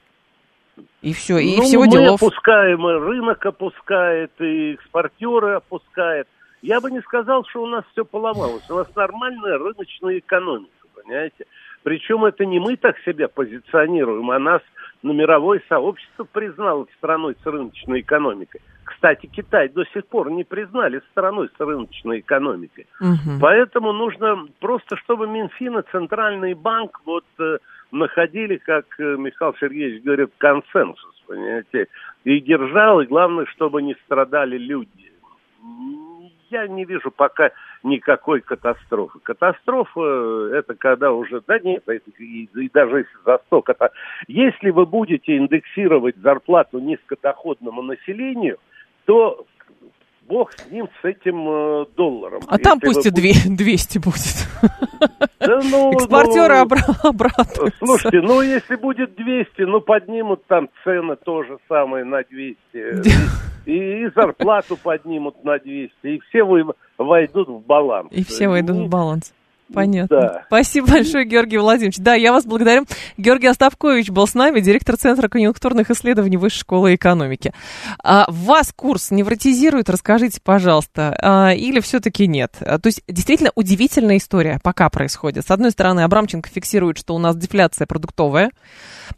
И 1.02 1.14
все, 1.14 1.38
и 1.38 1.58
ну, 1.58 1.64
всего 1.64 1.84
мы 1.84 1.92
делов. 1.92 2.22
опускаем, 2.22 2.88
и 2.88 2.94
рынок 2.94 3.46
опускает, 3.46 4.32
и 4.40 4.74
экспортеры 4.74 5.56
опускают. 5.56 6.28
Я 6.62 6.82
бы 6.82 6.90
не 6.90 7.02
сказал, 7.02 7.46
что 7.46 7.64
у 7.64 7.68
нас 7.68 7.84
все 7.92 8.04
поломалось. 8.04 8.68
У 8.70 8.76
нас 8.76 8.88
нормальная 8.96 9.58
рыночная 9.58 10.18
экономика, 10.18 10.88
понимаете? 10.96 11.46
Причем 11.84 12.26
это 12.26 12.46
не 12.46 12.60
мы 12.60 12.76
так 12.76 12.98
себя 13.06 13.28
позиционируем, 13.28 14.30
а 14.32 14.40
нас 14.40 14.62
ну, 15.04 15.14
мировое 15.14 15.62
сообщество 15.70 16.26
признало 16.26 16.88
страной 16.98 17.36
с 17.42 17.46
рыночной 17.46 18.02
экономикой. 18.02 18.62
Кстати, 18.84 19.28
Китай 19.28 19.70
до 19.70 19.86
сих 19.94 20.08
пор 20.08 20.32
не 20.32 20.44
признали 20.44 21.02
страной 21.12 21.50
с 21.56 21.60
рыночной 21.60 22.20
экономикой. 22.20 22.88
Угу. 23.00 23.40
Поэтому 23.40 23.94
нужно 23.94 24.48
просто, 24.60 24.98
чтобы 24.98 25.28
Минфин 25.28 25.78
и 25.78 25.84
Центральный 25.92 26.56
банк 26.56 27.00
вот 27.06 27.26
э, 27.40 27.58
находили, 27.92 28.58
как 28.58 28.86
э, 29.00 29.16
Михаил 29.18 29.56
Сергеевич 29.60 30.04
говорит, 30.04 30.32
консенсус, 30.38 31.24
понимаете, 31.26 31.88
и 32.24 32.40
держал, 32.40 33.02
и 33.02 33.06
главное, 33.06 33.46
чтобы 33.46 33.82
не 33.82 33.96
страдали 34.06 34.58
люди. 34.58 35.12
Я 36.50 36.68
не 36.68 36.86
вижу 36.86 37.12
пока 37.12 37.52
никакой 37.84 38.40
катастрофы. 38.42 39.20
Катастрофа 39.20 40.00
э, 40.00 40.52
это 40.60 40.76
когда 40.76 41.12
уже, 41.12 41.42
да 41.46 41.60
нет, 41.60 41.84
и, 42.20 42.50
и 42.56 42.70
даже 42.74 43.00
если 43.00 43.18
за 43.26 43.40
100, 43.48 43.64
это, 43.68 43.92
если 44.28 44.70
вы 44.70 44.86
будете 44.86 45.38
индексировать 45.38 46.16
зарплату 46.18 46.80
низкодоходному 46.80 47.82
населению, 47.82 48.58
то 49.06 49.46
бог 50.28 50.52
с 50.54 50.72
ним, 50.72 50.90
с 51.02 51.06
этим 51.06 51.48
э, 51.48 51.86
долларом. 51.96 52.42
А 52.48 52.58
там 52.58 52.80
пусть 52.80 53.06
и 53.06 53.10
будете... 53.10 53.50
200 53.50 53.98
будет. 54.04 54.48
Да, 55.40 55.60
ну, 55.64 55.94
Экспортеры 55.94 56.56
ну, 56.56 57.10
обратно. 57.10 57.72
Слушайте, 57.80 58.22
ну 58.22 58.42
если 58.42 58.76
будет 58.76 59.16
200, 59.16 59.62
ну 59.62 59.82
поднимут 59.82 60.46
там 60.48 60.70
цены 60.84 61.16
тоже 61.16 61.58
самое 61.68 62.04
на 62.04 62.24
200. 62.24 62.58
И, 63.66 63.72
и 63.72 64.10
зарплату 64.16 64.78
поднимут 64.78 65.44
на 65.44 65.60
200. 65.60 65.94
И 66.04 66.20
все 66.30 66.44
вы, 66.44 66.66
войдут 66.98 67.50
в 67.50 67.60
баланс. 67.66 68.10
И 68.12 68.24
все 68.24 68.48
войдут 68.48 68.78
в 68.78 68.90
баланс. 68.90 69.34
Понятно. 69.74 70.18
Да. 70.18 70.44
Спасибо 70.48 70.88
большое, 70.88 71.26
Георгий 71.26 71.58
Владимирович. 71.58 71.98
Да, 71.98 72.16
я 72.16 72.32
вас 72.32 72.46
благодарю. 72.46 72.86
Георгий 73.18 73.48
Остапкович 73.48 74.10
был 74.10 74.28
с 74.28 74.34
нами, 74.34 74.60
директор 74.60 74.98
Центра 74.98 75.28
конъюнктурных 75.28 75.92
исследований 75.92 76.38
Высшей 76.38 76.60
школы 76.60 76.96
экономики. 76.96 77.54
А, 78.04 78.26
вас 78.30 78.74
курс 78.76 79.12
невротизирует? 79.12 79.90
Расскажите, 79.90 80.40
пожалуйста. 80.42 81.18
А, 81.22 81.54
или 81.54 81.80
все-таки 81.80 82.28
нет? 82.28 82.56
А, 82.62 82.80
то 82.80 82.88
есть, 82.88 83.04
действительно, 83.08 83.52
удивительная 83.56 84.18
история 84.18 84.60
пока 84.64 84.90
происходит. 84.90 85.46
С 85.46 85.52
одной 85.52 85.72
стороны, 85.72 86.02
Абрамченко 86.02 86.50
фиксирует, 86.50 86.98
что 86.98 87.16
у 87.16 87.20
нас 87.20 87.36
дефляция 87.36 87.88
продуктовая. 87.88 88.52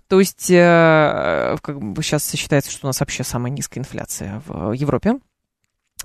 То 0.08 0.20
есть, 0.20 0.50
э, 0.50 1.58
как 1.62 1.80
бы 1.80 2.02
сейчас 2.04 2.32
считается, 2.32 2.72
что 2.72 2.88
у 2.88 2.89
нас 2.89 3.00
вообще 3.00 3.24
самая 3.24 3.52
низкая 3.52 3.82
инфляция 3.82 4.41
в 4.47 4.72
Европе. 4.74 5.20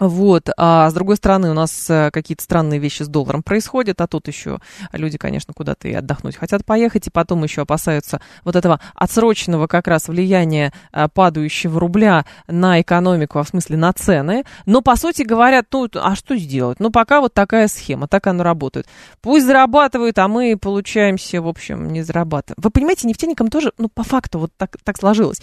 Вот, 0.01 0.49
а 0.57 0.91
с 0.91 0.93
другой 0.93 1.17
стороны, 1.17 1.51
у 1.51 1.55
нас 1.55 1.89
э, 1.89 2.11
какие-то 2.11 2.43
странные 2.43 2.81
вещи 2.81 3.05
с 3.05 3.09
долларом 3.09 3.45
происходят, 3.45 4.01
а 4.01 4.09
тут 4.09 4.27
еще 4.27 4.59
люди, 4.93 5.19
конечно, 5.19 5.55
куда-то 5.55 5.87
и 5.87 5.93
отдохнуть 5.93 6.35
хотят 6.35 6.65
поехать, 6.65 7.07
и 7.07 7.11
потом 7.11 7.45
еще 7.45 7.63
опасаются 7.63 8.21
вот 8.43 8.57
этого 8.57 8.81
отсроченного 8.97 9.69
как 9.69 9.87
раз 9.87 10.09
влияния 10.09 10.73
э, 10.93 11.07
падающего 11.15 11.79
рубля 11.79 12.25
на 12.49 12.81
экономику, 12.81 13.39
а 13.39 13.45
в 13.45 13.49
смысле 13.49 13.77
на 13.77 13.93
цены. 13.93 14.45
Но, 14.67 14.83
по 14.83 14.97
сути, 14.97 15.23
говорят, 15.23 15.67
ну, 15.71 15.89
а 15.95 16.17
что 16.17 16.37
сделать? 16.37 16.81
Ну, 16.81 16.91
пока 16.91 17.21
вот 17.21 17.33
такая 17.33 17.69
схема, 17.69 18.09
так 18.09 18.27
она 18.27 18.43
работает. 18.43 18.89
Пусть 19.21 19.47
зарабатывают, 19.47 20.19
а 20.19 20.27
мы 20.27 20.59
получаемся, 20.61 21.41
в 21.41 21.47
общем, 21.47 21.93
не 21.93 22.03
зарабатываем. 22.03 22.57
Вы 22.61 22.71
понимаете, 22.71 23.07
нефтяникам 23.07 23.47
тоже, 23.47 23.73
ну, 23.79 23.89
по 23.89 24.03
факту 24.03 24.41
вот 24.41 24.51
так, 24.57 24.77
так 24.83 24.99
сложилось. 24.99 25.41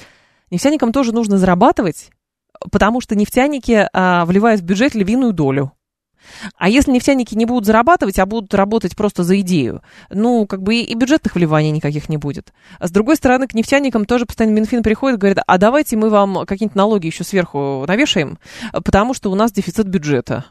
Нефтяникам 0.50 0.92
тоже 0.92 1.14
нужно 1.14 1.38
зарабатывать, 1.38 2.10
потому 2.72 3.02
что 3.02 3.16
нефтяники 3.16 3.88
а, 3.94 4.26
вливают 4.26 4.62
в 4.62 4.64
бюджет 4.64 4.96
львиную 4.96 5.34
долю. 5.34 5.72
А 6.58 6.70
если 6.70 6.92
нефтяники 6.92 7.36
не 7.36 7.46
будут 7.46 7.66
зарабатывать, 7.66 8.20
а 8.20 8.26
будут 8.26 8.54
работать 8.54 8.96
просто 8.96 9.24
за 9.24 9.40
идею, 9.42 9.82
ну, 10.10 10.46
как 10.46 10.62
бы 10.62 10.76
и, 10.76 10.94
бюджетных 10.94 11.36
вливаний 11.36 11.72
никаких 11.72 12.10
не 12.10 12.18
будет. 12.18 12.54
А 12.80 12.88
с 12.88 12.92
другой 12.92 13.16
стороны, 13.16 13.48
к 13.48 13.54
нефтяникам 13.54 14.06
тоже 14.06 14.26
постоянно 14.26 14.54
Минфин 14.54 14.84
приходит 14.84 15.18
и 15.18 15.20
говорит, 15.20 15.40
а 15.46 15.58
давайте 15.58 15.98
мы 15.98 16.10
вам 16.10 16.46
какие-нибудь 16.46 16.76
налоги 16.76 17.08
еще 17.08 17.24
сверху 17.24 17.86
навешаем, 17.88 18.38
потому 18.72 19.14
что 19.14 19.32
у 19.32 19.36
нас 19.36 19.52
дефицит 19.52 19.88
бюджета. 19.88 20.46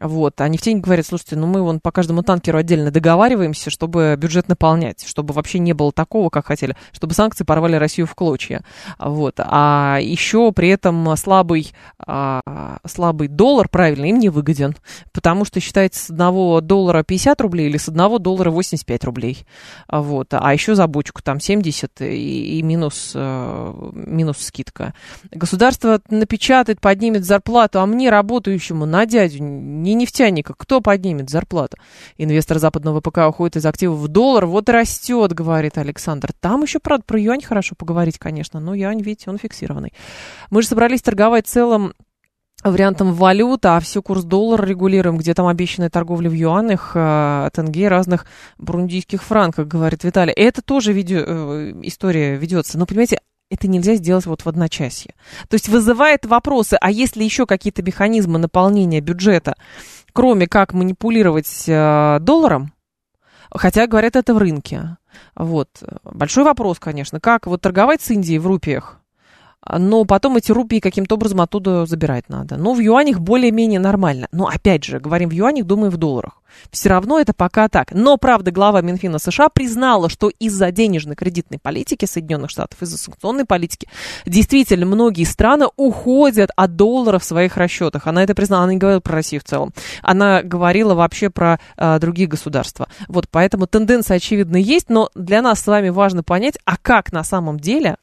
Вот. 0.00 0.40
А 0.40 0.48
нефтяники 0.48 0.82
говорят, 0.82 1.06
слушайте, 1.06 1.36
ну 1.36 1.46
мы 1.46 1.62
вон 1.62 1.78
по 1.78 1.92
каждому 1.92 2.22
танкеру 2.22 2.58
отдельно 2.58 2.90
договариваемся, 2.90 3.70
чтобы 3.70 4.16
бюджет 4.18 4.48
наполнять, 4.48 5.04
чтобы 5.06 5.34
вообще 5.34 5.58
не 5.58 5.74
было 5.74 5.92
такого, 5.92 6.30
как 6.30 6.46
хотели, 6.46 6.74
чтобы 6.92 7.14
санкции 7.14 7.44
порвали 7.44 7.76
Россию 7.76 8.06
в 8.06 8.14
клочья. 8.14 8.62
Вот. 8.98 9.34
А 9.38 9.98
еще 10.00 10.52
при 10.52 10.70
этом 10.70 11.16
слабый, 11.16 11.72
а, 11.98 12.78
слабый 12.86 13.28
доллар, 13.28 13.68
правильно, 13.68 14.06
им 14.06 14.18
не 14.18 14.30
выгоден, 14.30 14.74
потому 15.12 15.44
что 15.44 15.60
считается 15.60 16.06
с 16.06 16.10
одного 16.10 16.60
доллара 16.62 17.02
50 17.02 17.40
рублей 17.42 17.68
или 17.68 17.76
с 17.76 17.88
одного 17.88 18.18
доллара 18.18 18.50
85 18.50 19.04
рублей. 19.04 19.44
Вот. 19.88 20.28
А 20.30 20.52
еще 20.52 20.74
за 20.74 20.86
бочку 20.86 21.22
там 21.22 21.40
70 21.40 22.00
и, 22.00 22.58
и 22.58 22.62
минус, 22.62 23.12
э, 23.14 23.90
минус 23.92 24.38
скидка. 24.38 24.94
Государство 25.30 26.00
напечатает, 26.08 26.80
поднимет 26.80 27.24
зарплату, 27.24 27.80
а 27.80 27.86
мне, 27.86 28.08
работающему 28.08 28.86
на 28.86 29.04
дядю, 29.04 29.42
не 29.42 29.89
не 29.94 30.02
нефтяника. 30.02 30.54
Кто 30.56 30.80
поднимет 30.80 31.30
зарплату? 31.30 31.76
Инвестор 32.16 32.58
западного 32.58 33.00
ВПК 33.00 33.18
уходит 33.28 33.56
из 33.56 33.66
активов 33.66 33.98
в 33.98 34.08
доллар. 34.08 34.46
Вот 34.46 34.68
растет, 34.68 35.32
говорит 35.32 35.78
Александр. 35.78 36.30
Там 36.40 36.62
еще, 36.62 36.78
правда, 36.78 37.04
про 37.06 37.20
юань 37.20 37.42
хорошо 37.42 37.74
поговорить, 37.76 38.18
конечно. 38.18 38.60
Но 38.60 38.74
юань, 38.74 39.02
видите, 39.02 39.30
он 39.30 39.38
фиксированный. 39.38 39.92
Мы 40.50 40.62
же 40.62 40.68
собрались 40.68 41.02
торговать 41.02 41.46
целым 41.46 41.92
вариантом 42.62 43.14
валют, 43.14 43.64
а 43.64 43.80
все 43.80 44.02
курс 44.02 44.24
доллара 44.24 44.66
регулируем, 44.66 45.16
где 45.16 45.34
там 45.34 45.46
обещанная 45.46 45.90
торговля 45.90 46.28
в 46.28 46.34
юанях, 46.34 46.92
э, 46.94 47.48
тенге, 47.54 47.88
разных 47.88 48.26
бурундийских 48.58 49.22
франках, 49.22 49.66
говорит 49.66 50.04
Виталий. 50.04 50.32
Это 50.34 50.60
тоже 50.62 50.92
видео, 50.92 51.24
э, 51.26 51.72
история 51.82 52.36
ведется. 52.36 52.78
Но, 52.78 52.86
понимаете, 52.86 53.20
это 53.50 53.68
нельзя 53.68 53.96
сделать 53.96 54.26
вот 54.26 54.42
в 54.42 54.48
одночасье. 54.48 55.14
То 55.48 55.54
есть 55.54 55.68
вызывает 55.68 56.24
вопросы, 56.24 56.78
а 56.80 56.90
есть 56.90 57.16
ли 57.16 57.24
еще 57.24 57.46
какие-то 57.46 57.82
механизмы 57.82 58.38
наполнения 58.38 59.00
бюджета, 59.00 59.56
кроме 60.12 60.46
как 60.46 60.72
манипулировать 60.72 61.64
э, 61.66 62.18
долларом? 62.20 62.72
Хотя, 63.52 63.88
говорят, 63.88 64.14
это 64.14 64.32
в 64.32 64.38
рынке. 64.38 64.96
Вот. 65.34 65.68
Большой 66.04 66.44
вопрос, 66.44 66.78
конечно, 66.78 67.18
как 67.18 67.46
вот 67.46 67.60
торговать 67.60 68.00
с 68.00 68.10
Индией 68.10 68.38
в 68.38 68.46
рупиях? 68.46 68.99
Но 69.66 70.04
потом 70.04 70.36
эти 70.36 70.52
рупии 70.52 70.78
каким-то 70.78 71.16
образом 71.16 71.40
оттуда 71.40 71.84
забирать 71.86 72.28
надо. 72.28 72.56
Ну, 72.56 72.74
в 72.74 72.80
юанях 72.80 73.20
более-менее 73.20 73.80
нормально. 73.80 74.28
Но, 74.32 74.46
опять 74.46 74.84
же, 74.84 75.00
говорим 75.00 75.28
в 75.28 75.32
юанях, 75.32 75.66
думаем 75.66 75.90
в 75.90 75.96
долларах. 75.96 76.40
Все 76.70 76.88
равно 76.88 77.18
это 77.20 77.32
пока 77.32 77.68
так. 77.68 77.92
Но, 77.92 78.16
правда, 78.16 78.50
глава 78.50 78.80
Минфина 78.80 79.18
США 79.18 79.48
признала, 79.48 80.08
что 80.08 80.30
из-за 80.30 80.70
денежной 80.70 81.14
кредитной 81.14 81.58
политики 81.58 82.06
Соединенных 82.06 82.50
Штатов, 82.50 82.82
из-за 82.82 82.98
санкционной 82.98 83.44
политики, 83.44 83.88
действительно 84.26 84.86
многие 84.86 85.24
страны 85.24 85.66
уходят 85.76 86.50
от 86.56 86.76
доллара 86.76 87.18
в 87.18 87.24
своих 87.24 87.56
расчетах. 87.56 88.06
Она 88.06 88.24
это 88.24 88.34
признала, 88.34 88.64
она 88.64 88.72
не 88.72 88.78
говорила 88.78 89.00
про 89.00 89.14
Россию 89.14 89.42
в 89.42 89.44
целом. 89.44 89.72
Она 90.02 90.42
говорила 90.42 90.94
вообще 90.94 91.30
про 91.30 91.60
э, 91.76 91.98
другие 91.98 92.28
государства. 92.28 92.88
Вот, 93.08 93.26
поэтому 93.30 93.66
тенденция, 93.66 94.16
очевидно, 94.16 94.56
есть, 94.56 94.88
но 94.88 95.10
для 95.14 95.42
нас 95.42 95.60
с 95.60 95.66
вами 95.66 95.90
важно 95.90 96.22
понять, 96.22 96.58
а 96.64 96.76
как 96.76 97.12
на 97.12 97.22
самом 97.24 97.60
деле 97.60 97.96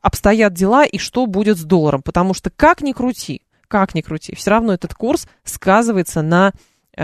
обстоят 0.00 0.54
дела 0.54 0.84
и 0.84 0.98
что 0.98 1.26
будет 1.26 1.58
с 1.58 1.64
долларом. 1.64 2.02
Потому 2.02 2.34
что 2.34 2.50
как 2.50 2.82
ни 2.82 2.92
крути, 2.92 3.42
как 3.68 3.94
ни 3.94 4.00
крути, 4.00 4.34
все 4.34 4.50
равно 4.50 4.74
этот 4.74 4.94
курс 4.94 5.28
сказывается 5.44 6.22
на 6.22 6.52
э, 6.96 7.02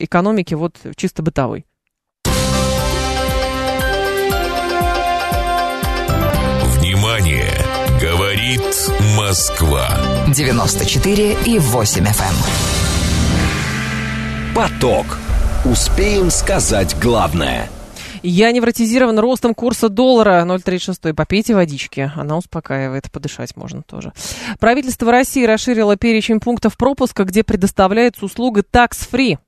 экономике 0.00 0.56
вот 0.56 0.76
чисто 0.96 1.22
бытовой. 1.22 1.64
Внимание! 6.78 7.50
Говорит 8.00 8.62
Москва. 9.16 9.88
94 10.34 11.36
и 11.46 11.58
8 11.58 12.04
FM. 12.04 12.10
Эм. 12.10 12.34
Поток. 14.54 15.06
Успеем 15.64 16.30
сказать 16.30 16.96
главное– 17.00 17.68
я 18.22 18.52
невротизирован 18.52 19.18
ростом 19.18 19.54
курса 19.54 19.88
доллара 19.88 20.44
0,36. 20.44 21.14
Попейте 21.14 21.54
водички. 21.54 22.10
Она 22.14 22.36
успокаивает. 22.36 23.10
Подышать 23.10 23.56
можно 23.56 23.82
тоже. 23.82 24.12
Правительство 24.58 25.10
России 25.10 25.44
расширило 25.44 25.96
перечень 25.96 26.40
пунктов 26.40 26.76
пропуска, 26.76 27.24
где 27.24 27.42
предоставляется 27.42 28.24
услуга 28.24 28.62
tax-free. 28.62 29.38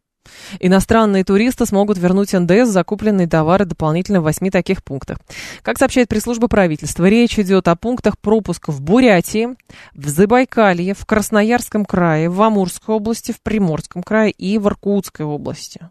Иностранные 0.59 1.25
туристы 1.25 1.67
смогут 1.67 1.99
вернуть 1.99 2.33
НДС 2.33 2.69
закупленные 2.69 3.29
товары 3.29 3.67
дополнительно 3.67 4.21
в 4.21 4.25
восьми 4.25 4.51
таких 4.51 4.83
пунктах. 4.83 5.19
Как 5.63 5.79
сообщает 5.79 6.09
пресс-служба 6.09 6.49
правительства, 6.49 7.05
речь 7.07 7.39
идет 7.39 7.69
о 7.69 7.77
пунктах 7.77 8.19
пропуска 8.19 8.73
в 8.73 8.81
Бурятии, 8.81 9.51
в 9.95 10.09
Забайкалье, 10.09 10.95
в 10.95 11.05
Красноярском 11.05 11.85
крае, 11.85 12.31
в 12.31 12.41
Амурской 12.41 12.95
области, 12.95 13.33
в 13.33 13.43
Приморском 13.43 14.03
крае 14.03 14.31
и 14.31 14.59
в 14.59 14.67
Иркутской 14.67 15.27
области. 15.27 15.91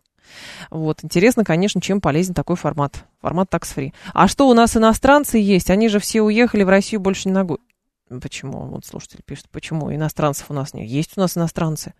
Вот. 0.69 1.03
Интересно, 1.03 1.43
конечно, 1.43 1.81
чем 1.81 2.01
полезен 2.01 2.33
такой 2.33 2.55
формат. 2.55 3.05
Формат 3.21 3.49
tax-free. 3.49 3.93
А 4.13 4.27
что 4.27 4.47
у 4.47 4.53
нас 4.53 4.75
иностранцы 4.77 5.37
есть? 5.37 5.69
Они 5.69 5.89
же 5.89 5.99
все 5.99 6.21
уехали 6.21 6.63
в 6.63 6.69
Россию 6.69 7.01
больше 7.01 7.27
не 7.27 7.33
ногой. 7.33 7.59
Почему? 8.21 8.65
Вот 8.67 8.85
слушатель 8.85 9.21
пишет, 9.25 9.47
почему 9.49 9.93
иностранцев 9.93 10.45
у 10.49 10.53
нас 10.53 10.73
нет? 10.73 10.87
Есть 10.87 11.13
у 11.15 11.21
нас 11.21 11.37
иностранцы. 11.37 11.93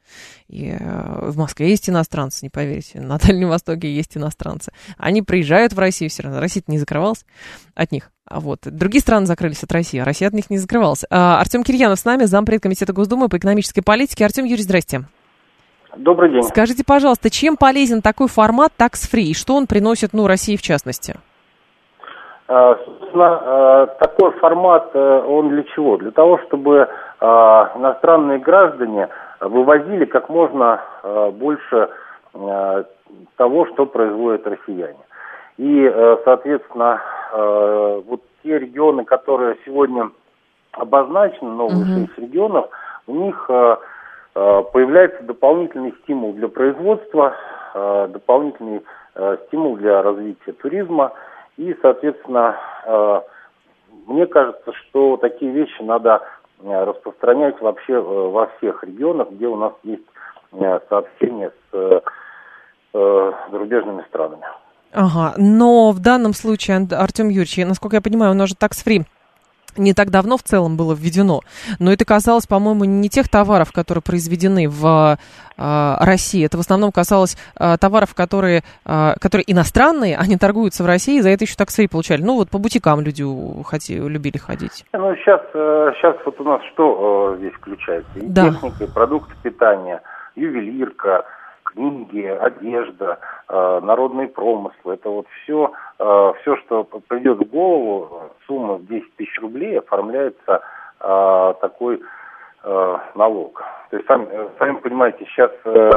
И 0.48 0.76
э, 0.78 1.30
в 1.30 1.38
Москве 1.38 1.70
есть 1.70 1.90
иностранцы, 1.90 2.40
не 2.44 2.50
поверите. 2.50 3.00
На 3.00 3.18
Дальнем 3.18 3.50
Востоке 3.50 3.94
есть 3.94 4.16
иностранцы. 4.18 4.72
Они 4.98 5.22
приезжают 5.22 5.74
в 5.74 5.80
Россию 5.80 6.10
все 6.10 6.24
равно. 6.24 6.40
Россия 6.40 6.64
не 6.68 6.78
закрывалась 6.78 7.26
от 7.74 7.92
них. 7.92 8.12
А 8.26 8.40
вот 8.40 8.62
другие 8.64 9.02
страны 9.02 9.26
закрылись 9.26 9.64
от 9.64 9.72
России, 9.72 10.00
а 10.00 10.06
Россия 10.06 10.28
от 10.28 10.34
них 10.34 10.50
не 10.50 10.58
закрывалась. 10.58 11.04
А, 11.10 11.40
Артем 11.40 11.64
Кирьянов 11.64 12.00
с 12.00 12.06
нами, 12.06 12.26
зампред 12.26 12.62
комитета 12.62 12.94
Госдумы 12.94 13.30
по 13.30 13.38
экономической 13.38 13.82
политике. 13.82 14.26
Артем 14.26 14.44
Юрьевич, 14.44 14.66
здрасте. 14.66 15.06
Добрый 15.98 16.32
день. 16.32 16.44
Скажите, 16.44 16.84
пожалуйста, 16.86 17.30
чем 17.30 17.56
полезен 17.56 18.02
такой 18.02 18.28
формат 18.28 18.72
tax-free 18.78 19.32
и 19.32 19.34
что 19.34 19.56
он 19.56 19.68
приносит, 19.68 20.14
ну, 20.14 20.28
России 20.28 20.56
в 20.56 20.62
частности? 20.62 21.16
А, 22.48 22.76
собственно, 22.86 23.40
а, 23.42 23.86
такой 24.00 24.32
формат, 24.40 24.90
э, 24.94 25.24
он 25.28 25.50
для 25.50 25.64
чего? 25.64 25.98
Для 25.98 26.12
того, 26.12 26.40
чтобы 26.48 26.90
иностранные 27.22 28.40
граждане 28.40 29.08
вывозили 29.40 30.04
как 30.04 30.28
можно 30.28 30.82
больше 31.32 31.88
того, 33.38 33.66
что 33.68 33.86
производят 33.86 34.46
россияне. 34.46 35.00
И, 35.56 35.84
э, 35.86 36.18
соответственно, 36.26 37.02
вот 37.32 38.22
те 38.44 38.60
регионы, 38.60 39.06
которые 39.06 39.56
сегодня 39.66 40.10
обозначены, 40.74 41.50
новые 41.52 41.84
угу. 41.84 42.08
шесть 42.08 42.18
регионов, 42.18 42.66
у 43.08 43.14
них 43.14 43.50
Э, 43.50 43.78
появляется 44.34 45.24
дополнительный 45.24 45.94
стимул 46.04 46.34
для 46.34 46.48
производства, 46.48 47.36
э, 47.74 48.08
дополнительный 48.12 48.82
э, 49.16 49.38
стимул 49.48 49.78
для 49.78 50.02
развития 50.02 50.54
туризма. 50.54 51.14
И, 51.56 51.76
соответственно, 51.84 52.58
мне 54.08 54.26
кажется, 54.26 54.74
что 54.74 55.18
такие 55.18 55.52
вещи 55.52 55.84
надо 55.84 56.24
распространять 56.64 57.62
вообще 57.62 58.00
во 58.00 58.48
всех 58.58 58.84
регионах, 58.84 59.30
где 59.30 59.46
у 59.46 59.56
нас 59.56 59.74
есть 59.84 60.02
сообщения 60.90 61.52
с 61.72 62.04
зарубежными 62.92 64.04
странами. 64.10 64.46
Ага, 64.94 65.36
но 65.38 65.92
в 65.92 66.00
данном 66.00 66.34
случае, 66.34 66.88
Артем 66.92 67.30
Юрьевич, 67.30 67.58
насколько 67.68 67.98
я 67.98 68.02
понимаю, 68.02 68.32
у 68.32 68.36
нас 68.36 68.50
же 68.50 68.56
такс-фри 68.56 69.04
не 69.78 69.94
так 69.94 70.10
давно 70.10 70.38
в 70.38 70.44
целом 70.44 70.78
было 70.78 70.94
введено, 70.94 71.42
но 71.80 71.92
это 71.92 72.06
касалось, 72.06 72.48
по-моему, 72.48 72.86
не 72.86 73.10
тех 73.10 73.30
товаров, 73.30 73.72
которые 73.72 74.02
произведены 74.02 74.70
в 74.70 75.18
э, 75.58 75.96
России. 76.00 76.46
Это 76.46 76.58
в 76.58 76.60
основном 76.60 76.92
касалось 76.92 77.38
э, 77.60 77.78
товаров, 77.80 78.14
которые, 78.16 78.64
э, 78.86 79.14
которые 79.20 79.52
иностранные, 79.52 80.18
они 80.18 80.38
торгуются 80.38 80.84
в 80.84 80.88
России, 80.88 81.20
за 81.20 81.30
это 81.30 81.46
еще 81.46 81.56
так 81.56 81.70
свои 81.70 81.88
получали. 81.88 82.22
Ну 82.22 82.36
вот 82.36 82.50
по 82.50 82.58
бутикам 82.58 83.02
люди 83.02 83.24
хоти, 83.64 83.94
любили 83.94 84.38
ходить. 84.38 84.86
Ну 84.94 85.16
сейчас, 85.16 85.42
сейчас 85.54 86.16
вот 86.26 86.40
у 86.40 86.44
нас 86.44 86.62
что 86.74 87.36
здесь 87.38 87.54
включается? 87.54 88.20
И 88.20 88.28
да. 88.28 88.50
техника, 88.50 88.84
и 88.84 88.88
продукты 88.88 89.34
питания, 89.42 90.02
ювелирка, 90.36 91.26
книги, 91.74 92.26
одежда, 92.26 93.20
э, 93.50 93.80
народные 93.84 94.28
промыслы. 94.28 94.94
Это 94.94 95.10
вот 95.10 95.28
все, 95.44 95.72
э, 96.00 96.34
все, 96.42 96.56
что 96.58 96.84
придет 96.84 97.40
в 97.40 97.50
голову, 97.50 98.32
сумма 98.48 98.76
в 98.76 98.86
10 98.86 99.16
тысяч 99.16 99.40
рублей 99.42 99.80
оформляется 99.80 100.62
э, 101.00 101.54
такой 101.62 102.02
налог. 103.16 103.62
То 103.90 103.98
есть, 103.98 104.08
сами, 104.08 104.26
сами 104.58 104.78
понимаете, 104.78 105.26
сейчас 105.26 105.52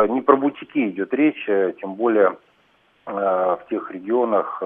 не 0.08 0.20
про 0.20 0.36
бутики 0.36 0.88
идет 0.88 1.14
речь, 1.14 1.44
тем 1.80 1.94
более 1.94 2.38
в 3.04 3.60
тех 3.70 3.88
регионах, 3.92 4.60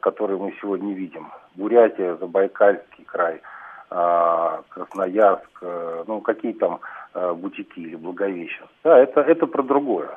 которые 0.00 0.38
мы 0.38 0.54
сегодня 0.62 0.94
видим. 0.94 1.30
Бурятия, 1.54 2.16
Забайкальский 2.16 3.04
край, 3.04 3.42
Красноярск, 3.90 5.62
ну 6.06 6.22
какие 6.22 6.54
там 6.54 6.80
бутики 7.12 7.80
или 7.80 7.96
Благовещенск. 7.96 8.72
Да, 8.82 8.98
это, 8.98 9.20
это 9.20 9.46
про 9.46 9.62
другое. 9.62 10.16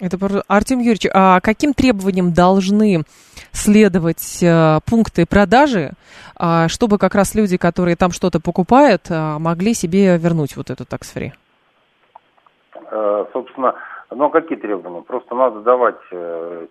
Это 0.00 0.16
Артем 0.48 0.78
Юрьевич, 0.78 1.06
а 1.12 1.40
каким 1.40 1.74
требованиям 1.74 2.32
должны 2.32 3.04
следовать 3.52 4.42
э, 4.42 4.80
пункты 4.88 5.26
продажи, 5.26 5.92
э, 6.40 6.68
чтобы 6.68 6.98
как 6.98 7.14
раз 7.14 7.34
люди, 7.34 7.56
которые 7.56 7.96
там 7.96 8.10
что-то 8.10 8.40
покупают, 8.40 9.10
э, 9.10 9.38
могли 9.38 9.74
себе 9.74 10.16
вернуть 10.18 10.56
вот 10.56 10.70
эту 10.70 10.84
такс-фри? 10.84 11.32
да, 12.90 13.26
собственно, 13.32 13.74
но 14.10 14.28
какие 14.28 14.58
требования? 14.58 15.02
Просто 15.02 15.34
надо 15.34 15.60
давать 15.60 16.00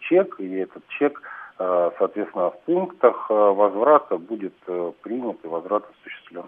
чек, 0.02 0.40
и 0.40 0.56
этот 0.58 0.88
чек, 1.00 1.20
соответственно, 1.58 2.52
в 2.52 2.60
пунктах 2.66 3.28
возврата 3.30 4.18
будет 4.18 4.54
принят 5.02 5.38
и 5.44 5.48
возврат 5.48 5.84
осуществлен. 5.90 6.46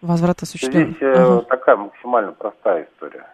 Возврат 0.00 0.42
осуществлен. 0.42 0.96
Здесь 0.96 1.16
ага. 1.16 1.42
такая 1.42 1.76
максимально 1.76 2.32
простая 2.32 2.88
история. 2.92 3.26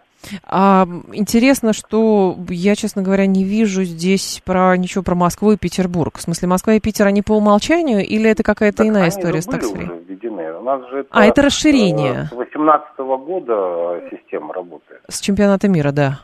А, 0.47 0.87
интересно, 1.13 1.73
что 1.73 2.37
я, 2.49 2.75
честно 2.75 3.03
говоря, 3.03 3.27
не 3.27 3.45
вижу 3.45 3.85
здесь 3.85 4.43
про 4.45 4.77
ничего 4.77 5.03
про 5.05 5.15
Москву 5.15 5.53
и 5.53 5.57
Петербург. 5.57 6.19
В 6.19 6.23
смысле, 6.23 6.49
Москва 6.49 6.75
и 6.75 6.81
Питер, 6.81 7.07
они 7.07 7.23
по 7.23 7.33
умолчанию 7.33 8.05
или 8.05 8.31
это 8.31 8.43
какая-то 8.43 8.87
иная 8.87 9.03
они 9.03 9.11
история 9.11 9.41
с 9.41 9.47
таксфри? 9.47 9.85
уже 9.85 9.99
введены. 9.99 10.53
У 10.55 10.63
нас 10.63 10.89
же 10.91 11.01
это, 11.01 11.09
а, 11.11 11.25
это 11.25 11.43
расширение. 11.43 12.25
С 12.25 12.31
2018 12.31 12.99
года 12.99 14.03
система 14.11 14.55
работает. 14.55 15.01
С 15.09 15.21
чемпионата 15.21 15.69
мира, 15.69 15.93
да. 15.93 16.21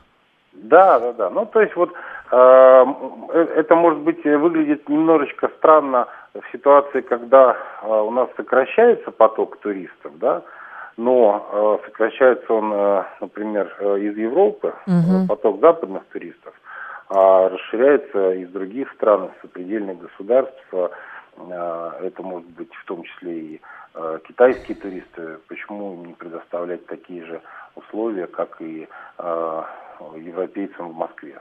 Да, 0.52 0.98
да, 0.98 1.12
да. 1.12 1.30
Ну, 1.30 1.46
то 1.46 1.60
есть 1.60 1.76
вот 1.76 1.90
э, 2.30 2.36
э 2.36 3.46
это, 3.56 3.74
может 3.74 4.00
быть, 4.00 4.24
выглядит 4.24 4.88
немножечко 4.88 5.50
странно 5.58 6.06
в 6.34 6.42
ситуации, 6.52 7.00
когда 7.00 7.56
э, 7.82 7.86
у 7.88 8.10
нас 8.10 8.28
сокращается 8.36 9.10
поток 9.10 9.58
туристов, 9.58 10.12
да, 10.18 10.42
но 10.96 11.78
э, 11.80 11.86
сокращается 11.86 12.52
он, 12.52 12.72
э, 12.72 13.04
например, 13.20 13.74
э, 13.78 13.98
из 14.00 14.16
Европы, 14.16 14.74
угу. 14.86 15.26
поток 15.28 15.60
западных 15.60 16.04
туристов, 16.06 16.54
а 17.08 17.48
расширяется 17.48 18.32
из 18.32 18.48
других 18.50 18.92
стран, 18.92 19.26
из 19.26 19.42
сопредельных 19.42 19.98
государств. 19.98 20.64
Э, 20.72 21.90
это 22.02 22.22
может 22.22 22.48
быть 22.50 22.72
в 22.74 22.84
том 22.84 23.02
числе 23.02 23.38
и 23.38 23.60
э, 23.94 24.18
китайские 24.28 24.76
туристы. 24.76 25.38
Почему 25.48 25.94
им 25.94 26.06
не 26.06 26.12
предоставлять 26.14 26.86
такие 26.86 27.24
же 27.24 27.40
условия, 27.74 28.26
как 28.26 28.60
и 28.60 28.88
э, 29.18 29.62
европейцам 30.16 30.90
в 30.90 30.94
Москве? 30.94 31.38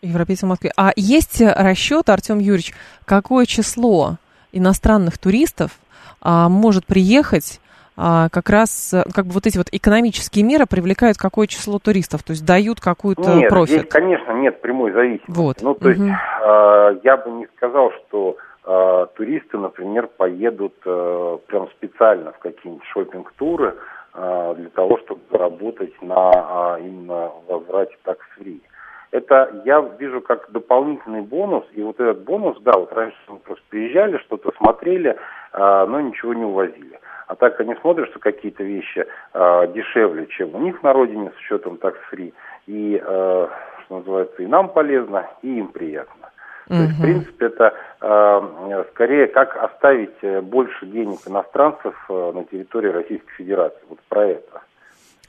Европейцам 0.00 0.48
в 0.48 0.50
Москве. 0.50 0.72
А 0.76 0.90
есть 0.96 1.40
расчет, 1.40 2.08
Артем 2.08 2.40
Юрьевич, 2.40 2.74
какое 3.04 3.46
число 3.46 4.16
иностранных 4.50 5.18
туристов 5.18 5.78
а, 6.20 6.48
может 6.48 6.86
приехать 6.86 7.60
как 7.96 8.48
раз 8.48 8.94
э, 8.94 9.02
как 9.14 9.26
бы 9.26 9.32
вот 9.32 9.46
эти 9.46 9.58
вот 9.58 9.68
экономические 9.70 10.44
меры 10.44 10.66
привлекают 10.66 11.18
какое 11.18 11.46
число 11.46 11.78
туристов, 11.78 12.22
то 12.22 12.32
есть 12.32 12.44
дают 12.44 12.80
какую-то 12.80 13.34
нет, 13.34 13.50
профит? 13.50 13.80
Здесь, 13.80 13.88
конечно, 13.90 14.32
нет 14.32 14.60
прямой 14.60 14.92
зависимости. 14.92 15.30
Вот. 15.30 15.56
Ну, 15.60 15.74
то 15.74 15.88
угу. 15.88 15.90
есть 15.90 16.00
э, 16.00 17.00
я 17.04 17.16
бы 17.16 17.30
не 17.32 17.46
сказал, 17.56 17.92
что 17.92 18.36
э, 18.64 19.06
туристы, 19.14 19.58
например, 19.58 20.06
поедут 20.06 20.74
э, 20.84 21.38
прям 21.46 21.68
специально 21.76 22.32
в 22.32 22.38
какие-нибудь 22.38 22.84
шопинг-туры 22.92 23.74
э, 24.14 24.54
для 24.56 24.68
того, 24.70 24.98
чтобы 25.04 25.20
заработать 25.30 26.00
на 26.00 26.78
э, 26.78 26.80
именно 26.80 27.30
возврате 27.46 27.96
такс-фри. 28.04 28.62
Это 29.10 29.62
я 29.66 29.80
вижу 29.98 30.22
как 30.22 30.50
дополнительный 30.50 31.20
бонус, 31.20 31.64
и 31.74 31.82
вот 31.82 32.00
этот 32.00 32.24
бонус, 32.24 32.56
да, 32.62 32.72
вот 32.78 32.90
раньше 32.94 33.18
мы 33.28 33.36
просто 33.36 33.62
приезжали, 33.68 34.16
что-то 34.16 34.52
смотрели, 34.56 35.10
э, 35.10 35.86
но 35.86 36.00
ничего 36.00 36.32
не 36.32 36.44
увозили. 36.44 36.98
А 37.26 37.34
так 37.34 37.60
они 37.60 37.74
смотрят, 37.80 38.08
что 38.10 38.18
какие-то 38.18 38.64
вещи 38.64 39.06
э, 39.34 39.72
дешевле, 39.74 40.26
чем 40.26 40.54
у 40.54 40.58
них 40.58 40.82
на 40.82 40.92
родине 40.92 41.30
с 41.36 41.38
учетом 41.38 41.78
такс-фри. 41.78 42.34
И, 42.66 43.00
э, 43.02 43.48
что 43.84 43.98
называется, 43.98 44.42
и 44.42 44.46
нам 44.46 44.68
полезно, 44.68 45.26
и 45.42 45.58
им 45.58 45.68
приятно. 45.68 46.22
То 46.68 46.74
есть, 46.74 46.92
в 46.92 47.02
принципе, 47.02 47.46
это 47.46 47.74
э, 48.00 48.84
скорее 48.92 49.26
как 49.26 49.56
оставить 49.56 50.14
э, 50.22 50.40
больше 50.40 50.86
денег 50.86 51.18
иностранцев 51.26 51.94
э, 52.08 52.32
на 52.34 52.44
территории 52.44 52.88
Российской 52.88 53.32
Федерации. 53.36 53.80
Вот 53.88 53.98
про 54.08 54.26
это. 54.28 54.62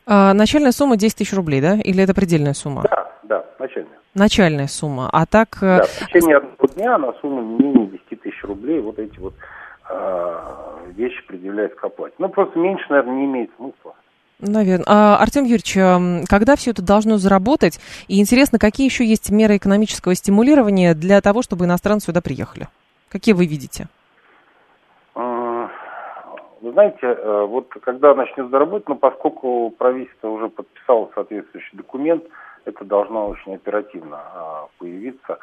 А, 0.05 0.33
начальная 0.33 0.71
сумма 0.71 0.95
10 0.95 1.17
тысяч 1.17 1.33
рублей, 1.33 1.59
да? 1.59 1.77
Или 1.83 2.03
это 2.03 2.13
предельная 2.13 2.53
сумма? 2.53 2.83
Да, 2.83 3.11
да, 3.23 3.45
начальная. 3.59 3.97
Начальная 4.15 4.67
сумма. 4.67 5.09
А 5.11 5.25
так... 5.25 5.57
Э, 5.61 5.79
да, 5.79 5.83
в 5.83 6.07
течение 6.07 6.37
одного 6.37 6.67
дня 6.75 6.97
на 6.97 7.13
сумму 7.13 7.41
не 7.41 7.63
менее 7.63 7.87
10 8.09 8.21
тысяч 8.21 8.43
рублей 8.43 8.79
вот 8.79 8.99
эти 8.99 9.17
вот 9.19 9.33
вещи 10.93 11.25
предъявляют 11.27 11.75
к 11.75 11.83
оплате. 11.83 12.15
Ну, 12.17 12.29
просто 12.29 12.57
меньше, 12.57 12.85
наверное, 12.89 13.15
не 13.15 13.25
имеет 13.25 13.51
смысла. 13.57 13.95
Наверное. 14.39 14.85
А, 14.87 15.17
Артем 15.17 15.43
Юрьевич, 15.43 16.27
когда 16.29 16.55
все 16.55 16.71
это 16.71 16.81
должно 16.85 17.17
заработать? 17.17 17.79
И 18.07 18.19
интересно, 18.19 18.59
какие 18.59 18.85
еще 18.85 19.05
есть 19.05 19.31
меры 19.31 19.57
экономического 19.57 20.15
стимулирования 20.15 20.93
для 20.93 21.21
того, 21.21 21.41
чтобы 21.41 21.65
иностранцы 21.65 22.07
сюда 22.07 22.21
приехали? 22.21 22.67
Какие 23.09 23.35
вы 23.35 23.45
видите? 23.45 23.87
Э, 25.15 25.67
вы 26.61 26.71
знаете, 26.71 26.99
э, 27.03 27.45
вот 27.47 27.69
когда 27.81 28.13
начнет 28.15 28.49
заработать, 28.49 28.89
ну, 28.89 28.95
поскольку 28.95 29.69
правительство 29.77 30.29
уже 30.29 30.49
подписало 30.49 31.09
соответствующий 31.15 31.77
документ, 31.77 32.23
это 32.65 32.83
должно 32.83 33.27
очень 33.27 33.55
оперативно 33.55 34.19
появиться. 34.77 35.37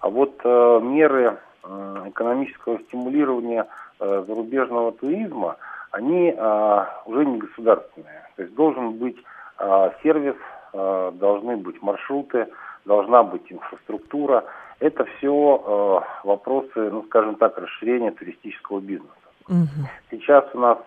А 0.00 0.10
вот 0.10 0.44
меры 0.44 1.38
экономического 1.64 2.78
стимулирования 2.88 3.62
Э, 3.62 3.83
зарубежного 3.98 4.92
туризма, 4.92 5.56
они 5.90 6.34
э, 6.36 6.84
уже 7.06 7.24
не 7.24 7.38
государственные. 7.38 8.22
То 8.36 8.42
есть 8.42 8.54
должен 8.54 8.92
быть 8.94 9.16
э, 9.58 9.90
сервис, 10.02 10.36
должны 10.72 11.56
быть 11.56 11.80
маршруты, 11.82 12.48
должна 12.84 13.22
быть 13.22 13.44
инфраструктура. 13.48 14.44
Это 14.80 15.04
все 15.04 16.02
вопросы, 16.24 16.90
ну, 16.90 17.04
скажем 17.04 17.36
так, 17.36 17.56
расширения 17.58 18.10
туристического 18.10 18.80
бизнеса. 18.80 19.14
Угу. 19.48 19.86
Сейчас 20.10 20.44
у 20.52 20.58
нас 20.58 20.78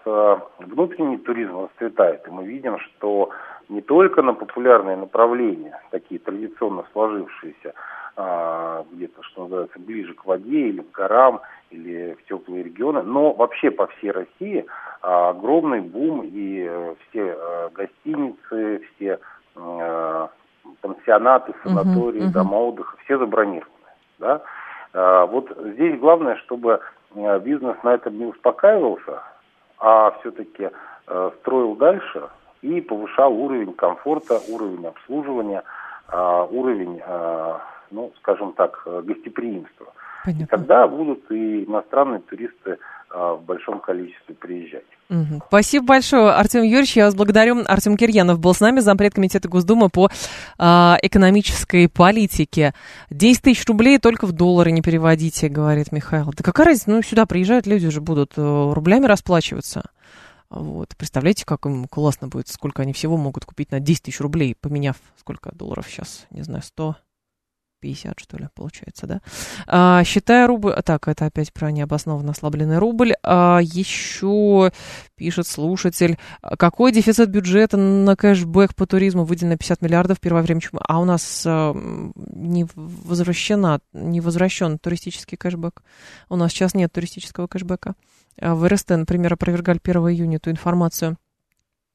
внутренний 0.60 1.20
туризм 1.20 1.58
расцветает, 1.58 2.28
и 2.28 2.32
мы 2.32 2.46
видим, 2.46 2.80
что 2.80 3.30
не 3.70 3.82
только 3.82 4.22
на 4.22 4.34
популярные 4.34 4.98
направления, 4.98 5.80
такие 5.92 6.20
традиционно 6.20 6.84
сложившиеся, 6.92 7.74
где-то, 8.18 9.22
что 9.22 9.44
называется, 9.44 9.78
ближе 9.78 10.16
к 10.16 10.26
воде 10.26 10.70
или 10.70 10.82
к 10.82 10.92
горам, 10.92 11.42
или 11.70 12.18
в 12.20 12.28
теплые 12.28 12.64
регионы, 12.64 13.04
но 13.04 13.32
вообще 13.34 13.70
по 13.70 13.86
всей 13.88 14.10
России 14.12 14.66
а, 15.02 15.30
огромный 15.30 15.82
бум 15.82 16.24
и 16.24 16.66
э, 16.68 16.96
все 17.10 17.36
а, 17.38 17.70
гостиницы, 17.70 18.82
все 18.96 19.20
а, 19.56 20.30
пансионаты, 20.82 21.54
санатории, 21.64 22.22
uh-huh, 22.22 22.30
uh-huh. 22.30 22.34
дома 22.34 22.56
отдыха, 22.56 22.98
все 23.04 23.18
забронированы. 23.18 23.72
Да? 24.20 24.42
А, 24.94 25.26
вот 25.26 25.56
здесь 25.74 26.00
главное, 26.00 26.36
чтобы 26.38 26.80
бизнес 27.14 27.78
на 27.84 27.94
этом 27.94 28.18
не 28.18 28.26
успокаивался, 28.26 29.22
а 29.80 30.12
все-таки 30.20 30.70
а, 31.08 31.32
строил 31.40 31.76
дальше 31.76 32.30
и 32.62 32.82
повышал 32.82 33.34
уровень 33.34 33.74
комфорта, 33.74 34.40
уровень 34.50 34.88
обслуживания, 34.88 35.64
а, 36.08 36.44
уровень, 36.44 37.02
а, 37.06 37.62
ну, 37.92 38.12
скажем 38.20 38.54
так, 38.54 38.82
гостеприимства. 38.86 39.94
Понятно. 40.26 40.44
И 40.44 40.48
тогда 40.48 40.88
будут 40.88 41.32
и 41.32 41.64
иностранные 41.64 42.20
туристы 42.20 42.78
а, 43.10 43.36
в 43.36 43.44
большом 43.44 43.80
количестве 43.80 44.36
приезжать. 44.36 44.84
Угу. 45.10 45.44
Спасибо 45.48 45.86
большое, 45.86 46.32
Артем 46.32 46.64
Юрьевич. 46.64 46.98
Я 46.98 47.06
вас 47.06 47.16
благодарю. 47.16 47.64
Артем 47.66 47.96
Кирьянов 47.96 48.40
был 48.40 48.54
с 48.54 48.60
нами, 48.60 48.82
зампред 48.82 49.14
комитета 49.14 49.48
Госдумы 49.48 49.90
по 49.90 50.10
а, 50.58 50.98
экономической 51.02 51.88
политике. 51.88 52.74
10 53.10 53.42
тысяч 53.42 53.66
рублей 53.68 54.00
только 54.00 54.28
в 54.28 54.34
доллары 54.34 54.72
не 54.72 54.82
переводите, 54.82 55.48
говорит 55.48 55.94
Михаил. 55.94 56.34
Да 56.36 56.44
какая 56.44 56.66
разница? 56.66 56.90
Ну, 56.90 57.02
сюда 57.02 57.26
приезжают 57.26 57.66
люди 57.66 57.88
уже 57.88 58.02
будут 58.02 58.34
э, 58.36 58.72
рублями 58.74 59.06
расплачиваться. 59.06 59.90
Вот. 60.50 60.90
Представляете, 60.98 61.46
как 61.46 61.66
им 61.66 61.88
классно 61.88 62.28
будет, 62.28 62.50
сколько 62.50 62.82
они 62.82 62.92
всего 62.92 63.16
могут 63.16 63.46
купить 63.46 63.72
на 63.72 63.80
10 63.80 64.04
тысяч 64.04 64.20
рублей, 64.20 64.56
поменяв 64.60 64.98
сколько 65.18 65.56
долларов 65.56 65.88
сейчас, 65.88 66.26
не 66.32 66.42
знаю, 66.42 66.64
100, 66.64 66.96
50, 67.80 68.20
что 68.20 68.38
ли, 68.38 68.48
получается, 68.54 69.08
да? 69.08 69.22
А, 69.68 70.04
считая 70.04 70.48
рубль... 70.48 70.74
Так, 70.84 71.08
это 71.08 71.26
опять 71.26 71.54
про 71.54 71.72
необоснованно 71.72 72.32
ослабленный 72.32 72.78
рубль. 72.78 73.14
А, 73.24 73.60
еще 73.62 74.72
пишет 75.16 75.48
слушатель, 75.48 76.18
какой 76.42 76.92
дефицит 76.92 77.30
бюджета 77.30 77.78
на 77.78 78.16
кэшбэк 78.16 78.76
по 78.76 78.86
туризму 78.86 79.26
выделено 79.26 79.58
50 79.58 79.82
миллиардов 79.82 80.18
в 80.18 80.22
первое 80.22 80.42
время 80.42 80.62
чумы? 80.62 80.82
А 80.88 81.00
у 81.00 81.06
нас 81.06 81.44
а, 81.46 81.74
не 82.16 82.66
возвращена, 82.76 83.80
не 83.94 84.22
возвращен 84.22 84.80
туристический 84.80 85.38
кэшбэк. 85.38 85.84
У 86.30 86.36
нас 86.36 86.52
сейчас 86.52 86.74
нет 86.74 86.92
туристического 86.92 87.48
кэшбэка. 87.48 87.96
А 88.40 88.56
в 88.56 88.68
РСТ, 88.68 88.92
например, 88.92 89.34
опровергали 89.34 89.80
1 89.84 90.02
июня 90.10 90.38
эту 90.38 90.52
информацию. 90.52 91.18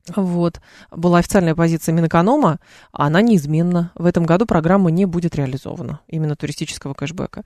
Вот. 0.08 0.60
Была 0.90 1.18
официальная 1.18 1.54
позиция 1.54 1.92
Минэконома, 1.92 2.58
а 2.92 3.06
она 3.06 3.22
неизменна. 3.22 3.92
В 3.94 4.06
этом 4.06 4.24
году 4.24 4.46
программа 4.46 4.90
не 4.90 5.04
будет 5.06 5.36
реализована, 5.36 6.00
именно 6.08 6.34
туристического 6.34 6.94
кэшбэка. 6.94 7.44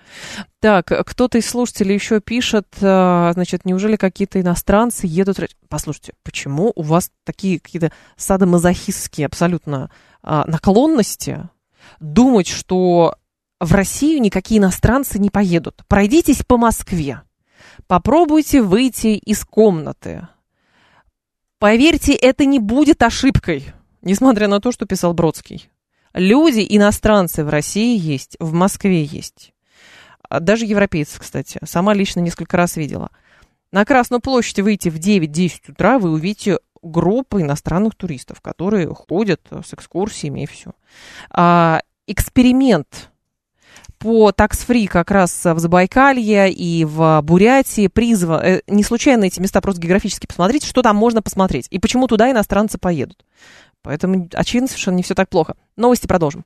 Так, 0.61 0.91
кто-то 1.07 1.37
из 1.37 1.47
слушателей 1.47 1.95
еще 1.95 2.21
пишет, 2.21 2.67
а, 2.81 3.33
значит, 3.35 3.67
неужели 3.67 3.97
какие-то 3.97 4.41
иностранцы 4.41 5.07
едут... 5.07 5.39
Послушайте, 5.69 6.15
почему 6.23 6.73
у 6.75 6.83
вас 6.83 7.11
такие 7.25 7.61
какие-то 7.61 7.93
садомазохистские 8.17 9.27
абсолютно 9.27 9.91
а, 10.23 10.47
наклонности 10.47 11.51
думать, 12.01 12.49
что 12.49 13.17
в 13.61 13.73
Россию 13.73 14.23
никакие 14.23 14.61
иностранцы 14.61 15.19
не 15.19 15.29
поедут? 15.29 15.83
Пройдитесь 15.89 16.43
по 16.43 16.57
Москве, 16.57 17.21
попробуйте 17.87 18.63
выйти 18.63 19.09
из 19.09 19.45
комнаты, 19.45 20.29
Поверьте, 21.67 22.13
это 22.13 22.45
не 22.45 22.61
будет 22.61 23.03
ошибкой, 23.03 23.65
несмотря 24.01 24.47
на 24.47 24.61
то, 24.61 24.71
что 24.71 24.87
писал 24.87 25.15
Бродский. 25.15 25.69
Люди, 26.15 26.65
иностранцы 26.69 27.45
в 27.45 27.49
России 27.49 27.99
есть, 27.99 28.37
в 28.39 28.53
Москве 28.53 29.03
есть. 29.03 29.53
А 30.29 30.39
даже 30.39 30.65
европейцы, 30.65 31.19
кстати. 31.19 31.59
Сама 31.65 31.93
лично 31.93 32.21
несколько 32.21 32.57
раз 32.57 32.77
видела. 32.77 33.11
На 33.73 33.85
Красную 33.85 34.21
площадь 34.21 34.61
выйти 34.61 34.91
в 34.91 35.01
9-10 35.01 35.73
утра, 35.73 35.99
вы 35.99 36.13
увидите 36.13 36.61
группы 36.83 37.41
иностранных 37.41 37.97
туристов, 37.97 38.41
которые 38.41 38.87
ходят 38.95 39.41
с 39.51 39.75
экскурсиями 39.75 40.45
и 40.45 40.47
все. 40.47 40.71
А, 41.31 41.81
эксперимент 42.07 43.11
по 44.07 44.31
такс-фри 44.31 44.87
как 44.87 45.11
раз 45.11 45.45
в 45.45 45.59
Забайкалье 45.59 46.49
и 46.53 46.85
в 46.85 47.21
Бурятии 47.25 47.89
призван... 47.89 48.41
Э, 48.41 48.61
не 48.69 48.85
случайно 48.85 49.25
эти 49.25 49.41
места 49.41 49.61
просто 49.61 49.83
географически 49.83 50.29
посмотрите, 50.29 50.69
что 50.69 50.81
там 50.83 50.95
можно 50.95 51.23
посмотреть. 51.23 51.67
И 51.71 51.81
почему 51.81 52.07
туда 52.07 52.31
иностранцы 52.31 52.79
поедут. 52.79 53.25
Поэтому, 53.83 54.29
очевидно, 54.33 54.69
совершенно 54.69 54.95
не 54.95 55.03
все 55.03 55.17
так 55.17 55.29
плохо. 55.29 55.57
Новости 55.77 56.07
продолжим. 56.07 56.45